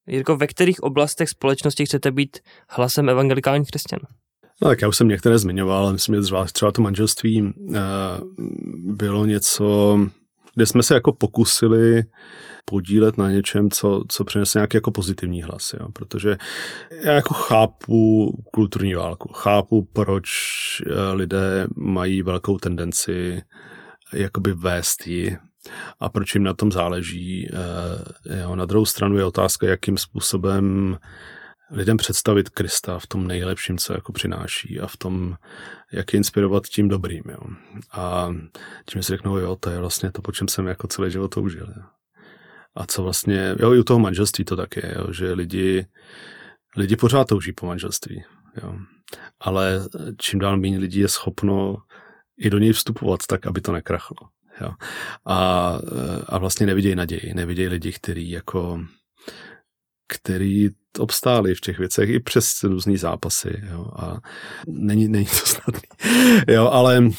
Jirko, 0.06 0.36
ve 0.36 0.46
kterých 0.46 0.82
oblastech 0.82 1.28
společnosti 1.28 1.86
chcete 1.86 2.10
být 2.10 2.38
hlasem 2.68 3.08
evangelikálních 3.08 3.68
křesťanů? 3.68 4.04
No 4.62 4.68
tak 4.68 4.82
já 4.82 4.88
už 4.88 4.96
jsem 4.96 5.08
některé 5.08 5.38
zmiňoval, 5.38 5.92
myslím, 5.92 6.22
že 6.22 6.34
třeba 6.52 6.72
to 6.72 6.82
manželství 6.82 7.42
uh, 7.42 7.76
bylo 8.94 9.26
něco, 9.26 9.98
kde 10.54 10.66
jsme 10.66 10.82
se 10.82 10.94
jako 10.94 11.12
pokusili 11.12 12.02
podílet 12.64 13.18
na 13.18 13.30
něčem, 13.30 13.70
co, 13.70 14.02
co 14.08 14.24
přinese 14.24 14.58
nějaký 14.58 14.76
jako 14.76 14.90
pozitivní 14.90 15.42
hlas, 15.42 15.74
jo? 15.80 15.88
protože 15.92 16.36
já 17.04 17.12
jako 17.12 17.34
chápu 17.34 18.30
kulturní 18.52 18.94
válku, 18.94 19.32
chápu, 19.32 19.88
proč 19.92 20.28
eh, 20.86 21.12
lidé 21.12 21.66
mají 21.76 22.22
velkou 22.22 22.58
tendenci 22.58 23.42
jakoby 24.12 24.52
vést 24.52 25.06
ji 25.06 25.36
a 26.00 26.08
proč 26.08 26.34
jim 26.34 26.44
na 26.44 26.54
tom 26.54 26.72
záleží. 26.72 27.48
Eh, 27.52 28.40
jo, 28.40 28.56
na 28.56 28.64
druhou 28.64 28.86
stranu 28.86 29.18
je 29.18 29.24
otázka, 29.24 29.66
jakým 29.66 29.98
způsobem 29.98 30.98
lidem 31.70 31.96
představit 31.96 32.48
Krista 32.48 32.98
v 32.98 33.06
tom 33.06 33.26
nejlepším, 33.26 33.78
co 33.78 33.92
jako 33.92 34.12
přináší 34.12 34.80
a 34.80 34.86
v 34.86 34.96
tom, 34.96 35.36
jak 35.92 36.12
je 36.12 36.16
inspirovat 36.16 36.66
tím 36.66 36.88
dobrým. 36.88 37.22
Jo. 37.28 37.40
A 37.92 38.34
tím 38.86 39.02
si 39.02 39.12
řeknou, 39.12 39.36
jo, 39.36 39.56
to 39.56 39.70
je 39.70 39.78
vlastně 39.78 40.12
to, 40.12 40.22
po 40.22 40.32
čem 40.32 40.48
jsem 40.48 40.66
jako 40.66 40.86
celý 40.86 41.10
život 41.10 41.28
toužil. 41.28 41.66
Jo. 41.76 41.82
A 42.76 42.86
co 42.86 43.02
vlastně, 43.02 43.54
jo, 43.58 43.74
i 43.74 43.78
u 43.78 43.84
toho 43.84 43.98
manželství 43.98 44.44
to 44.44 44.56
tak 44.56 44.76
je, 44.76 44.94
jo, 44.98 45.12
že 45.12 45.32
lidi, 45.32 45.86
lidi 46.76 46.96
pořád 46.96 47.28
touží 47.28 47.52
po 47.52 47.66
manželství. 47.66 48.24
Jo. 48.62 48.74
Ale 49.40 49.80
čím 50.18 50.38
dál 50.38 50.56
méně 50.56 50.78
lidí 50.78 51.00
je 51.00 51.08
schopno 51.08 51.76
i 52.38 52.50
do 52.50 52.58
něj 52.58 52.72
vstupovat 52.72 53.20
tak, 53.28 53.46
aby 53.46 53.60
to 53.60 53.72
nekrachlo. 53.72 54.16
Jo. 54.60 54.70
A, 55.26 55.78
a 56.26 56.38
vlastně 56.38 56.66
nevidějí 56.66 56.94
naději, 56.94 57.34
nevidějí 57.34 57.68
lidi, 57.68 57.92
kteří 57.92 58.30
jako 58.30 58.80
který 60.08 60.68
obstáli 60.98 61.54
v 61.54 61.60
těch 61.60 61.78
věcech 61.78 62.10
i 62.10 62.20
přes 62.20 62.62
různý 62.62 62.96
zápasy. 62.96 63.62
Jo, 63.70 63.90
a 63.96 64.20
není, 64.66 65.08
není 65.08 65.26
to 65.26 65.46
snadný. 65.46 65.82
Jo, 66.48 66.68
ale 66.68 67.10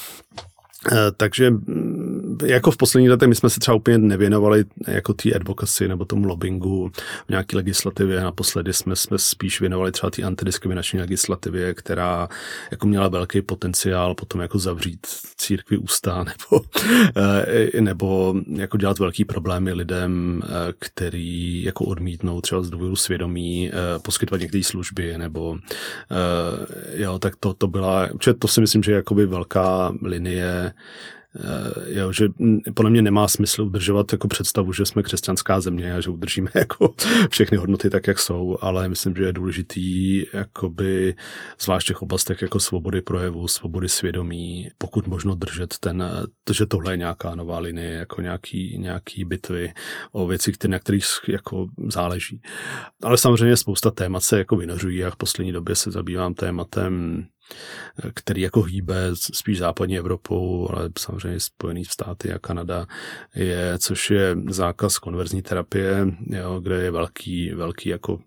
Eh, 0.91 1.11
takže 1.17 1.49
mm, 1.49 2.14
jako 2.43 2.71
v 2.71 2.77
posledních 2.77 3.09
letech 3.09 3.29
my 3.29 3.35
jsme 3.35 3.49
se 3.49 3.59
třeba 3.59 3.75
úplně 3.75 3.97
nevěnovali 3.97 4.65
jako 4.87 5.13
té 5.13 5.33
advocacy 5.33 5.87
nebo 5.87 6.05
tomu 6.05 6.27
lobbingu 6.27 6.91
v 7.25 7.29
nějaké 7.29 7.57
legislativě. 7.57 8.21
Naposledy 8.21 8.73
jsme, 8.73 8.95
jsme 8.95 9.17
spíš 9.17 9.61
věnovali 9.61 9.91
třeba 9.91 10.09
té 10.09 10.23
antidiskriminační 10.23 10.99
legislativě, 10.99 11.73
která 11.73 12.29
jako 12.71 12.87
měla 12.87 13.07
velký 13.07 13.41
potenciál 13.41 14.15
potom 14.15 14.41
jako 14.41 14.59
zavřít 14.59 15.07
církvi 15.37 15.77
ústa 15.77 16.23
nebo, 16.51 16.65
eh, 17.17 17.81
nebo 17.81 18.35
jako 18.47 18.77
dělat 18.77 18.99
velký 18.99 19.25
problémy 19.25 19.73
lidem, 19.73 20.41
eh, 20.43 20.73
který 20.79 21.63
jako 21.63 21.85
odmítnou 21.85 22.41
třeba 22.41 22.63
z 22.63 22.69
důvodu 22.69 22.95
svědomí 22.95 23.71
poskytovat 24.01 24.41
některé 24.41 24.63
služby 24.63 25.17
nebo 25.17 25.57
jo, 26.93 27.19
tak 27.19 27.35
to, 27.35 27.53
to 27.53 27.67
byla, 27.67 28.09
to 28.39 28.47
si 28.47 28.61
myslím, 28.61 28.83
že 28.83 28.91
je 28.91 28.95
jakoby 28.95 29.25
velká 29.25 29.93
linie 30.01 30.65
Eh, 30.65 30.73
jo, 31.85 32.11
že 32.11 32.27
podle 32.73 32.91
mě 32.91 33.01
nemá 33.01 33.27
smysl 33.27 33.61
udržovat 33.61 34.11
jako 34.11 34.27
představu, 34.27 34.73
že 34.73 34.85
jsme 34.85 35.03
křesťanská 35.03 35.61
země 35.61 35.95
a 35.95 36.01
že 36.01 36.09
udržíme 36.09 36.51
jako 36.55 36.93
všechny 37.29 37.57
hodnoty 37.57 37.89
tak, 37.89 38.07
jak 38.07 38.19
jsou, 38.19 38.57
ale 38.61 38.89
myslím, 38.89 39.15
že 39.15 39.23
je 39.23 39.33
důležitý 39.33 40.25
jakoby 40.33 41.15
zvlášť 41.59 41.85
v 41.85 41.87
těch 41.87 42.01
oblastech 42.01 42.41
jako 42.41 42.59
svobody 42.59 43.01
projevu, 43.01 43.47
svobody 43.47 43.89
svědomí, 43.89 44.69
pokud 44.77 45.07
možno 45.07 45.35
držet 45.35 45.75
ten, 45.79 46.03
že 46.53 46.65
tohle 46.65 46.93
je 46.93 46.97
nějaká 46.97 47.35
nová 47.35 47.59
linie, 47.59 47.91
jako 47.91 48.21
nějaký, 48.21 48.77
nějaký 48.79 49.25
bitvy 49.25 49.73
o 50.11 50.27
věci, 50.27 50.51
které, 50.51 50.71
na 50.71 50.79
kterých 50.79 51.05
jako 51.27 51.67
záleží. 51.87 52.41
Ale 53.03 53.17
samozřejmě 53.17 53.57
spousta 53.57 53.91
témat 53.91 54.23
se 54.23 54.37
jako 54.37 54.55
vynořují 54.55 55.03
a 55.03 55.11
v 55.11 55.15
poslední 55.15 55.51
době 55.51 55.75
se 55.75 55.91
zabývám 55.91 56.33
tématem 56.33 57.25
který 58.13 58.41
jako 58.41 58.61
hýbe 58.61 58.95
spíš 59.33 59.57
západní 59.57 59.97
Evropou, 59.97 60.69
ale 60.71 60.89
samozřejmě 60.99 61.39
Spojený 61.39 61.85
státy 61.85 62.33
a 62.33 62.39
Kanada, 62.39 62.85
je, 63.35 63.77
což 63.77 64.11
je 64.11 64.35
zákaz 64.49 64.99
konverzní 64.99 65.41
terapie, 65.41 66.07
jo, 66.29 66.59
kde 66.59 66.83
je 66.83 66.91
velký, 66.91 67.53
velký 67.53 67.89
jako 67.89 68.13
uh, 68.13 68.21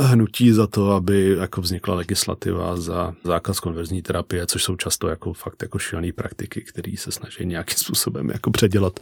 hnutí 0.00 0.52
za 0.52 0.66
to, 0.66 0.90
aby 0.90 1.36
jako 1.38 1.60
vznikla 1.60 1.94
legislativa 1.94 2.76
za 2.76 3.14
zákaz 3.24 3.60
konverzní 3.60 4.02
terapie, 4.02 4.46
což 4.46 4.62
jsou 4.64 4.76
často 4.76 5.08
jako 5.08 5.32
fakt 5.32 5.62
jako 5.62 5.78
šílené 5.78 6.12
praktiky, 6.12 6.60
které 6.60 6.92
se 6.96 7.12
snaží 7.12 7.46
nějakým 7.46 7.78
způsobem 7.78 8.30
jako 8.30 8.50
předělat 8.50 9.00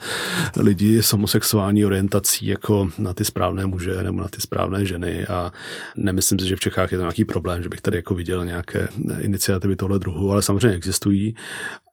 lidi 0.57 1.03
s 1.03 1.13
homosexuální 1.13 1.85
orientací 1.85 2.47
jako 2.47 2.91
na 2.99 3.15
ty 3.15 3.25
správné 3.25 3.67
muže 3.67 4.03
nebo 4.03 4.21
na 4.21 4.29
ty 4.29 4.41
správné 4.41 4.85
ženy. 4.85 5.27
A 5.27 5.53
nemyslím 5.97 6.39
si, 6.39 6.47
že 6.47 6.57
v 6.57 6.61
Čechách 6.61 6.93
je 6.93 6.99
to 6.99 7.03
nějaký 7.03 7.25
problém, 7.25 7.63
že 7.63 7.69
bych 7.69 7.81
tady 7.81 7.97
jako 7.97 8.15
viděl 8.15 8.45
nějaké 8.45 8.88
iniciativy 9.21 9.77
tohle 9.77 9.99
druhu, 9.99 10.33
ale 10.33 10.43
samozřejmě 10.43 10.77
existují, 10.77 11.35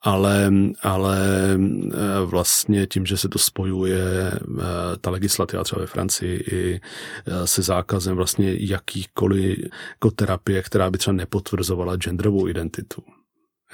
ale, 0.01 0.51
ale 0.81 1.19
eh, 1.53 2.25
vlastně 2.25 2.87
tím, 2.87 3.05
že 3.05 3.17
se 3.17 3.29
to 3.29 3.39
spojuje 3.39 4.31
eh, 4.31 4.63
ta 5.01 5.09
legislativa 5.09 5.63
třeba 5.63 5.81
ve 5.81 5.87
Francii 5.87 6.39
i 6.39 6.81
eh, 7.25 7.47
se 7.47 7.61
zákazem 7.61 8.15
vlastně 8.15 8.55
jakýkoliv 8.59 9.57
jako 9.91 10.11
terapie, 10.11 10.63
která 10.63 10.89
by 10.91 10.97
třeba 10.97 11.13
nepotvrzovala 11.13 11.95
genderovou 11.95 12.47
identitu. 12.47 13.03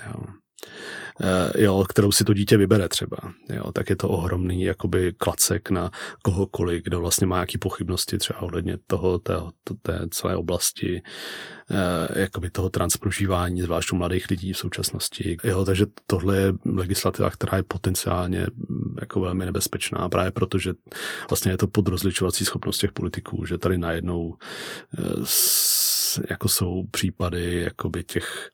Jo. 0.08 0.41
Eh, 1.24 1.64
jo, 1.64 1.86
kterou 1.90 2.12
si 2.12 2.24
to 2.24 2.34
dítě 2.34 2.58
vybere 2.58 2.90
třeba, 2.90 3.18
jo, 3.50 3.72
tak 3.72 3.90
je 3.90 3.96
to 3.96 4.10
ohromný 4.10 4.64
jakoby 4.64 5.14
klacek 5.18 5.70
na 5.70 5.92
kohokoliv, 6.22 6.84
kdo 6.84 7.00
vlastně 7.00 7.28
má 7.28 7.36
nějaké 7.36 7.58
pochybnosti 7.58 8.18
třeba 8.18 8.42
ohledně 8.42 8.78
toho, 8.88 9.20
té, 9.20 9.34
té 9.82 10.00
celé 10.12 10.36
oblasti, 10.36 11.02
eh, 11.72 12.20
jakoby 12.20 12.50
toho 12.50 12.70
transprožívání, 12.70 13.62
zvlášť 13.62 13.92
u 13.92 13.96
mladých 13.96 14.30
lidí 14.30 14.54
v 14.54 14.58
současnosti. 14.58 15.38
Jo, 15.44 15.66
takže 15.66 15.86
tohle 16.08 16.38
je 16.38 16.54
legislativa, 16.66 17.30
která 17.30 17.58
je 17.58 17.64
potenciálně 17.64 18.48
mm, 18.70 18.96
jako 19.02 19.20
velmi 19.20 19.46
nebezpečná, 19.46 20.10
právě 20.10 20.32
protože 20.32 20.74
vlastně 21.30 21.52
je 21.52 21.58
to 21.58 21.68
podrozličovací 21.68 22.46
schopnost 22.46 22.78
těch 22.78 22.92
politiků, 22.92 23.46
že 23.46 23.58
tady 23.58 23.78
najednou 23.78 24.36
eh, 24.98 25.02
jako 26.30 26.50
jsou 26.50 26.84
případy 26.92 27.62
jakoby 27.62 28.04
těch, 28.04 28.50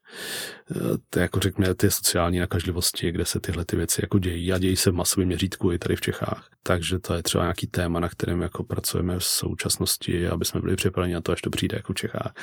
eh, 1.15 1.19
jako 1.19 1.39
řekněme, 1.39 1.75
ty 1.75 1.91
sociální 1.91 2.39
nakažlivosti, 2.39 3.11
kde 3.11 3.25
se 3.25 3.39
tyhle 3.39 3.65
ty 3.65 3.75
věci 3.75 4.01
jako 4.03 4.19
dějí 4.19 4.53
a 4.53 4.57
dějí 4.57 4.75
se 4.75 4.91
v 4.91 4.95
masovém 4.95 5.27
měřítku 5.27 5.71
i 5.71 5.79
tady 5.79 5.95
v 5.95 6.01
Čechách. 6.01 6.49
Takže 6.63 6.99
to 6.99 7.13
je 7.13 7.23
třeba 7.23 7.43
nějaký 7.43 7.67
téma, 7.67 7.99
na 7.99 8.09
kterém 8.09 8.41
jako 8.41 8.63
pracujeme 8.63 9.19
v 9.19 9.23
současnosti, 9.23 10.27
aby 10.27 10.45
jsme 10.45 10.61
byli 10.61 10.75
připraveni 10.75 11.13
na 11.13 11.21
to, 11.21 11.31
až 11.31 11.41
to 11.41 11.49
přijde 11.49 11.77
jako 11.77 11.93
v 11.93 11.95
Čechách. 11.95 12.33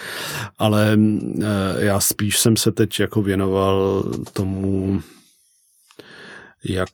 Ale 0.58 0.98
eh, 1.42 1.84
já 1.84 2.00
spíš 2.00 2.38
jsem 2.38 2.56
se 2.56 2.72
teď 2.72 3.00
jako 3.00 3.22
věnoval 3.22 4.04
tomu, 4.32 5.02
jak 6.64 6.90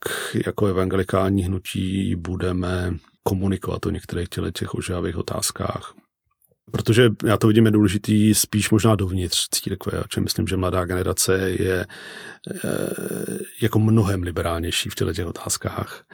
jako 0.47 0.67
evangelikální 0.67 1.43
hnutí 1.43 2.17
budeme 2.17 2.95
komunikovat 3.23 3.87
o 3.87 3.91
některých 3.91 4.29
těch 4.53 4.75
ožávých 4.75 5.17
otázkách. 5.17 5.95
Protože 6.71 7.11
já 7.25 7.37
to 7.37 7.47
vidím 7.47 7.67
je 7.67 7.71
důležitý 7.71 8.35
spíš 8.35 8.71
možná 8.71 8.95
dovnitř 8.95 9.49
církve, 9.51 9.99
a 9.99 10.05
čem 10.09 10.25
myslím, 10.25 10.47
že 10.47 10.57
mladá 10.57 10.85
generace 10.85 11.51
je 11.51 11.81
e, 11.81 11.87
jako 13.63 13.79
mnohem 13.79 14.23
liberálnější 14.23 14.89
v 14.89 14.95
těchto 14.95 15.13
těch 15.13 15.27
otázkách 15.27 16.05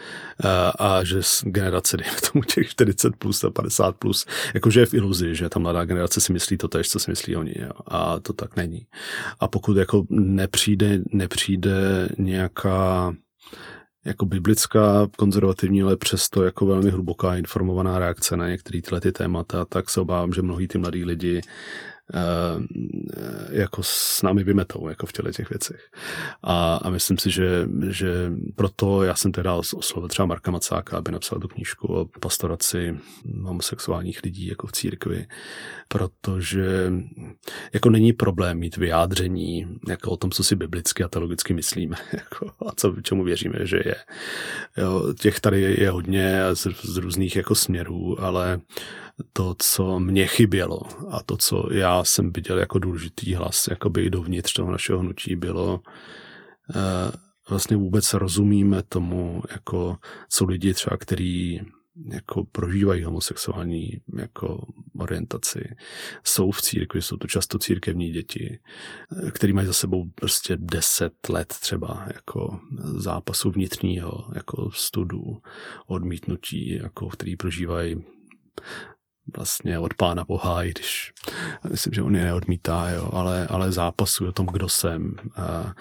e, 0.45 0.49
a 0.79 1.05
že 1.05 1.21
generace, 1.42 1.97
dejme 1.97 2.16
tomu 2.33 2.45
těch 2.45 2.69
40 2.69 3.16
plus 3.16 3.45
a 3.45 3.51
50 3.51 3.97
plus, 3.97 4.27
jakože 4.55 4.81
je 4.81 4.87
v 4.87 4.95
iluzi, 4.95 5.35
že 5.35 5.49
ta 5.49 5.59
mladá 5.59 5.85
generace 5.85 6.21
si 6.21 6.33
myslí 6.33 6.57
to 6.57 6.69
tež, 6.69 6.88
co 6.88 6.99
si 6.99 7.11
myslí 7.11 7.37
oni 7.37 7.55
jo, 7.57 7.71
a 7.87 8.21
to 8.21 8.33
tak 8.33 8.57
není. 8.57 8.87
A 9.40 9.49
pokud 9.49 9.77
jako 9.77 10.07
nepřijde, 10.11 10.99
nepřijde 11.12 12.09
nějaká 12.19 13.14
jako 14.07 14.27
biblická, 14.27 15.09
konzervativní, 15.16 15.83
ale 15.83 15.97
přesto 15.97 16.42
jako 16.42 16.66
velmi 16.66 16.90
hluboká 16.90 17.37
informovaná 17.37 17.99
reakce 17.99 18.37
na 18.37 18.49
některé 18.49 18.83
tyhle 18.83 19.01
ty 19.01 19.12
témata, 19.12 19.64
tak 19.64 19.90
se 19.90 20.01
obávám, 20.01 20.33
že 20.33 20.42
mnohý 20.42 20.69
ty 20.69 20.79
mladí 20.79 21.05
lidi 21.05 21.40
jako 23.51 23.83
s 23.83 24.23
námi 24.23 24.45
vymetou 24.45 24.88
jako 24.88 25.07
v 25.07 25.12
těle 25.12 25.33
těch 25.33 25.51
věcech. 25.51 25.90
A, 26.42 26.77
a 26.77 26.90
myslím 26.90 27.19
si, 27.19 27.31
že, 27.31 27.69
že 27.88 28.33
proto 28.57 29.03
já 29.03 29.14
jsem 29.14 29.33
teda 29.33 29.55
oslovil 29.55 30.09
třeba 30.09 30.27
Marka 30.27 30.51
Macáka, 30.51 30.99
aby 30.99 31.12
napsal 31.12 31.40
tu 31.40 31.49
knížku 31.49 31.87
o 31.87 32.05
pastoraci 32.21 32.99
homosexuálních 33.42 34.23
lidí 34.25 34.47
jako 34.47 34.66
v 34.66 34.73
církvi, 34.73 35.27
protože 35.88 36.92
jako 37.73 37.90
není 37.90 38.12
problém 38.12 38.59
mít 38.59 38.77
vyjádření 38.77 39.66
jako 39.88 40.11
o 40.11 40.16
tom, 40.16 40.31
co 40.31 40.45
si 40.45 40.57
biblicky 40.57 41.05
a 41.05 41.09
teologicky 41.09 41.55
myslíme 41.55 41.97
jako, 42.12 42.51
a 42.66 42.73
co, 42.77 42.97
čemu 43.03 43.25
věříme, 43.25 43.59
že 43.62 43.77
je. 43.77 43.97
Jo, 44.77 45.12
těch 45.21 45.40
tady 45.40 45.61
je 45.61 45.90
hodně 45.90 46.40
z, 46.55 46.66
z 46.83 46.97
různých 46.97 47.37
jako 47.37 47.55
směrů, 47.55 48.21
ale 48.21 48.61
to, 49.33 49.55
co 49.59 50.00
mě 50.00 50.26
chybělo 50.26 50.81
a 51.11 51.22
to, 51.22 51.37
co 51.37 51.68
já 51.72 52.05
jsem 52.05 52.33
viděl 52.33 52.59
jako 52.59 52.79
důležitý 52.79 53.35
hlas, 53.35 53.68
jakoby 53.70 54.02
i 54.02 54.11
dovnitř 54.11 54.52
toho 54.52 54.72
našeho 54.72 54.98
hnutí 54.98 55.37
bylo, 55.37 55.81
eh, 56.74 57.12
vlastně 57.50 57.76
vůbec 57.76 58.12
rozumíme 58.12 58.83
tomu, 58.83 59.42
jako 59.50 59.96
co 60.29 60.44
lidi 60.44 60.74
třeba, 60.74 60.96
který 60.96 61.61
jako 62.12 62.44
prožívají 62.44 63.05
homosexuální 63.05 63.90
jako 64.16 64.66
orientaci, 64.98 65.76
jsou 66.24 66.50
v 66.50 66.62
církvi, 66.62 67.02
jsou 67.02 67.16
to 67.16 67.26
často 67.26 67.59
církevní 67.59 68.11
děti, 68.11 68.59
eh, 69.26 69.31
který 69.31 69.52
mají 69.52 69.66
za 69.66 69.72
sebou 69.72 70.11
prostě 70.14 70.57
deset 70.61 71.29
let 71.29 71.55
třeba 71.61 72.07
jako 72.14 72.61
zápasu 72.96 73.50
vnitřního, 73.50 74.31
jako 74.35 74.70
studu, 74.70 75.38
odmítnutí, 75.87 76.74
jako 76.74 77.09
který 77.09 77.37
prožívají 77.37 78.05
vlastně 79.37 79.79
od 79.79 79.94
pána 79.94 80.24
Boha, 80.24 80.64
i 80.64 80.70
když 80.70 81.12
myslím, 81.70 81.92
že 81.92 82.02
on 82.02 82.16
je 82.16 82.24
neodmítá, 82.24 82.90
jo, 82.90 83.10
ale, 83.12 83.46
ale 83.46 83.72
zápasuje 83.72 84.31
o 84.31 84.33
tom, 84.33 84.46
kdo 84.46 84.68
jsem 84.68 85.14
a, 85.37 85.72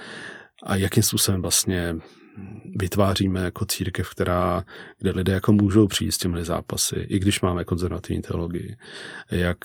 a 0.63 0.75
jakým 0.75 1.03
způsobem 1.03 1.41
vlastně 1.41 1.95
vytváříme 2.75 3.39
jako 3.43 3.65
církev, 3.65 4.09
která, 4.09 4.63
kde 4.99 5.11
lidé 5.11 5.33
jako 5.33 5.51
můžou 5.51 5.87
přijít 5.87 6.11
s 6.11 6.17
těmi 6.17 6.45
zápasy, 6.45 6.95
i 6.95 7.19
když 7.19 7.41
máme 7.41 7.63
konzervativní 7.63 8.21
teologii, 8.21 8.77
jak 9.31 9.57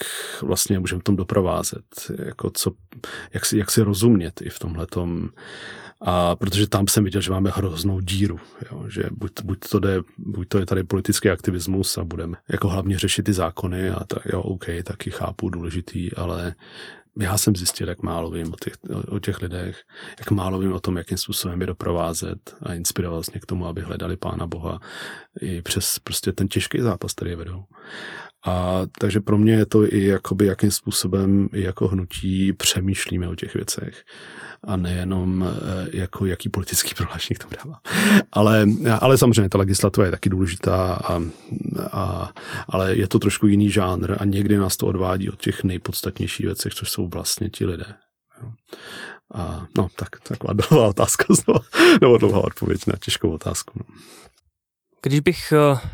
vlastně 0.42 0.78
můžeme 0.78 1.02
tom 1.02 1.16
doprovázet, 1.16 1.84
jako 2.24 2.50
co, 2.50 2.72
jak, 3.34 3.46
si, 3.46 3.58
jak 3.58 3.70
si 3.70 3.82
rozumět 3.82 4.42
i 4.42 4.50
v 4.50 4.58
tomhle 4.58 4.86
a 6.00 6.36
protože 6.36 6.66
tam 6.66 6.88
jsem 6.88 7.04
viděl, 7.04 7.20
že 7.20 7.30
máme 7.30 7.50
hroznou 7.50 8.00
díru, 8.00 8.40
jo, 8.72 8.84
že 8.88 9.02
buď, 9.10 9.32
buď, 9.44 9.58
to 9.70 9.78
jde, 9.78 10.00
buď 10.18 10.48
to 10.48 10.58
je 10.58 10.66
tady 10.66 10.84
politický 10.84 11.30
aktivismus 11.30 11.98
a 11.98 12.04
budeme 12.04 12.36
jako 12.48 12.68
hlavně 12.68 12.98
řešit 12.98 13.22
ty 13.22 13.32
zákony 13.32 13.90
a 13.90 14.04
tak, 14.04 14.22
jo, 14.32 14.42
OK, 14.42 14.64
taky 14.84 15.10
chápu, 15.10 15.48
důležitý, 15.48 16.12
ale 16.12 16.54
já 17.18 17.38
jsem 17.38 17.56
zjistil, 17.56 17.88
jak 17.88 18.02
málo 18.02 18.30
vím 18.30 18.52
o 18.52 18.56
těch, 18.64 18.74
o 19.08 19.18
těch 19.18 19.42
lidech, 19.42 19.82
jak 20.18 20.30
málo 20.30 20.58
vím 20.58 20.72
o 20.72 20.80
tom, 20.80 20.96
jakým 20.96 21.18
způsobem 21.18 21.60
je 21.60 21.66
doprovázet 21.66 22.56
a 22.62 22.74
inspirovat 22.74 23.16
vlastně 23.16 23.40
k 23.40 23.46
tomu, 23.46 23.66
aby 23.66 23.80
hledali 23.80 24.16
Pána 24.16 24.46
Boha 24.46 24.80
i 25.40 25.62
přes 25.62 25.98
prostě 25.98 26.32
ten 26.32 26.48
těžký 26.48 26.80
zápas, 26.80 27.12
který 27.12 27.30
je 27.30 27.36
vedou. 27.36 27.64
A 28.46 28.80
takže 28.98 29.20
pro 29.20 29.38
mě 29.38 29.52
je 29.52 29.66
to 29.66 29.94
i 29.94 30.04
jakoby, 30.04 30.46
jakým 30.46 30.70
způsobem 30.70 31.48
jako 31.52 31.88
hnutí 31.88 32.52
přemýšlíme 32.52 33.28
o 33.28 33.34
těch 33.34 33.54
věcech 33.54 34.04
a 34.64 34.76
nejenom 34.76 35.44
eh, 35.44 35.88
jako 35.92 36.26
jaký 36.26 36.48
politický 36.48 36.94
prohlášení 36.94 37.36
k 37.36 37.44
tomu 37.44 37.52
dává. 37.64 37.80
Ale, 38.32 38.66
ale 39.00 39.18
samozřejmě 39.18 39.48
ta 39.48 39.58
legislativa 39.58 40.04
je 40.04 40.10
taky 40.10 40.28
důležitá, 40.28 40.94
a, 40.94 41.20
a, 41.92 42.32
ale 42.68 42.96
je 42.96 43.08
to 43.08 43.18
trošku 43.18 43.46
jiný 43.46 43.70
žánr 43.70 44.16
a 44.18 44.24
někdy 44.24 44.58
nás 44.58 44.76
to 44.76 44.86
odvádí 44.86 45.30
od 45.30 45.40
těch 45.40 45.64
nejpodstatnějších 45.64 46.46
věcí, 46.46 46.68
což 46.74 46.90
jsou 46.90 47.08
vlastně 47.08 47.50
ti 47.50 47.66
lidé. 47.66 47.94
A 49.34 49.66
no, 49.76 49.88
tak 49.96 50.20
taková 50.20 50.52
dlouhá 50.68 50.88
otázka 50.88 51.24
znovu, 51.34 51.60
nebo 52.00 52.18
dlouhá 52.18 52.44
odpověď 52.44 52.86
na 52.86 52.94
těžkou 53.04 53.30
otázku. 53.30 53.72
No. 53.78 53.94
Když 55.02 55.20
bych 55.20 55.52
eh, 55.52 55.88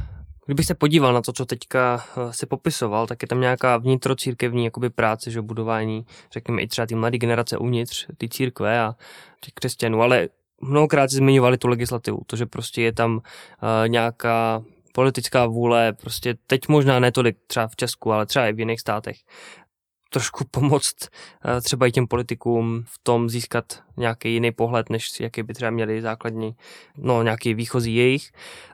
Kdybych 0.47 0.67
se 0.67 0.75
podíval 0.75 1.13
na 1.13 1.23
to, 1.23 1.33
co 1.33 1.47
teďka 1.47 2.05
eh, 2.17 2.33
se 2.33 2.47
popisoval, 2.47 3.07
tak 3.07 3.23
je 3.23 3.29
tam 3.29 3.41
nějaká 3.41 3.77
vnitrocírkevní 3.77 4.65
jakoby 4.65 4.91
práce, 4.91 5.31
že 5.31 5.43
budování, 5.43 6.07
řekněme 6.33 6.63
i 6.63 6.69
třeba 6.69 6.87
ty 6.87 6.95
mladé 6.95 7.19
generace 7.19 7.59
uvnitř, 7.59 8.07
ty 8.19 8.29
církve 8.29 8.81
a 8.81 8.95
těch 9.41 9.55
křesťanů, 9.55 10.03
ale 10.03 10.29
mnohokrát 10.61 11.11
si 11.11 11.17
zmiňovali 11.17 11.59
tu 11.59 11.69
legislativu, 11.69 12.21
to, 12.27 12.37
že 12.37 12.47
prostě 12.47 12.83
je 12.83 12.93
tam 12.93 13.17
uh, 13.17 13.21
nějaká 13.89 14.63
politická 14.93 15.47
vůle, 15.47 15.93
prostě 15.93 16.35
teď 16.47 16.69
možná 16.69 17.01
ne 17.01 17.13
tolik 17.13 17.37
třeba 17.47 17.69
v 17.69 17.77
Česku, 17.77 18.13
ale 18.13 18.27
třeba 18.27 18.49
i 18.49 18.53
v 18.53 18.59
jiných 18.59 18.81
státech, 18.81 19.17
trošku 20.17 20.45
pomoct 20.51 20.97
uh, 21.03 21.61
třeba 21.61 21.87
i 21.87 21.93
těm 21.93 22.07
politikům 22.07 22.85
v 22.87 22.99
tom 23.03 23.31
získat 23.31 23.65
nějaký 23.97 24.33
jiný 24.33 24.53
pohled, 24.53 24.91
než 24.91 25.21
jaký 25.21 25.43
by 25.43 25.55
třeba 25.55 25.71
měli 25.71 26.03
základní, 26.03 26.57
no 26.97 27.23
nějaký 27.23 27.55
výchozí 27.55 27.97
jejich. 27.97 28.33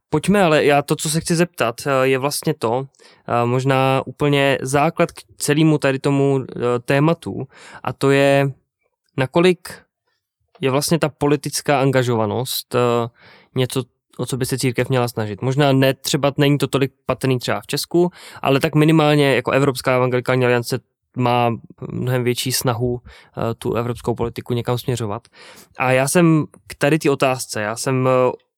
Pojďme, 0.09 0.43
ale 0.43 0.65
já 0.65 0.83
to, 0.83 0.97
co 0.97 1.11
se 1.11 1.21
chci 1.21 1.35
zeptat, 1.35 1.75
eh, 1.87 1.91
je 2.03 2.19
vlastně 2.19 2.55
to, 2.55 2.87
eh, 3.29 3.47
možná 3.47 4.03
úplně 4.07 4.59
základ 4.61 5.13
k 5.13 5.23
celému 5.37 5.79
tady 5.79 5.99
tomu 5.99 6.45
eh, 6.45 6.79
tématu, 6.85 7.49
a 7.83 7.93
to 7.93 8.11
je, 8.11 8.53
nakolik 9.17 9.83
je 10.61 10.71
vlastně 10.71 10.99
ta 10.99 11.09
politická 11.09 11.81
angažovanost 11.81 12.77
něco, 13.55 13.83
o 14.19 14.27
co 14.27 14.37
by 14.37 14.47
se 14.47 14.59
církev 14.59 14.89
měla 14.89 15.09
snažit. 15.09 15.43
Možná 15.43 15.73
ne, 15.73 15.95
třeba 15.95 16.33
není 16.39 16.59
to 16.59 16.67
tolik 16.67 16.93
patrný 17.07 17.39
třeba 17.39 17.61
v 17.61 17.67
Česku, 17.67 18.11
ale 18.43 18.61
tak 18.61 18.75
minimálně 18.75 19.35
jako 19.35 19.51
Evropská 19.51 19.97
evangelikální 19.97 20.45
aliance 20.45 20.92
má 21.17 21.51
mnohem 21.91 22.25
větší 22.25 22.53
snahu 22.53 23.01
tu 23.59 23.75
evropskou 23.75 24.15
politiku 24.15 24.55
někam 24.55 24.79
směřovat. 24.79 25.29
A 25.79 25.93
já 25.93 26.09
jsem 26.09 26.45
k 26.67 26.75
tady 26.75 26.99
ty 26.99 27.11
otázce, 27.11 27.63
já 27.63 27.77
jsem 27.77 28.09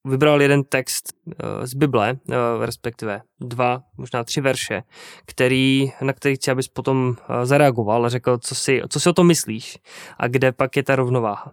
vybral 0.05 0.43
jeden 0.43 0.65
text 0.65 1.13
eh, 1.29 1.67
z 1.67 1.75
Bible, 1.75 2.17
eh, 2.31 2.35
respektive 2.67 3.21
dva, 3.41 3.83
možná 3.97 4.25
tři 4.25 4.41
verše, 4.41 4.83
který, 5.27 5.93
na 6.01 6.13
který 6.13 6.37
chci, 6.37 6.51
abys 6.51 6.69
potom 6.69 7.17
eh, 7.19 7.47
zareagoval 7.47 8.07
a 8.07 8.09
řekl, 8.09 8.39
co 8.39 8.55
si, 8.55 8.83
co 8.89 9.01
si 9.01 9.09
o 9.09 9.13
tom 9.13 9.27
myslíš 9.27 9.79
a 10.19 10.29
kde 10.29 10.53
pak 10.53 10.77
je 10.77 10.83
ta 10.83 10.97
rovnováha. 10.97 11.53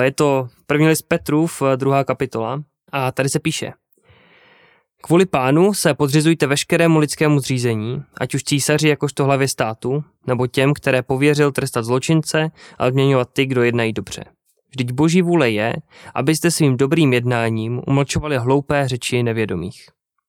Je 0.00 0.12
to 0.12 0.48
první 0.66 0.88
list 0.88 1.02
Petrův, 1.02 1.62
druhá 1.76 2.04
kapitola 2.04 2.62
a 2.92 3.12
tady 3.12 3.28
se 3.28 3.40
píše 3.40 3.72
Kvůli 5.02 5.26
pánu 5.26 5.74
se 5.74 5.94
podřizujte 5.94 6.46
veškerému 6.46 6.98
lidskému 6.98 7.40
zřízení, 7.40 8.02
ať 8.20 8.34
už 8.34 8.44
císaři 8.44 8.88
jakožto 8.88 9.24
hlavě 9.24 9.48
státu, 9.48 10.04
nebo 10.26 10.46
těm, 10.46 10.74
které 10.74 11.02
pověřil 11.02 11.52
trestat 11.52 11.84
zločince 11.84 12.50
a 12.78 12.86
odměňovat 12.86 13.28
ty, 13.32 13.46
kdo 13.46 13.62
jednají 13.62 13.92
dobře. 13.92 14.24
Vždyť 14.70 14.92
boží 14.92 15.22
vůle 15.22 15.50
je, 15.50 15.74
abyste 16.14 16.50
svým 16.50 16.76
dobrým 16.76 17.12
jednáním 17.12 17.80
umlčovali 17.86 18.38
hloupé 18.38 18.88
řeči 18.88 19.22
nevědomých. 19.22 19.88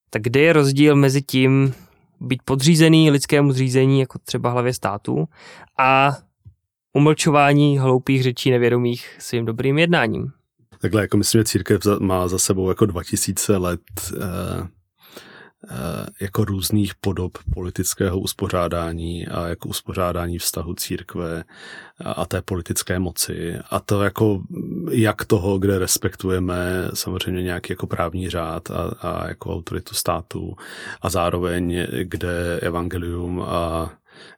Tak 0.10 0.22
kde 0.22 0.40
je 0.40 0.54
rozdíl 0.54 0.96
mezi 0.96 1.22
tím 1.22 1.74
být 2.20 2.42
podřízený 2.46 3.12
lidskému 3.12 3.52
zřízení, 3.52 4.00
jako 4.00 4.20
třeba 4.20 4.50
hlavě 4.50 4.74
státu, 4.74 5.28
a 5.80 6.18
umlčování 6.94 7.78
hloupých 7.80 8.24
řečí 8.24 8.52
nevědomých 8.52 9.16
svým 9.20 9.46
dobrým 9.46 9.78
jednáním? 9.78 10.32
Takhle, 10.82 11.02
jako 11.02 11.18
myslím, 11.18 11.40
že 11.40 11.46
církev 11.46 11.82
má 12.00 12.28
za 12.28 12.40
sebou 12.40 12.70
jako 12.70 12.86
2000 12.86 13.58
let 13.58 13.82
eh, 14.22 14.68
Eh, 15.70 16.06
jako 16.22 16.46
různých 16.46 16.96
podob 16.96 17.38
politického 17.54 18.20
uspořádání 18.20 19.28
a 19.28 19.48
jako 19.48 19.70
uspořádání 19.70 20.38
vztahu 20.38 20.74
církve 20.74 21.44
a 22.06 22.26
té 22.26 22.42
politické 22.42 23.00
moci. 23.00 23.56
A 23.70 23.80
to 23.80 24.02
jako 24.02 24.42
jak 24.92 25.26
toho, 25.26 25.60
kde 25.60 25.80
respektujeme 25.80 26.90
samozřejmě 26.94 27.44
nějaký 27.44 27.74
jako 27.74 27.88
právní 27.88 28.30
řád 28.30 28.72
a, 28.72 28.94
a 29.02 29.28
jako 29.28 29.54
autoritu 29.54 29.96
státu 29.96 30.56
a 31.02 31.10
zároveň 31.10 31.88
kde 32.02 32.60
evangelium 32.60 33.42
a 33.42 33.92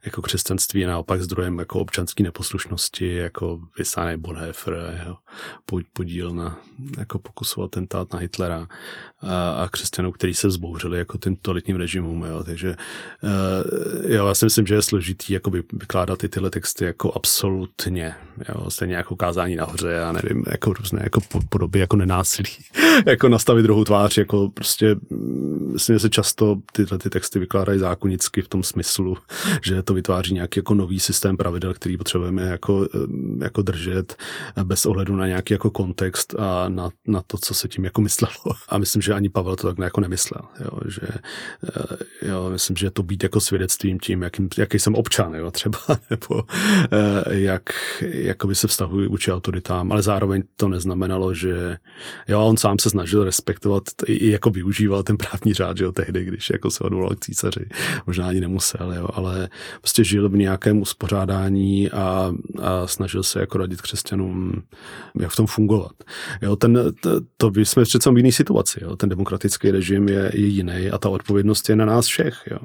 jako 0.05 0.21
křesťanství 0.21 0.81
je 0.81 0.87
naopak 0.87 1.21
zdrojem 1.21 1.59
jako 1.59 1.79
občanské 1.79 2.23
neposlušnosti, 2.23 3.15
jako 3.15 3.59
vysánej 3.77 4.17
Bonhoeffer, 4.17 4.93
jeho 4.99 5.17
podíl 5.93 6.33
na 6.33 6.59
jako 6.97 7.19
pokusu 7.19 7.63
atentát 7.63 8.13
na 8.13 8.19
Hitlera 8.19 8.67
a, 9.21 9.51
a 9.51 9.69
křesťanů, 9.69 10.11
kteří 10.11 10.33
se 10.33 10.47
vzbouřili 10.47 10.97
jako 10.97 11.17
tím 11.17 11.35
totalitním 11.35 11.77
režimům. 11.77 12.23
Jo. 12.23 12.43
Takže 12.43 12.75
uh, 13.23 14.11
jo, 14.11 14.27
já 14.27 14.33
si 14.33 14.45
myslím, 14.45 14.67
že 14.67 14.75
je 14.75 14.81
složitý 14.81 15.33
jako 15.33 15.51
vykládat 15.73 16.19
ty 16.19 16.29
tyhle 16.29 16.49
texty 16.49 16.85
jako 16.85 17.13
absolutně. 17.13 18.15
Jo. 18.49 18.69
Stejně 18.69 18.95
jako 18.95 19.15
kázání 19.15 19.55
nahoře, 19.55 19.91
já 19.91 20.11
nevím, 20.11 20.43
jako 20.51 20.73
různé 20.73 20.99
jako 21.03 21.21
podoby 21.49 21.79
jako 21.79 21.95
nenásilí, 21.95 22.49
jako 23.05 23.29
nastavit 23.29 23.63
druhou 23.63 23.83
tvář, 23.83 24.17
jako 24.17 24.49
prostě 24.49 24.95
mm, 25.09 25.69
myslím, 25.73 25.95
že 25.95 25.99
se 25.99 26.09
často 26.09 26.57
tyhle 26.71 26.97
ty 26.97 27.09
texty 27.09 27.39
vykládají 27.39 27.79
zákonicky 27.79 28.41
v 28.41 28.47
tom 28.47 28.63
smyslu, 28.63 29.17
že 29.61 29.72
to 29.81 29.93
vytváří 29.93 30.33
nějaký 30.33 30.59
jako 30.59 30.73
nový 30.73 30.99
systém 30.99 31.37
pravidel, 31.37 31.73
který 31.73 31.97
potřebujeme 31.97 32.41
jako, 32.41 32.87
eh, 32.95 32.97
jako 33.43 33.61
držet 33.61 34.15
bez 34.63 34.85
ohledu 34.85 35.15
na 35.15 35.27
nějaký 35.27 35.53
jako 35.53 35.69
kontext 35.69 36.35
a 36.39 36.69
na, 36.69 36.89
na 37.07 37.21
to, 37.27 37.37
co 37.37 37.53
se 37.53 37.67
tím 37.67 37.85
jako 37.85 38.01
myslelo. 38.01 38.33
A 38.69 38.77
myslím, 38.77 39.01
že 39.01 39.13
ani 39.13 39.29
Pavel 39.29 39.55
to 39.55 39.67
tak 39.67 39.77
jako 39.77 40.01
nemyslel. 40.01 40.41
Jo, 40.59 40.79
že, 40.85 41.07
eh, 41.63 42.27
jo, 42.27 42.49
myslím, 42.49 42.75
že 42.75 42.91
to 42.91 43.03
být 43.03 43.23
jako 43.23 43.39
svědectvím 43.39 43.99
tím, 43.99 44.21
jakým, 44.21 44.49
jaký 44.57 44.79
jsem 44.79 44.95
občan, 44.95 45.35
jo, 45.35 45.51
třeba, 45.51 45.79
nebo 46.09 46.43
eh, 46.91 47.35
jak 47.35 47.63
jakoby 48.01 48.55
se 48.55 48.67
vztahují 48.67 49.07
vůči 49.07 49.31
autoritám, 49.31 49.91
ale 49.91 50.01
zároveň 50.01 50.43
to 50.55 50.67
neznamenalo, 50.67 51.33
že 51.33 51.77
jo, 52.27 52.41
on 52.41 52.57
sám 52.57 52.79
se 52.79 52.89
snažil 52.89 53.23
respektovat 53.23 53.83
i 54.05 54.31
jako 54.31 54.49
využíval 54.49 55.03
ten 55.03 55.17
právní 55.17 55.53
řád, 55.53 55.77
že 55.77 55.83
jo, 55.83 55.91
tehdy, 55.91 56.25
když 56.25 56.49
jako 56.49 56.71
se 56.71 56.83
odvolal 56.83 57.09
k 57.09 57.19
císaři. 57.19 57.65
Možná 58.07 58.27
ani 58.27 58.41
nemusel, 58.41 58.93
jo, 58.93 59.07
ale 59.13 59.49
prostě 59.81 60.03
žil 60.03 60.29
v 60.29 60.37
nějakém 60.37 60.81
uspořádání 60.81 61.91
a, 61.91 62.33
a 62.61 62.87
snažil 62.87 63.23
se 63.23 63.39
jako 63.39 63.57
radit 63.57 63.81
křesťanům, 63.81 64.63
jak 65.19 65.31
v 65.31 65.35
tom 65.35 65.47
fungovat. 65.47 65.91
Jo, 66.41 66.55
ten, 66.55 66.79
to, 67.01 67.21
to 67.37 67.51
by 67.51 67.65
jsme 67.65 67.83
přece 67.83 68.11
v 68.11 68.17
jiné 68.17 68.31
situaci. 68.31 68.79
Jo. 68.83 68.95
Ten 68.95 69.09
demokratický 69.09 69.71
režim 69.71 70.09
je, 70.09 70.31
je 70.33 70.47
jiný 70.47 70.89
a 70.91 70.97
ta 70.97 71.09
odpovědnost 71.09 71.69
je 71.69 71.75
na 71.75 71.85
nás 71.85 72.05
všech. 72.05 72.43
Jo. 72.51 72.57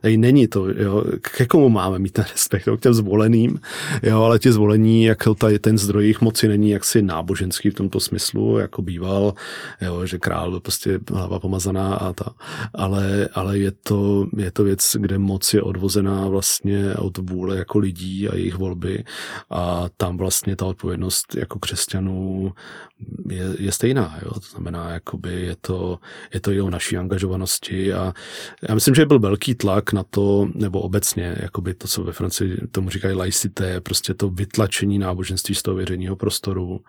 Tady 0.00 0.16
není 0.16 0.48
to, 0.48 0.68
jo, 0.68 1.04
ke 1.36 1.46
komu 1.46 1.68
máme 1.68 1.98
mít 1.98 2.12
ten 2.12 2.24
respekt, 2.32 2.66
jo, 2.66 2.76
k 2.76 2.80
těm 2.80 2.94
zvoleným, 2.94 3.60
jo, 4.02 4.22
ale 4.22 4.38
ti 4.38 4.52
zvolení, 4.52 5.04
jako 5.04 5.34
tady 5.34 5.58
ten 5.58 5.78
zdroj 5.78 6.04
jejich 6.04 6.20
moci 6.20 6.48
není 6.48 6.70
jaksi 6.70 7.02
náboženský 7.02 7.70
v 7.70 7.74
tomto 7.74 8.00
smyslu, 8.00 8.58
jako 8.58 8.82
býval, 8.82 9.34
jo, 9.80 10.06
že 10.06 10.18
král 10.18 10.50
byl 10.50 10.60
prostě 10.60 11.00
hlava 11.12 11.40
pomazaná 11.40 11.94
a 11.94 12.12
ta, 12.12 12.34
ale, 12.74 13.28
ale 13.34 13.58
je, 13.58 13.72
to, 13.82 14.26
je 14.36 14.50
to 14.50 14.64
věc, 14.64 14.96
kde 15.00 15.18
moc 15.18 15.54
je 15.54 15.62
odvozená 15.62 16.28
vlastně 16.32 16.94
od 16.94 17.18
vůle 17.18 17.58
jako 17.58 17.78
lidí 17.78 18.28
a 18.28 18.34
jejich 18.34 18.54
volby 18.54 19.04
a 19.50 19.86
tam 19.96 20.16
vlastně 20.16 20.56
ta 20.56 20.66
odpovědnost 20.66 21.36
jako 21.36 21.58
křesťanů 21.58 22.52
je, 23.28 23.44
je 23.58 23.72
stejná. 23.72 24.18
Jo? 24.22 24.30
To 24.34 24.46
znamená, 24.50 24.90
jakoby 24.90 25.32
je 25.42 25.56
to, 25.60 25.98
je 26.34 26.40
to 26.40 26.50
i 26.50 26.60
o 26.60 26.70
naší 26.70 26.96
angažovanosti 26.96 27.92
a 27.92 28.12
já 28.68 28.74
myslím, 28.74 28.94
že 28.94 29.06
byl 29.06 29.18
velký 29.18 29.54
tlak 29.54 29.92
na 29.92 30.02
to, 30.02 30.48
nebo 30.54 30.80
obecně, 30.80 31.36
jakoby 31.40 31.74
to, 31.74 31.88
co 31.88 32.04
ve 32.04 32.12
Francii 32.12 32.56
tomu 32.70 32.90
říkají 32.90 33.14
laicité, 33.14 33.80
prostě 33.80 34.14
to 34.14 34.30
vytlačení 34.30 34.98
náboženství 34.98 35.54
z 35.54 35.62
toho 35.62 35.76
veřejného 35.76 36.16
prostoru 36.16 36.80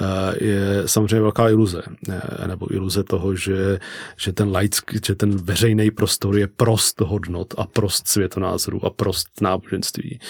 eh, 0.00 0.44
je 0.44 0.82
samozřejmě 0.86 1.20
velká 1.20 1.48
iluze. 1.48 1.82
Eh, 2.08 2.48
nebo 2.48 2.74
iluze 2.74 3.04
toho, 3.04 3.34
že, 3.34 3.78
že 4.16 4.32
ten 4.32 4.52
laický, 4.52 4.98
že 5.06 5.14
ten 5.14 5.36
veřejný 5.36 5.90
prostor 5.90 6.38
je 6.38 6.46
prost 6.46 7.00
hodnot 7.00 7.54
a 7.58 7.66
prost 7.66 8.08
světonázoru 8.08 8.81
a 8.84 8.90
prost 8.90 9.28
náboženství. 9.40 10.20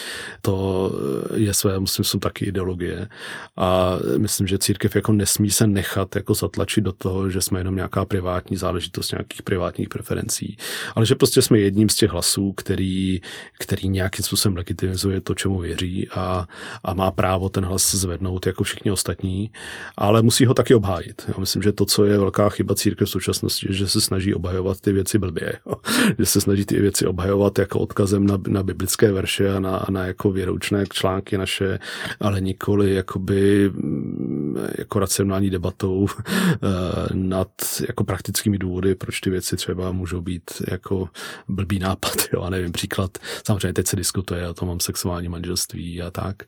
To 0.43 0.91
je 1.35 1.55
své, 1.55 1.79
musím, 1.79 2.05
jsou 2.05 2.19
taky 2.19 2.45
ideologie. 2.45 3.09
A 3.57 3.99
myslím, 4.19 4.47
že 4.47 4.59
církev 4.59 4.97
jako 4.97 5.13
nesmí 5.13 5.51
se 5.51 5.67
nechat 5.67 6.17
jako 6.17 6.35
zatlačit 6.35 6.85
do 6.85 6.93
toho, 6.93 7.31
že 7.31 7.41
jsme 7.41 7.61
jenom 7.61 7.77
nějaká 7.77 8.05
privátní 8.05 8.57
záležitost 8.57 9.13
nějakých 9.13 9.43
privátních 9.43 9.89
preferencí, 9.89 10.57
ale 10.95 11.07
že 11.07 11.15
prostě 11.15 11.43
jsme 11.43 11.59
jedním 11.59 11.89
z 11.89 11.95
těch 11.95 12.11
hlasů, 12.11 12.53
který, 12.53 13.21
který 13.59 13.89
nějakým 13.89 14.25
způsobem 14.25 14.57
legitimizuje 14.57 15.21
to, 15.21 15.35
čemu 15.35 15.59
věří 15.59 16.09
a, 16.09 16.47
a 16.85 16.95
má 16.95 17.11
právo 17.11 17.49
ten 17.49 17.65
hlas 17.65 17.95
zvednout 17.95 18.47
jako 18.47 18.65
všichni 18.65 18.91
ostatní, 18.91 19.51
ale 19.97 20.23
musí 20.23 20.47
ho 20.47 20.55
taky 20.55 20.75
obhájit. 20.75 21.25
Já 21.29 21.35
myslím, 21.39 21.63
že 21.63 21.73
to, 21.73 21.85
co 21.85 22.05
je 22.05 22.19
velká 22.19 22.49
chyba 22.49 22.75
církve 22.75 23.07
v 23.07 23.11
současnosti, 23.11 23.67
že 23.71 23.89
se 23.89 24.01
snaží 24.01 24.35
obhajovat 24.35 24.81
ty 24.81 24.93
věci 24.93 25.19
blbě, 25.19 25.53
jo. 25.67 25.75
že 26.19 26.27
se 26.27 26.41
snaží 26.41 26.65
ty 26.65 26.81
věci 26.81 27.07
obhajovat 27.07 27.59
jako 27.59 27.79
odkazem 27.79 28.27
na, 28.27 28.39
na 28.49 28.63
biblické 28.63 29.13
verše 29.13 29.55
a 29.55 29.61
na, 29.61 29.87
na 29.91 30.07
jako 30.07 30.33
věroučné 30.33 30.85
články 30.93 31.39
naše, 31.39 31.79
ale 32.21 32.41
nikoli 32.41 32.95
jakoby 32.95 33.73
jako 34.79 34.99
racionální 34.99 35.51
debatou 35.51 36.07
eh, 36.29 36.59
nad 37.13 37.49
jako 37.89 38.05
praktickými 38.05 38.59
důvody, 38.59 38.95
proč 38.95 39.21
ty 39.21 39.31
věci 39.31 39.57
třeba 39.57 39.93
můžou 39.93 40.21
být 40.21 40.51
jako 40.71 41.09
blbý 41.49 41.79
nápad. 41.79 42.13
Jo, 42.33 42.43
a 42.43 42.51
nevím, 42.51 42.73
příklad, 42.73 43.19
samozřejmě 43.47 43.73
teď 43.73 43.87
se 43.87 43.97
diskutuje 43.97 44.49
o 44.49 44.55
tom 44.55 44.69
mám 44.69 44.81
sexuální 44.81 45.29
manželství 45.29 46.03
a 46.03 46.11
tak, 46.11 46.43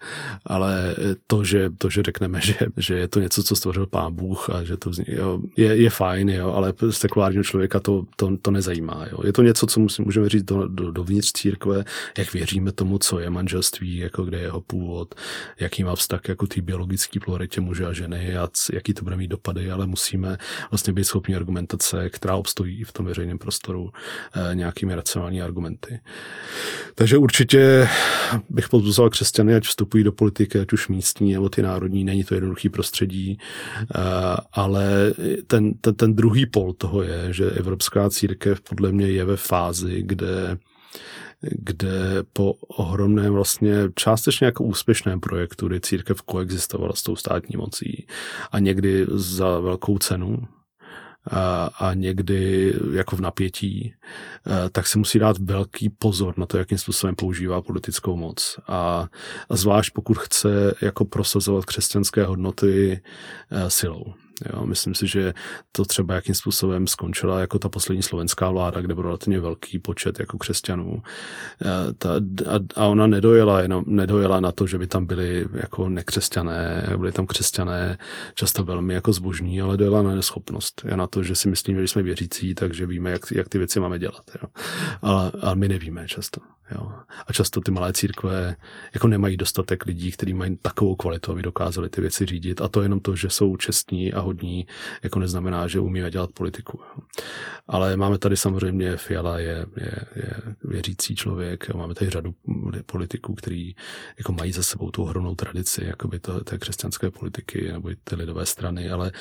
ale 0.46 0.96
to, 1.26 1.44
že, 1.44 1.70
to, 1.78 1.90
že 1.90 2.02
řekneme, 2.02 2.40
že, 2.44 2.54
že 2.76 2.94
je 2.94 3.08
to 3.08 3.20
něco, 3.20 3.42
co 3.42 3.56
stvořil 3.56 3.86
pán 3.86 4.14
Bůh 4.14 4.50
a 4.50 4.64
že 4.64 4.76
to 4.76 4.90
vznik, 4.90 5.08
jo, 5.08 5.40
je, 5.56 5.76
je 5.76 5.90
fajn, 5.90 6.30
jo, 6.30 6.52
ale 6.52 6.72
sekulárního 6.90 7.44
člověka 7.44 7.80
to, 7.80 8.04
to, 8.16 8.36
to 8.42 8.50
nezajímá. 8.50 9.06
Jo. 9.12 9.18
Je 9.24 9.32
to 9.32 9.42
něco, 9.42 9.66
co 9.66 9.80
musím, 9.80 10.04
můžeme 10.04 10.28
říct 10.28 10.44
do, 10.44 10.68
do, 10.68 10.90
dovnitř 10.90 11.32
církve, 11.32 11.83
jak 12.18 12.32
věříme 12.32 12.72
tomu, 12.72 12.98
co 12.98 13.18
je 13.20 13.30
manželství, 13.30 13.96
jako 13.96 14.24
kde 14.24 14.38
je 14.38 14.42
jeho 14.42 14.60
původ, 14.60 15.14
jaký 15.60 15.84
má 15.84 15.96
vztah 15.96 16.20
jako 16.28 16.46
té 16.46 16.62
biologické 16.62 17.20
pluralitě 17.20 17.60
muže 17.60 17.86
a 17.86 17.92
ženy 17.92 18.36
a 18.36 18.48
jaký 18.72 18.94
to 18.94 19.04
bude 19.04 19.16
mít 19.16 19.28
dopady, 19.28 19.70
ale 19.70 19.86
musíme 19.86 20.36
vlastně 20.70 20.92
být 20.92 21.04
schopni 21.04 21.36
argumentace, 21.36 22.10
která 22.10 22.36
obstojí 22.36 22.84
v 22.84 22.92
tom 22.92 23.06
veřejném 23.06 23.38
prostoru 23.38 23.90
eh, 24.34 24.54
nějakými 24.54 24.94
racionální 24.94 25.42
argumenty. 25.42 26.00
Takže 26.94 27.18
určitě 27.18 27.88
bych 28.50 28.68
pozbuzoval 28.68 29.10
křesťany, 29.10 29.54
ať 29.54 29.64
vstupují 29.64 30.04
do 30.04 30.12
politiky, 30.12 30.60
ať 30.60 30.72
už 30.72 30.88
místní 30.88 31.32
nebo 31.32 31.48
ty 31.48 31.62
národní, 31.62 32.04
není 32.04 32.24
to 32.24 32.34
jednoduchý 32.34 32.68
prostředí, 32.68 33.38
eh, 33.38 33.98
ale 34.52 35.14
ten, 35.46 35.74
ten, 35.74 35.94
ten 35.94 36.14
druhý 36.14 36.46
pol 36.46 36.72
toho 36.72 37.02
je, 37.02 37.32
že 37.32 37.50
Evropská 37.50 38.10
církev 38.10 38.60
podle 38.60 38.92
mě 38.92 39.06
je 39.06 39.24
ve 39.24 39.36
fázi, 39.36 40.02
kde 40.02 40.58
kde 41.50 42.22
po 42.32 42.52
ohromném 42.52 43.32
vlastně 43.32 43.74
částečně 43.94 44.44
jako 44.44 44.64
úspěšném 44.64 45.20
projektu, 45.20 45.68
kdy 45.68 45.80
církev 45.80 46.22
koexistovala 46.22 46.92
s 46.94 47.02
tou 47.02 47.16
státní 47.16 47.56
mocí 47.56 48.06
a 48.52 48.58
někdy 48.58 49.06
za 49.10 49.58
velkou 49.58 49.98
cenu, 49.98 50.38
a, 51.30 51.70
a 51.78 51.94
někdy 51.94 52.74
jako 52.92 53.16
v 53.16 53.20
napětí, 53.20 53.94
tak 54.72 54.86
se 54.86 54.98
musí 54.98 55.18
dát 55.18 55.38
velký 55.38 55.88
pozor 55.88 56.38
na 56.38 56.46
to, 56.46 56.58
jakým 56.58 56.78
způsobem 56.78 57.14
používá 57.14 57.62
politickou 57.62 58.16
moc. 58.16 58.58
A, 58.66 59.08
a 59.48 59.56
zvlášť 59.56 59.92
pokud 59.92 60.18
chce 60.18 60.74
jako 60.82 61.04
prosazovat 61.04 61.64
křesťanské 61.64 62.24
hodnoty 62.24 63.00
silou. 63.68 64.14
Jo, 64.52 64.66
myslím 64.66 64.94
si, 64.94 65.06
že 65.06 65.34
to 65.72 65.84
třeba 65.84 66.14
jakým 66.14 66.34
způsobem 66.34 66.86
skončila 66.86 67.40
jako 67.40 67.58
ta 67.58 67.68
poslední 67.68 68.02
slovenská 68.02 68.50
vláda, 68.50 68.80
kde 68.80 68.94
byl 68.94 69.02
relativně 69.02 69.40
velký 69.40 69.78
počet 69.78 70.20
jako 70.20 70.38
křesťanů. 70.38 71.02
E, 71.62 71.92
ta, 71.94 72.10
a, 72.46 72.82
a 72.82 72.86
ona 72.86 73.06
nedojela, 73.06 73.60
jenom, 73.60 73.84
nedojela 73.86 74.40
na 74.40 74.52
to, 74.52 74.66
že 74.66 74.78
by 74.78 74.86
tam 74.86 75.06
byli 75.06 75.46
jako 75.52 75.88
nekřesťané, 75.88 76.88
byli 76.96 77.12
tam 77.12 77.26
křesťané 77.26 77.98
často 78.34 78.64
velmi 78.64 78.94
jako 78.94 79.12
zbožní, 79.12 79.60
ale 79.60 79.76
dojela 79.76 80.02
na 80.02 80.14
neschopnost. 80.14 80.82
Je 80.84 80.96
na 80.96 81.06
to, 81.06 81.22
že 81.22 81.34
si 81.34 81.48
myslím, 81.48 81.80
že 81.80 81.88
jsme 81.88 82.02
věřící, 82.02 82.54
takže 82.54 82.86
víme, 82.86 83.10
jak, 83.10 83.22
jak 83.32 83.48
ty 83.48 83.58
věci 83.58 83.80
máme 83.80 83.98
dělat. 83.98 84.30
Jo. 84.42 84.48
Ale, 85.02 85.32
ale 85.40 85.56
my 85.56 85.68
nevíme 85.68 86.08
často. 86.08 86.40
Jo. 86.70 86.92
A 87.26 87.32
často 87.32 87.60
ty 87.60 87.70
malé 87.70 87.92
církve 87.92 88.56
jako 88.94 89.08
nemají 89.08 89.36
dostatek 89.36 89.86
lidí, 89.86 90.12
kteří 90.12 90.34
mají 90.34 90.56
takovou 90.56 90.96
kvalitu, 90.96 91.32
aby 91.32 91.42
dokázali 91.42 91.88
ty 91.88 92.00
věci 92.00 92.26
řídit. 92.26 92.60
A 92.60 92.68
to 92.68 92.82
jenom 92.82 93.00
to, 93.00 93.16
že 93.16 93.30
jsou 93.30 93.56
čestní 93.56 94.12
a 94.12 94.20
hodní, 94.24 94.66
jako 95.02 95.18
neznamená, 95.18 95.68
že 95.68 95.80
umí 95.80 96.02
dělat 96.10 96.30
politiku. 96.32 96.80
Ale 97.68 97.96
máme 97.96 98.18
tady 98.18 98.36
samozřejmě, 98.36 98.96
Fiala 98.96 99.38
je, 99.38 99.66
je, 99.76 99.92
je 100.16 100.32
věřící 100.64 101.16
člověk, 101.16 101.66
jo. 101.68 101.78
máme 101.78 101.94
tady 101.94 102.10
řadu 102.10 102.34
politiků, 102.86 103.34
kteří 103.34 103.76
jako 104.18 104.32
mají 104.32 104.52
za 104.52 104.62
sebou 104.62 104.90
tu 104.90 105.02
ohromnou 105.02 105.34
tradici 105.34 105.84
jakoby 105.84 106.18
to, 106.20 106.44
té 106.44 106.58
křesťanské 106.58 107.10
politiky 107.10 107.72
nebo 107.72 107.90
ty 108.04 108.16
lidové 108.16 108.46
strany, 108.46 108.90
ale 108.90 109.12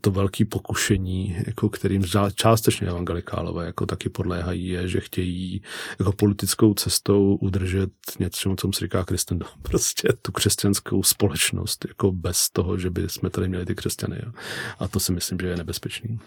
to 0.00 0.10
velké 0.10 0.44
pokušení, 0.44 1.36
jako 1.46 1.68
kterým 1.68 2.04
částečně 2.34 2.88
evangelikálové 2.88 3.66
jako 3.66 3.86
taky 3.86 4.08
podléhají, 4.08 4.68
je, 4.68 4.88
že 4.88 5.00
chtějí 5.00 5.62
jako 5.98 6.12
politickou 6.12 6.74
cestou 6.74 7.34
udržet 7.36 7.90
něco, 8.18 8.54
co 8.58 8.70
se 8.74 8.84
říká 8.84 9.04
Kristendom, 9.04 9.48
prostě 9.62 10.08
tu 10.22 10.32
křesťanskou 10.32 11.02
společnost, 11.02 11.84
jako 11.88 12.12
bez 12.12 12.50
toho, 12.50 12.78
že 12.78 12.90
by 12.90 13.08
jsme 13.08 13.30
tady 13.30 13.48
měli 13.48 13.66
ty 13.66 13.74
křesťany. 13.74 14.16
Jo. 14.24 14.32
A 14.78 14.88
to 14.88 15.00
si 15.00 15.12
myslím, 15.12 15.38
že 15.38 15.46
je 15.46 15.56
nebezpečný. 15.56 16.20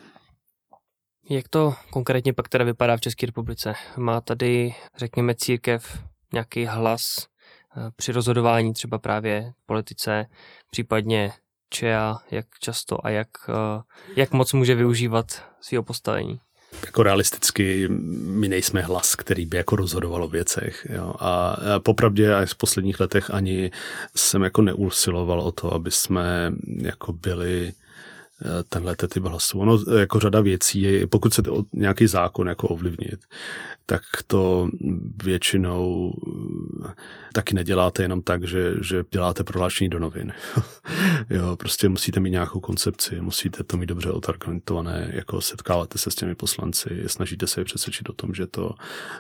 Jak 1.29 1.47
to 1.47 1.75
konkrétně 1.89 2.33
pak 2.33 2.49
teda 2.49 2.65
vypadá 2.65 2.97
v 2.97 3.01
České 3.01 3.25
republice? 3.25 3.73
Má 3.97 4.21
tady, 4.21 4.75
řekněme, 4.97 5.35
církev 5.35 6.03
nějaký 6.33 6.65
hlas 6.65 7.27
eh, 7.77 7.91
při 7.95 8.11
rozhodování 8.11 8.73
třeba 8.73 8.97
právě 8.97 9.53
politice, 9.65 10.25
případně 10.71 11.31
ČEA, 11.69 12.17
jak 12.31 12.45
často 12.59 13.05
a 13.05 13.09
jak, 13.09 13.27
eh, 13.49 13.81
jak 14.15 14.31
moc 14.31 14.53
může 14.53 14.75
využívat 14.75 15.43
svého 15.61 15.83
postavení? 15.83 16.39
jako 16.85 17.03
realisticky 17.03 17.87
my 18.21 18.47
nejsme 18.47 18.81
hlas, 18.81 19.15
který 19.15 19.45
by 19.45 19.57
jako 19.57 19.75
rozhodoval 19.75 20.23
o 20.23 20.27
věcech. 20.27 20.87
Jo. 20.89 21.13
A 21.19 21.57
popravdě 21.79 22.35
až 22.35 22.53
v 22.53 22.57
posledních 22.57 22.99
letech 22.99 23.31
ani 23.31 23.71
jsem 24.15 24.43
jako 24.43 24.61
neusiloval 24.61 25.41
o 25.41 25.51
to, 25.51 25.73
aby 25.73 25.91
jsme 25.91 26.53
jako 26.77 27.13
byli 27.13 27.73
tenhle 28.69 28.95
typ 28.95 29.23
hlasu. 29.23 29.59
Ono 29.59 29.79
jako 29.97 30.19
řada 30.19 30.41
věcí, 30.41 30.81
je, 30.81 31.07
pokud 31.07 31.33
se 31.33 31.41
nějaký 31.73 32.07
zákon 32.07 32.47
jako 32.47 32.67
ovlivnit, 32.67 33.19
tak 33.89 34.01
to 34.27 34.69
většinou 35.23 36.13
eh, 36.85 36.93
taky 37.33 37.55
neděláte 37.55 38.03
jenom 38.03 38.21
tak, 38.21 38.43
že, 38.43 38.73
že 38.81 39.03
děláte 39.11 39.43
prohlášení 39.43 39.89
do 39.89 39.99
novin. 39.99 40.33
jo, 41.29 41.55
prostě 41.55 41.89
musíte 41.89 42.19
mít 42.19 42.29
nějakou 42.29 42.59
koncepci, 42.59 43.21
musíte 43.21 43.63
to 43.63 43.77
mít 43.77 43.85
dobře 43.85 44.11
otargumentované, 44.11 45.11
jako 45.13 45.41
setkáváte 45.41 45.97
se 45.97 46.11
s 46.11 46.15
těmi 46.15 46.35
poslanci, 46.35 47.03
snažíte 47.07 47.47
se 47.47 47.61
je 47.61 47.65
přesvědčit 47.65 48.09
o 48.09 48.13
tom, 48.13 48.33
že 48.33 48.47
to, 48.47 48.71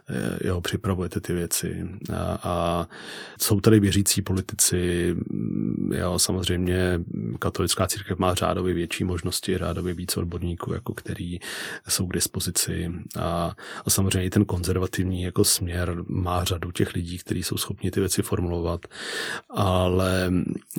eh, 0.09 0.47
jo, 0.47 0.61
připravujete 0.61 1.21
ty 1.21 1.33
věci. 1.33 1.89
A, 2.13 2.39
a 2.43 2.87
jsou 3.41 3.61
tady 3.61 3.79
věřící 3.79 4.21
politici, 4.21 5.15
mm, 5.29 5.93
jo, 5.93 6.19
samozřejmě 6.19 6.99
katolická 7.39 7.87
církev 7.87 8.17
má 8.17 8.33
řádově 8.33 8.73
větší 8.73 9.03
možnosti 9.07 9.57
rádově 9.57 9.93
víc 9.93 10.17
odborníků, 10.17 10.73
jako 10.73 10.93
který 10.93 11.39
jsou 11.87 12.07
k 12.07 12.13
dispozici. 12.13 12.91
A, 13.19 13.55
a 13.85 13.89
samozřejmě 13.89 14.29
ten 14.29 14.45
konzervativní 14.45 15.23
jako 15.23 15.43
směr 15.43 15.95
má 16.07 16.43
řadu 16.43 16.71
těch 16.71 16.93
lidí, 16.93 17.17
kteří 17.17 17.43
jsou 17.43 17.57
schopni 17.57 17.91
ty 17.91 17.99
věci 17.99 18.21
formulovat, 18.21 18.87
ale 19.49 20.31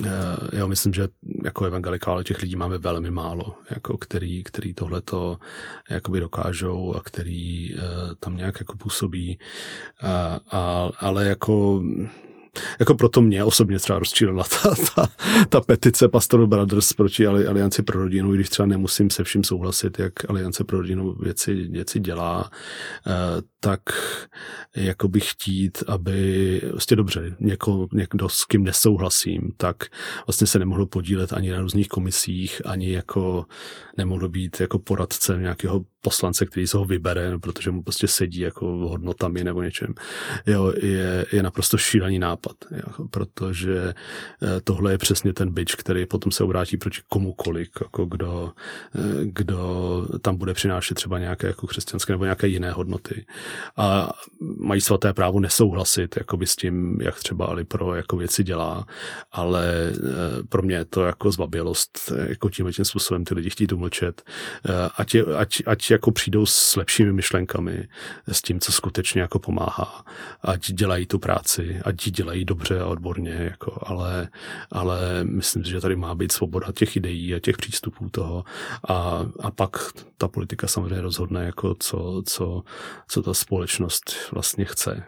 eh, 0.05 0.09
já 0.53 0.67
myslím, 0.67 0.93
že 0.93 1.07
jako 1.43 1.65
evangelikále 1.65 2.23
těch 2.23 2.41
lidí 2.41 2.55
máme 2.55 2.77
velmi 2.77 3.11
málo, 3.11 3.55
jako 3.69 3.97
který, 3.97 4.43
který 4.43 4.73
tohleto 4.73 5.37
jakoby 5.89 6.19
dokážou 6.19 6.95
a 6.95 7.01
který 7.01 7.73
uh, 7.73 7.79
tam 8.19 8.37
nějak 8.37 8.59
jako 8.59 8.77
působí. 8.77 9.39
A, 10.01 10.39
a, 10.51 10.91
ale 10.99 11.25
jako 11.25 11.83
jako 12.79 12.95
proto 12.95 13.21
mě 13.21 13.43
osobně 13.43 13.79
třeba 13.79 13.99
rozčílila 13.99 14.43
ta, 14.43 14.75
ta, 14.95 15.09
ta 15.49 15.61
petice 15.61 16.07
Pastor 16.07 16.47
Brothers 16.47 16.93
proti 16.93 17.27
Alianci 17.27 17.83
pro 17.83 17.99
rodinu, 17.99 18.31
když 18.31 18.49
třeba 18.49 18.65
nemusím 18.65 19.09
se 19.09 19.23
vším 19.23 19.43
souhlasit, 19.43 19.99
jak 19.99 20.29
Aliance 20.29 20.63
pro 20.63 20.77
rodinu 20.77 21.15
věci, 21.19 21.53
věci 21.53 21.99
dělá, 21.99 22.49
eh, 23.07 23.11
tak 23.59 23.81
jako 24.75 25.07
bych 25.07 25.31
chtít, 25.31 25.83
aby 25.87 26.61
vlastně 26.71 26.97
dobře, 26.97 27.35
něko, 27.39 27.87
někdo 27.93 28.29
s 28.29 28.45
kým 28.45 28.63
nesouhlasím, 28.63 29.51
tak 29.57 29.83
vlastně 30.27 30.47
se 30.47 30.59
nemohlo 30.59 30.85
podílet 30.85 31.33
ani 31.33 31.51
na 31.51 31.61
různých 31.61 31.87
komisích, 31.87 32.61
ani 32.65 32.91
jako 32.91 33.45
nemohlo 33.97 34.29
být 34.29 34.61
jako 34.61 34.79
poradce 34.79 35.37
nějakého 35.37 35.85
poslance, 36.01 36.45
který 36.45 36.67
se 36.67 36.77
ho 36.77 36.85
vybere, 36.85 37.31
no, 37.31 37.39
protože 37.39 37.71
mu 37.71 37.83
prostě 37.83 38.07
sedí 38.07 38.39
jako 38.39 38.65
hodnotami 38.65 39.43
nebo 39.43 39.61
něčem, 39.61 39.93
jo, 40.47 40.73
je, 40.81 41.25
je 41.31 41.43
naprosto 41.43 41.77
šílený 41.77 42.19
nápad, 42.19 42.55
jo, 42.71 43.07
protože 43.07 43.77
eh, 43.87 44.61
tohle 44.63 44.91
je 44.91 44.97
přesně 44.97 45.33
ten 45.33 45.53
byč, 45.53 45.75
který 45.75 46.05
potom 46.05 46.31
se 46.31 46.43
obrátí 46.43 46.77
proti 46.77 47.01
komukoliv, 47.09 47.69
jako 47.81 48.05
kdo, 48.05 48.53
eh, 48.95 48.99
kdo 49.23 49.59
tam 50.21 50.35
bude 50.37 50.53
přinášet 50.53 50.95
třeba 50.95 51.19
nějaké 51.19 51.47
jako 51.47 51.67
křesťanské 51.67 52.13
nebo 52.13 52.23
nějaké 52.23 52.47
jiné 52.47 52.71
hodnoty. 52.71 53.25
A 53.77 54.09
mají 54.59 54.81
svaté 54.81 55.13
právo 55.13 55.39
nesouhlasit 55.39 56.17
jakoby 56.17 56.47
s 56.47 56.55
tím, 56.55 57.01
jak 57.01 57.19
třeba 57.19 57.45
Alipro 57.45 57.95
jako 57.95 58.17
věci 58.17 58.43
dělá, 58.43 58.85
ale 59.31 59.91
eh, 59.93 60.43
pro 60.49 60.61
mě 60.61 60.75
je 60.75 60.85
to 60.85 61.03
jako 61.03 61.31
zbabělost, 61.31 62.11
jako 62.27 62.49
tím 62.49 62.71
tím 62.71 62.85
způsobem 62.85 63.25
ty 63.25 63.33
lidi 63.33 63.49
chtít 63.49 63.73
umlčet. 63.73 64.21
Ať, 64.97 65.15
je, 65.15 65.25
ať, 65.25 65.61
ať 65.65 65.91
jako 65.91 66.11
přijdou 66.11 66.45
s 66.45 66.75
lepšími 66.75 67.13
myšlenkami, 67.13 67.87
s 68.27 68.41
tím, 68.41 68.59
co 68.59 68.71
skutečně 68.71 69.21
jako 69.21 69.39
pomáhá. 69.39 70.05
Ať 70.41 70.71
dělají 70.71 71.05
tu 71.05 71.19
práci, 71.19 71.81
ať 71.85 72.05
ji 72.05 72.11
dělají 72.11 72.45
dobře 72.45 72.79
a 72.79 72.85
odborně, 72.85 73.31
jako, 73.31 73.77
ale, 73.81 74.29
ale 74.71 75.23
myslím 75.23 75.63
si, 75.63 75.69
že 75.69 75.81
tady 75.81 75.95
má 75.95 76.15
být 76.15 76.31
svoboda 76.31 76.71
těch 76.71 76.95
ideí 76.95 77.35
a 77.35 77.39
těch 77.39 77.57
přístupů 77.57 78.09
toho 78.09 78.43
a, 78.87 79.25
a 79.39 79.51
pak 79.51 79.77
ta 80.17 80.27
politika 80.27 80.67
samozřejmě 80.67 81.01
rozhodne, 81.01 81.45
jako 81.45 81.75
co, 81.79 82.21
co, 82.25 82.63
co 83.07 83.21
ta 83.21 83.33
společnost 83.39 84.15
vlastně 84.31 84.65
chce. 84.65 85.03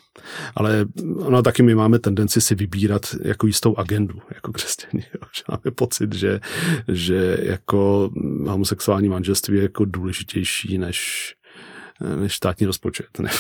Ale 0.56 0.86
ono 1.20 1.42
taky 1.42 1.64
my 1.64 1.76
máme 1.76 2.00
tendenci 2.00 2.42
si 2.42 2.56
vybírat 2.56 3.16
jako 3.24 3.48
jistou 3.48 3.76
agendu, 3.76 4.22
jako 4.36 4.52
křesťané. 4.52 5.04
Máme 5.50 5.76
pocit, 5.76 6.14
že, 6.14 6.40
že 6.88 7.38
jako 7.42 8.12
homosexuální 8.48 9.10
manželství 9.10 9.58
je 9.58 9.64
jako 9.64 9.86
důležitější 9.86 10.78
než, 10.78 11.34
než 12.16 12.36
státní 12.36 12.66
rozpočet. 12.66 13.08
Nebo, 13.20 13.38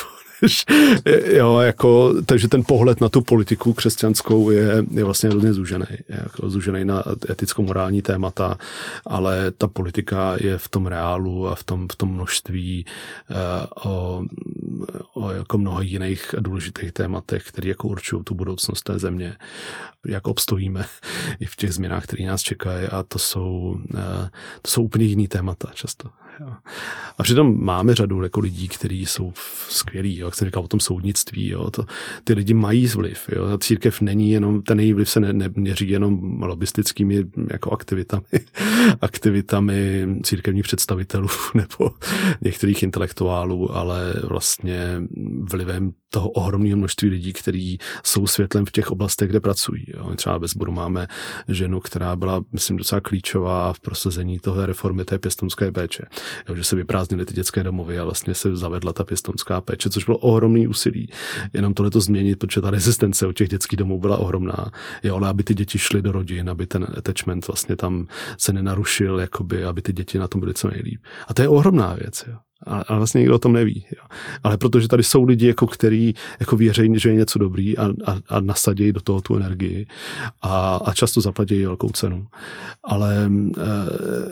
jo, 1.25 1.59
jako, 1.59 2.13
takže 2.25 2.47
ten 2.47 2.63
pohled 2.67 3.01
na 3.01 3.09
tu 3.09 3.21
politiku 3.21 3.73
křesťanskou 3.73 4.49
je, 4.49 4.85
je 4.91 5.03
vlastně 5.03 5.29
hodně 5.29 5.53
zúžený. 5.53 5.85
Jako 6.09 6.49
zúžený 6.49 6.85
na 6.85 7.03
eticko-morální 7.29 8.01
témata, 8.01 8.57
ale 9.05 9.51
ta 9.51 9.67
politika 9.67 10.35
je 10.39 10.57
v 10.57 10.67
tom 10.69 10.87
reálu 10.87 11.47
a 11.47 11.55
v 11.55 11.63
tom, 11.63 11.87
v 11.91 11.95
tom 11.95 12.13
množství 12.13 12.85
uh, 13.29 13.91
o, 13.91 14.23
o 15.13 15.31
jako 15.31 15.57
mnoha 15.57 15.81
jiných 15.81 16.35
důležitých 16.39 16.91
tématech, 16.91 17.43
které 17.43 17.69
jako 17.69 17.87
určují 17.87 18.23
tu 18.23 18.35
budoucnost 18.35 18.81
té 18.83 18.99
země, 18.99 19.35
jak 20.05 20.27
obstojíme 20.27 20.85
i 21.39 21.45
v 21.45 21.55
těch 21.55 21.73
změnách, 21.73 22.03
které 22.03 22.25
nás 22.25 22.41
čekají 22.41 22.87
a 22.87 23.03
to 23.03 23.19
jsou, 23.19 23.77
uh, 23.93 23.99
to 24.61 24.71
jsou 24.71 24.83
úplně 24.83 25.05
jiný 25.05 25.27
témata 25.27 25.71
často. 25.73 26.09
A 27.17 27.23
přitom 27.23 27.63
máme 27.63 27.95
řadu 27.95 28.23
jako 28.23 28.39
lidí, 28.39 28.67
kteří 28.67 29.05
jsou 29.05 29.33
skvělí, 29.69 30.17
jak 30.17 30.35
jsem 30.35 30.47
říkal 30.47 30.63
o 30.63 30.67
tom 30.67 30.79
soudnictví. 30.79 31.49
Jo, 31.49 31.71
to, 31.71 31.85
ty 32.23 32.33
lidi 32.33 32.53
mají 32.53 32.87
vliv. 32.87 33.29
Jo. 33.35 33.47
Ta 33.47 33.57
církev 33.57 34.01
není 34.01 34.31
jenom, 34.31 34.61
ten 34.61 34.79
její 34.79 34.93
vliv 34.93 35.09
se 35.09 35.19
ne, 35.19 35.33
neměří 35.33 35.89
jenom 35.89 36.43
lobistickými 36.43 37.23
jako 37.51 37.71
aktivitami, 37.71 38.23
aktivitami 39.01 40.07
církevních 40.23 40.63
představitelů 40.63 41.27
nebo 41.53 41.91
některých 42.41 42.83
intelektuálů, 42.83 43.75
ale 43.75 44.13
vlastně 44.23 45.01
vlivem 45.51 45.93
toho 46.09 46.29
ohromného 46.29 46.77
množství 46.77 47.09
lidí, 47.09 47.33
kteří 47.33 47.77
jsou 48.03 48.27
světlem 48.27 48.65
v 48.65 48.71
těch 48.71 48.91
oblastech, 48.91 49.29
kde 49.29 49.39
pracují. 49.39 49.85
Jo. 49.87 50.15
Třeba 50.15 50.37
ve 50.37 50.47
sboru 50.47 50.71
máme 50.71 51.07
ženu, 51.47 51.79
která 51.79 52.15
byla, 52.15 52.43
myslím, 52.51 52.77
docela 52.77 53.01
klíčová 53.01 53.73
v 53.73 53.79
prosazení 53.79 54.39
toho 54.39 54.65
reformy 54.65 55.05
té 55.05 55.19
pěstonské 55.19 55.71
péče. 55.71 56.03
Jo, 56.49 56.55
že 56.55 56.63
se 56.63 56.75
vyprázdnily 56.75 57.25
ty 57.25 57.33
dětské 57.33 57.63
domovy 57.63 57.99
a 57.99 58.03
vlastně 58.03 58.33
se 58.33 58.55
zavedla 58.55 58.93
ta 58.93 59.03
pěstonská 59.03 59.61
péče, 59.61 59.89
což 59.89 60.05
bylo 60.05 60.17
ohromný 60.17 60.67
úsilí. 60.67 61.09
Jenom 61.53 61.73
tohle 61.73 61.91
to 61.91 62.01
změnit, 62.01 62.35
protože 62.35 62.61
ta 62.61 62.69
rezistence 62.71 63.27
u 63.27 63.31
těch 63.31 63.49
dětských 63.49 63.77
domů 63.77 63.99
byla 63.99 64.17
ohromná. 64.17 64.71
Jo, 65.03 65.15
ale 65.15 65.29
aby 65.29 65.43
ty 65.43 65.53
děti 65.53 65.77
šly 65.77 66.01
do 66.01 66.11
rodin, 66.11 66.49
aby 66.49 66.67
ten 66.67 66.87
attachment 66.97 67.47
vlastně 67.47 67.75
tam 67.75 68.07
se 68.37 68.53
nenarušil, 68.53 69.19
jakoby, 69.19 69.65
aby 69.65 69.81
ty 69.81 69.93
děti 69.93 70.19
na 70.19 70.27
tom 70.27 70.41
byly 70.41 70.53
co 70.53 70.67
nejlíp. 70.67 71.01
A 71.27 71.33
to 71.33 71.41
je 71.41 71.47
ohromná 71.47 71.93
věc. 71.93 72.23
Jo 72.27 72.37
ale, 72.63 72.83
ale 72.87 72.97
vlastně 72.97 73.19
nikdo 73.19 73.35
o 73.35 73.39
tom 73.39 73.53
neví. 73.53 73.85
Jo. 73.97 74.03
Ale 74.43 74.57
protože 74.57 74.87
tady 74.87 75.03
jsou 75.03 75.23
lidi, 75.23 75.47
jako 75.47 75.67
který 75.67 76.13
jako 76.39 76.55
věří, 76.55 76.93
že 76.95 77.09
je 77.09 77.15
něco 77.15 77.39
dobrý 77.39 77.77
a, 77.77 77.85
a, 77.85 78.17
a 78.29 78.39
nasadí 78.39 78.91
do 78.91 79.01
toho 79.01 79.21
tu 79.21 79.35
energii 79.35 79.85
a, 80.41 80.75
a 80.75 80.93
často 80.93 81.21
zaplatí 81.21 81.65
velkou 81.65 81.89
cenu. 81.89 82.27
Ale 82.83 83.29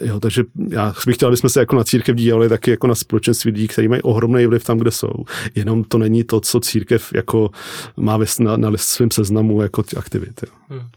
e, 0.01 0.07
jo, 0.07 0.19
takže 0.19 0.43
já 0.69 0.93
bych 1.05 1.15
chtěl, 1.15 1.27
aby 1.27 1.37
jsme 1.37 1.49
se 1.49 1.59
jako 1.59 1.75
na 1.75 1.83
církev 1.83 2.15
dívali 2.15 2.49
taky 2.49 2.71
jako 2.71 2.87
na 2.87 2.95
společenství 2.95 3.51
lidí, 3.51 3.67
kteří 3.67 3.87
mají 3.87 4.01
ohromný 4.01 4.45
vliv 4.45 4.63
tam, 4.63 4.77
kde 4.77 4.91
jsou. 4.91 5.13
Jenom 5.55 5.83
to 5.83 5.97
není 5.97 6.23
to, 6.23 6.39
co 6.39 6.59
církev 6.59 7.13
jako 7.13 7.49
má 7.97 8.19
na, 8.39 8.57
na 8.57 8.71
svém 8.75 9.11
seznamu 9.11 9.61
jako 9.61 9.83
aktivity. 9.97 10.45
Hmm. 10.69 10.87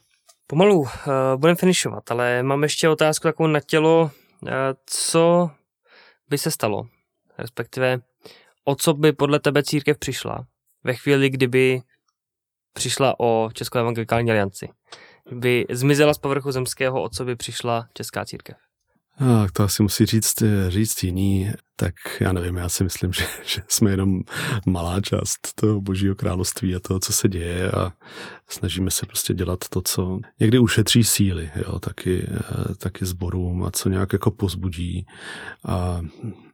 Pomalu 0.47 0.79
uh, 0.81 0.87
budeme 1.37 1.57
finišovat, 1.57 2.11
ale 2.11 2.43
mám 2.43 2.63
ještě 2.63 2.89
otázku 2.89 3.23
takovou 3.23 3.47
na 3.47 3.61
tělo. 3.61 4.11
Uh, 4.43 4.49
co 4.87 5.51
by 6.31 6.39
se 6.39 6.51
stalo, 6.51 6.87
respektive 7.43 8.01
o 8.65 8.75
co 8.75 8.95
by 8.95 9.13
podle 9.13 9.41
tebe 9.41 9.63
církev 9.63 9.99
přišla 9.99 10.47
ve 10.85 10.95
chvíli, 10.95 11.31
kdyby 11.31 11.81
přišla 12.73 13.21
o 13.21 13.51
Českou 13.53 13.79
evangelikální 13.79 14.31
alianci. 14.31 14.69
By 15.33 15.67
zmizela 15.71 16.15
z 16.15 16.19
povrchu 16.19 16.53
zemského, 16.53 17.03
o 17.03 17.09
co 17.09 17.25
by 17.25 17.37
přišla 17.37 17.89
Česká 17.95 18.25
církev. 18.25 18.57
No, 19.21 19.47
to 19.53 19.63
asi 19.63 19.83
musí 19.83 20.07
říct, 20.07 20.43
říct 20.69 21.03
jiný, 21.03 21.51
tak 21.77 21.95
já 22.21 22.33
nevím, 22.33 22.57
já 22.57 22.69
si 22.69 22.85
myslím, 22.85 23.13
že, 23.13 23.25
že 23.45 23.63
jsme 23.69 23.91
jenom 23.91 24.21
malá 24.67 25.01
část 25.01 25.39
toho 25.55 25.81
božího 25.81 26.15
království 26.15 26.75
a 26.75 26.81
toho, 26.81 27.01
co 27.01 27.13
se 27.13 27.29
děje 27.29 27.71
a 27.71 27.93
snažíme 28.49 28.91
se 28.91 29.07
prostě 29.07 29.35
dělat 29.35 29.59
to, 29.69 29.83
co 29.83 30.21
někdy 30.41 30.59
ušetří 30.59 31.05
síly, 31.05 31.51
jo, 31.57 31.79
taky, 31.79 32.29
taky 32.79 33.07
sborům 33.07 33.65
a 33.65 33.71
co 33.71 33.89
nějak 33.89 34.13
jako 34.13 34.31
pozbudí 34.31 35.07
a 35.65 36.01
Eh, 36.25 36.52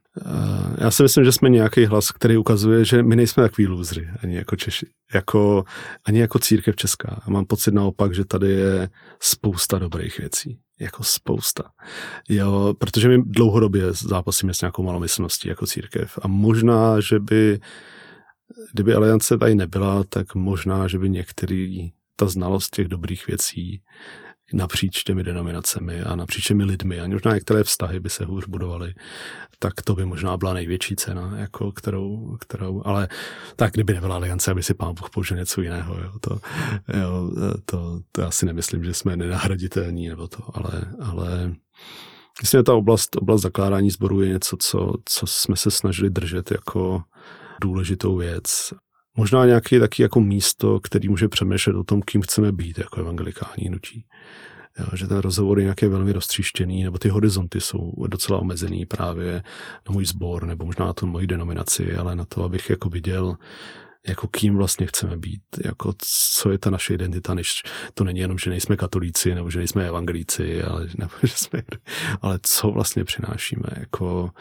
já 0.77 0.91
si 0.91 1.03
myslím, 1.03 1.25
že 1.25 1.31
jsme 1.31 1.49
nějaký 1.49 1.85
hlas, 1.85 2.11
který 2.11 2.37
ukazuje, 2.37 2.85
že 2.85 3.03
my 3.03 3.15
nejsme 3.15 3.43
takový 3.43 3.67
lůzři, 3.67 4.09
ani 4.23 4.35
jako 4.35 4.55
Češi, 4.55 4.87
jako, 5.13 5.63
ani 6.05 6.19
jako 6.19 6.39
církev 6.39 6.75
česká. 6.75 7.21
A 7.25 7.29
mám 7.29 7.45
pocit 7.45 7.73
naopak, 7.73 8.15
že 8.15 8.25
tady 8.25 8.51
je 8.51 8.89
spousta 9.19 9.79
dobrých 9.79 10.19
věcí. 10.19 10.59
Jako 10.79 11.03
spousta. 11.03 11.63
Jo, 12.29 12.73
protože 12.79 13.09
my 13.09 13.23
dlouhodobě 13.25 13.93
zápasíme 13.93 14.53
s 14.53 14.61
nějakou 14.61 14.83
malomyslností 14.83 15.49
jako 15.49 15.67
církev. 15.67 16.19
A 16.21 16.27
možná, 16.27 16.99
že 16.99 17.19
by, 17.19 17.59
kdyby 18.73 18.93
aliance 18.93 19.37
tady 19.37 19.55
nebyla, 19.55 20.03
tak 20.03 20.35
možná, 20.35 20.87
že 20.87 20.99
by 20.99 21.09
některý 21.09 21.91
ta 22.15 22.27
znalost 22.27 22.75
těch 22.75 22.87
dobrých 22.87 23.27
věcí 23.27 23.81
napříč 24.53 25.03
těmi 25.03 25.23
denominacemi 25.23 26.01
a 26.01 26.15
napříč 26.15 26.47
těmi 26.47 26.63
lidmi. 26.63 26.99
A 26.99 27.07
možná 27.07 27.33
některé 27.33 27.63
vztahy 27.63 27.99
by 27.99 28.09
se 28.09 28.25
hůř 28.25 28.47
budovaly, 28.47 28.93
tak 29.59 29.73
to 29.81 29.95
by 29.95 30.05
možná 30.05 30.37
byla 30.37 30.53
největší 30.53 30.95
cena, 30.95 31.33
jako 31.37 31.71
kterou, 31.71 32.37
kterou, 32.39 32.81
ale 32.85 33.07
tak 33.55 33.73
kdyby 33.73 33.93
nebyla 33.93 34.15
aliance, 34.15 34.51
aby 34.51 34.63
si 34.63 34.73
pán 34.73 34.93
Bůh 34.93 35.09
použil 35.09 35.37
něco 35.37 35.61
jiného, 35.61 35.95
jo, 36.03 36.11
to, 36.19 36.39
jo, 36.99 37.31
to, 37.65 37.99
to 38.11 38.27
asi 38.27 38.45
nemyslím, 38.45 38.83
že 38.83 38.93
jsme 38.93 39.17
nenahraditelní 39.17 40.09
nebo 40.09 40.27
to, 40.27 40.57
ale, 40.57 40.93
ale 41.01 41.55
myslím, 42.41 42.59
že 42.59 42.63
ta 42.63 42.73
oblast, 42.73 43.15
oblast 43.15 43.41
zakládání 43.41 43.91
sboru 43.91 44.21
je 44.21 44.29
něco, 44.29 44.57
co, 44.59 44.93
co 45.05 45.27
jsme 45.27 45.55
se 45.55 45.71
snažili 45.71 46.09
držet 46.09 46.51
jako 46.51 47.03
důležitou 47.61 48.17
věc 48.17 48.73
možná 49.19 49.45
nějaké 49.45 49.79
taky 49.79 50.01
jako 50.01 50.19
místo, 50.19 50.79
který 50.79 51.09
může 51.09 51.27
přemýšlet 51.27 51.75
o 51.75 51.83
tom, 51.83 52.01
kým 52.01 52.21
chceme 52.21 52.51
být 52.51 52.77
jako 52.77 52.99
evangelikální 52.99 53.69
nutí. 53.69 54.05
Jo, 54.79 54.85
že 54.93 55.07
ten 55.07 55.17
rozhovor 55.17 55.59
je 55.59 55.63
nějaké 55.63 55.87
velmi 55.87 56.11
roztříštěný, 56.11 56.83
nebo 56.83 56.97
ty 56.97 57.09
horizonty 57.09 57.61
jsou 57.61 57.93
docela 58.07 58.39
omezený 58.39 58.85
právě 58.85 59.43
na 59.89 59.93
můj 59.93 60.05
sbor, 60.05 60.45
nebo 60.45 60.65
možná 60.65 60.85
na 60.85 60.93
tu 60.93 61.07
moji 61.07 61.27
denominaci, 61.27 61.95
ale 61.95 62.15
na 62.15 62.25
to, 62.25 62.43
abych 62.43 62.69
jako 62.69 62.89
viděl, 62.89 63.37
jako 64.07 64.27
kým 64.27 64.57
vlastně 64.57 64.87
chceme 64.87 65.17
být, 65.17 65.41
jako 65.65 65.93
co 66.37 66.51
je 66.51 66.57
ta 66.57 66.69
naše 66.69 66.93
identita, 66.93 67.33
než 67.33 67.63
to 67.93 68.03
není 68.03 68.19
jenom, 68.19 68.37
že 68.37 68.49
nejsme 68.49 68.77
katolíci, 68.77 69.35
nebo 69.35 69.51
že 69.51 69.59
nejsme 69.59 69.87
evangelíci, 69.87 70.63
ale, 70.63 70.87
nebo, 70.97 71.11
že 71.23 71.33
jsme, 71.35 71.61
ale 72.21 72.39
co 72.43 72.71
vlastně 72.71 73.03
přinášíme, 73.03 73.69
jako 73.77 74.31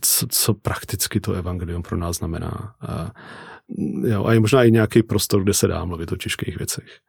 co, 0.00 0.26
co 0.26 0.54
prakticky 0.54 1.20
to 1.20 1.32
evangelium 1.32 1.82
pro 1.82 1.96
nás 1.96 2.16
znamená. 2.16 2.74
A, 2.80 3.12
jo, 4.06 4.24
a 4.24 4.32
je 4.32 4.40
možná 4.40 4.64
i 4.64 4.70
nějaký 4.70 5.02
prostor, 5.02 5.42
kde 5.42 5.54
se 5.54 5.66
dá 5.66 5.84
mluvit 5.84 6.12
o 6.12 6.16
těžkých 6.16 6.56
věcech. 6.56 7.00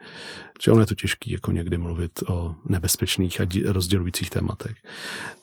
Že 0.64 0.72
ono 0.72 0.82
je 0.82 0.86
to 0.86 0.96
těžké 0.96 1.32
jako 1.32 1.52
někdy 1.52 1.78
mluvit 1.78 2.12
o 2.28 2.56
nebezpečných 2.70 3.42
a 3.42 3.46
rozdělujících 3.66 4.30
tématech. 4.30 4.78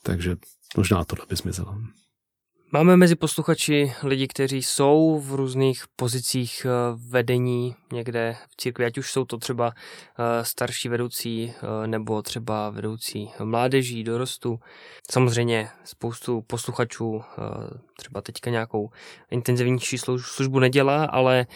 Takže 0.03 0.37
možná 0.77 1.05
tohle 1.05 1.27
by 1.29 1.37
zmizelo. 1.37 1.79
Máme 2.73 2.97
mezi 2.97 3.17
posluchači 3.17 3.93
lidi, 4.03 4.29
kteří 4.29 4.63
jsou 4.63 5.21
v 5.21 5.35
různých 5.35 5.85
pozicích 5.97 6.67
eh, 6.67 6.71
vedení 7.11 7.75
někde 7.93 8.37
v 8.51 8.57
církvi, 8.57 8.85
ať 8.85 8.99
už 8.99 9.13
jsou 9.13 9.25
to 9.25 9.39
třeba 9.39 9.73
eh, 9.75 10.45
starší 10.45 10.89
vedoucí 10.89 11.53
eh, 11.53 11.87
nebo 11.87 12.23
třeba 12.23 12.71
vedoucí 12.71 13.31
mládeží, 13.45 14.05
dorostu. 14.05 14.61
Samozřejmě 15.11 15.69
spoustu 15.85 16.43
posluchačů 16.43 17.23
třeba 17.97 18.21
teďka 18.21 18.51
nějakou 18.51 18.91
intenzivnější 19.31 19.99
službu 19.99 20.59
nedělá, 20.59 21.05
ale 21.05 21.47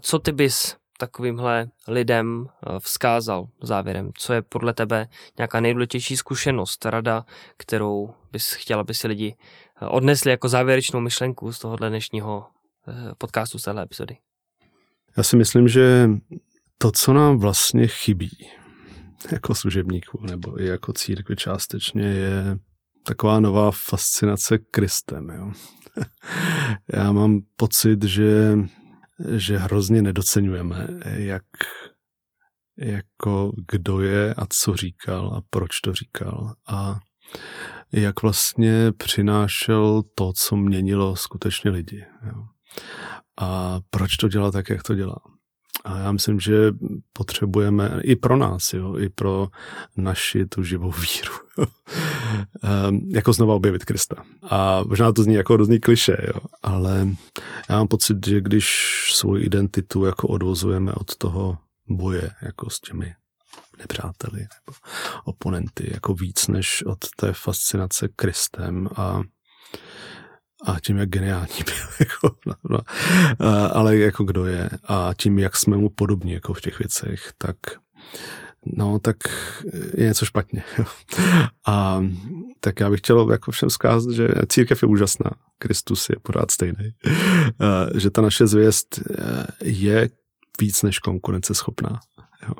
co 0.00 0.18
ty 0.18 0.32
bys 0.32 0.76
takovýmhle 0.98 1.68
lidem 1.88 2.46
vzkázal 2.78 3.48
závěrem? 3.62 4.10
Co 4.14 4.32
je 4.32 4.42
podle 4.42 4.74
tebe 4.74 5.08
nějaká 5.38 5.60
nejdůležitější 5.60 6.16
zkušenost, 6.16 6.84
rada, 6.84 7.24
kterou 7.56 8.14
bys 8.32 8.52
chtěla, 8.52 8.80
aby 8.80 8.94
si 8.94 9.08
lidi 9.08 9.36
odnesli 9.88 10.30
jako 10.30 10.48
závěrečnou 10.48 11.00
myšlenku 11.00 11.52
z 11.52 11.58
tohohle 11.58 11.88
dnešního 11.88 12.46
eh, 12.88 13.14
podcastu, 13.18 13.58
z 13.58 13.62
téhle 13.62 13.82
epizody? 13.82 14.16
Já 15.16 15.22
si 15.22 15.36
myslím, 15.36 15.68
že 15.68 16.10
to, 16.78 16.92
co 16.92 17.12
nám 17.12 17.38
vlastně 17.38 17.86
chybí 17.86 18.30
jako 19.32 19.54
služebníků 19.54 20.26
nebo 20.26 20.60
i 20.60 20.66
jako 20.66 20.92
církvi 20.92 21.36
částečně, 21.36 22.02
je 22.02 22.58
taková 23.02 23.40
nová 23.40 23.70
fascinace 23.70 24.58
Kristem. 24.58 25.28
Jo. 25.28 25.52
Já 26.92 27.12
mám 27.12 27.40
pocit, 27.56 28.04
že, 28.04 28.58
že 29.36 29.58
hrozně 29.58 30.02
nedocenujeme, 30.02 30.88
jak 31.04 31.44
jako 32.78 33.52
kdo 33.72 34.00
je 34.00 34.34
a 34.34 34.46
co 34.48 34.76
říkal 34.76 35.34
a 35.34 35.42
proč 35.50 35.80
to 35.80 35.92
říkal. 35.92 36.54
A 36.68 36.98
jak 37.92 38.22
vlastně 38.22 38.92
přinášel 38.92 40.02
to, 40.14 40.32
co 40.36 40.56
měnilo 40.56 41.16
skutečně 41.16 41.70
lidi. 41.70 42.04
Jo. 42.26 42.44
A 43.40 43.80
proč 43.90 44.16
to 44.16 44.28
dělá 44.28 44.50
tak, 44.50 44.70
jak 44.70 44.82
to 44.82 44.94
dělá. 44.94 45.16
A 45.84 45.98
já 45.98 46.12
myslím, 46.12 46.40
že 46.40 46.72
potřebujeme 47.12 48.00
i 48.02 48.16
pro 48.16 48.36
nás, 48.36 48.72
jo, 48.72 48.98
i 48.98 49.08
pro 49.08 49.48
naši 49.96 50.46
tu 50.46 50.62
živou 50.62 50.90
víru, 50.90 51.32
um, 51.58 53.10
jako 53.10 53.32
znova 53.32 53.54
objevit 53.54 53.84
Krista. 53.84 54.24
A 54.42 54.82
možná 54.86 55.12
to 55.12 55.22
zní 55.22 55.34
jako 55.34 55.56
různý 55.56 55.80
kliše, 55.80 56.16
jo, 56.26 56.40
ale 56.62 57.08
já 57.68 57.76
mám 57.76 57.88
pocit, 57.88 58.26
že 58.26 58.40
když 58.40 58.66
svou 59.12 59.36
identitu 59.36 60.04
jako 60.04 60.28
odvozujeme 60.28 60.92
od 60.92 61.16
toho 61.16 61.58
boje 61.88 62.30
jako 62.42 62.70
s 62.70 62.80
těmi 62.80 63.14
nepřáteli 63.78 64.38
nebo 64.40 64.78
oponenty, 65.24 65.90
jako 65.92 66.14
víc 66.14 66.48
než 66.48 66.82
od 66.86 66.98
té 67.16 67.32
fascinace 67.32 68.08
Kristem 68.16 68.88
a 68.96 69.22
a 70.66 70.80
tím, 70.80 70.96
jak 70.96 71.08
geniální 71.08 71.64
byl, 71.64 71.74
jako, 72.00 72.36
no, 72.46 72.54
no, 72.70 72.78
ale 73.72 73.96
jako 73.96 74.24
kdo 74.24 74.46
je 74.46 74.70
a 74.84 75.10
tím, 75.16 75.38
jak 75.38 75.56
jsme 75.56 75.76
mu 75.76 75.88
podobní 75.88 76.32
jako 76.32 76.54
v 76.54 76.60
těch 76.60 76.78
věcech, 76.78 77.32
tak 77.38 77.56
no, 78.66 78.98
tak 78.98 79.16
je 79.96 80.06
něco 80.06 80.24
špatně. 80.24 80.62
A 81.66 82.04
tak 82.60 82.80
já 82.80 82.90
bych 82.90 83.00
chtěl 83.00 83.30
jako 83.30 83.50
všem 83.50 83.70
zkázat, 83.70 84.14
že 84.14 84.28
církev 84.48 84.82
je 84.82 84.88
úžasná, 84.88 85.30
Kristus 85.58 86.08
je 86.08 86.16
pořád 86.22 86.50
stejný, 86.50 86.90
že 87.94 88.10
ta 88.10 88.22
naše 88.22 88.46
zvěst 88.46 89.00
je 89.62 90.10
víc 90.60 90.82
než 90.82 90.98
konkurenceschopná. 90.98 92.00
Jo. 92.48 92.54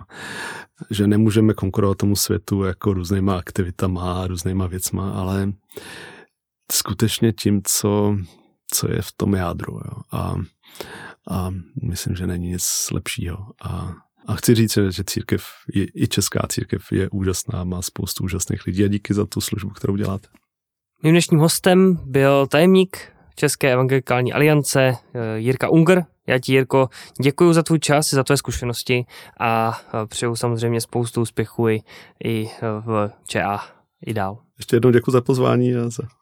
Že 0.90 1.06
nemůžeme 1.06 1.54
konkurovat 1.54 1.98
tomu 1.98 2.16
světu 2.16 2.64
jako 2.64 2.92
různýma 2.92 3.38
aktivitama, 3.38 4.26
různýma 4.26 4.66
věcma, 4.66 5.10
ale 5.10 5.52
skutečně 6.72 7.32
tím, 7.32 7.62
co, 7.64 8.16
co 8.74 8.92
je 8.92 9.02
v 9.02 9.12
tom 9.12 9.34
jádru. 9.34 9.72
Jo. 9.72 10.02
A, 10.12 10.34
a 11.30 11.50
myslím, 11.82 12.16
že 12.16 12.26
není 12.26 12.48
nic 12.48 12.88
lepšího. 12.92 13.46
A, 13.62 13.94
a 14.26 14.34
chci 14.34 14.54
říct, 14.54 14.78
že 14.90 15.04
církev, 15.04 15.46
je, 15.74 15.86
i 15.94 16.08
česká 16.08 16.46
církev 16.48 16.92
je 16.92 17.10
úžasná, 17.10 17.64
má 17.64 17.82
spoustu 17.82 18.24
úžasných 18.24 18.66
lidí 18.66 18.84
a 18.84 18.88
díky 18.88 19.14
za 19.14 19.26
tu 19.26 19.40
službu, 19.40 19.70
kterou 19.70 19.96
děláte. 19.96 20.28
Mým 21.02 21.12
dnešním 21.12 21.40
hostem 21.40 21.98
byl 22.04 22.46
tajemník 22.46 23.12
České 23.34 23.72
evangelikální 23.72 24.32
aliance 24.32 24.80
eh, 24.82 25.38
Jirka 25.38 25.68
Unger. 25.68 26.04
Já 26.26 26.38
ti, 26.38 26.52
Jirko, 26.52 26.88
děkuji 27.22 27.52
za 27.52 27.62
tvůj 27.62 27.78
čas, 27.78 28.10
za 28.10 28.24
tvoje 28.24 28.36
zkušenosti 28.36 29.04
a 29.40 29.80
eh, 29.86 30.06
přeju 30.06 30.36
samozřejmě 30.36 30.80
spoustu 30.80 31.20
úspěchů 31.20 31.68
i, 31.68 31.82
i 32.24 32.46
eh, 32.46 32.60
v 32.80 33.10
ČA 33.26 33.60
i 34.06 34.14
dál. 34.14 34.38
Ještě 34.58 34.76
jednou 34.76 34.90
děkuji 34.90 35.10
za 35.10 35.20
pozvání 35.20 35.74
a 35.74 35.88
za, 35.88 36.02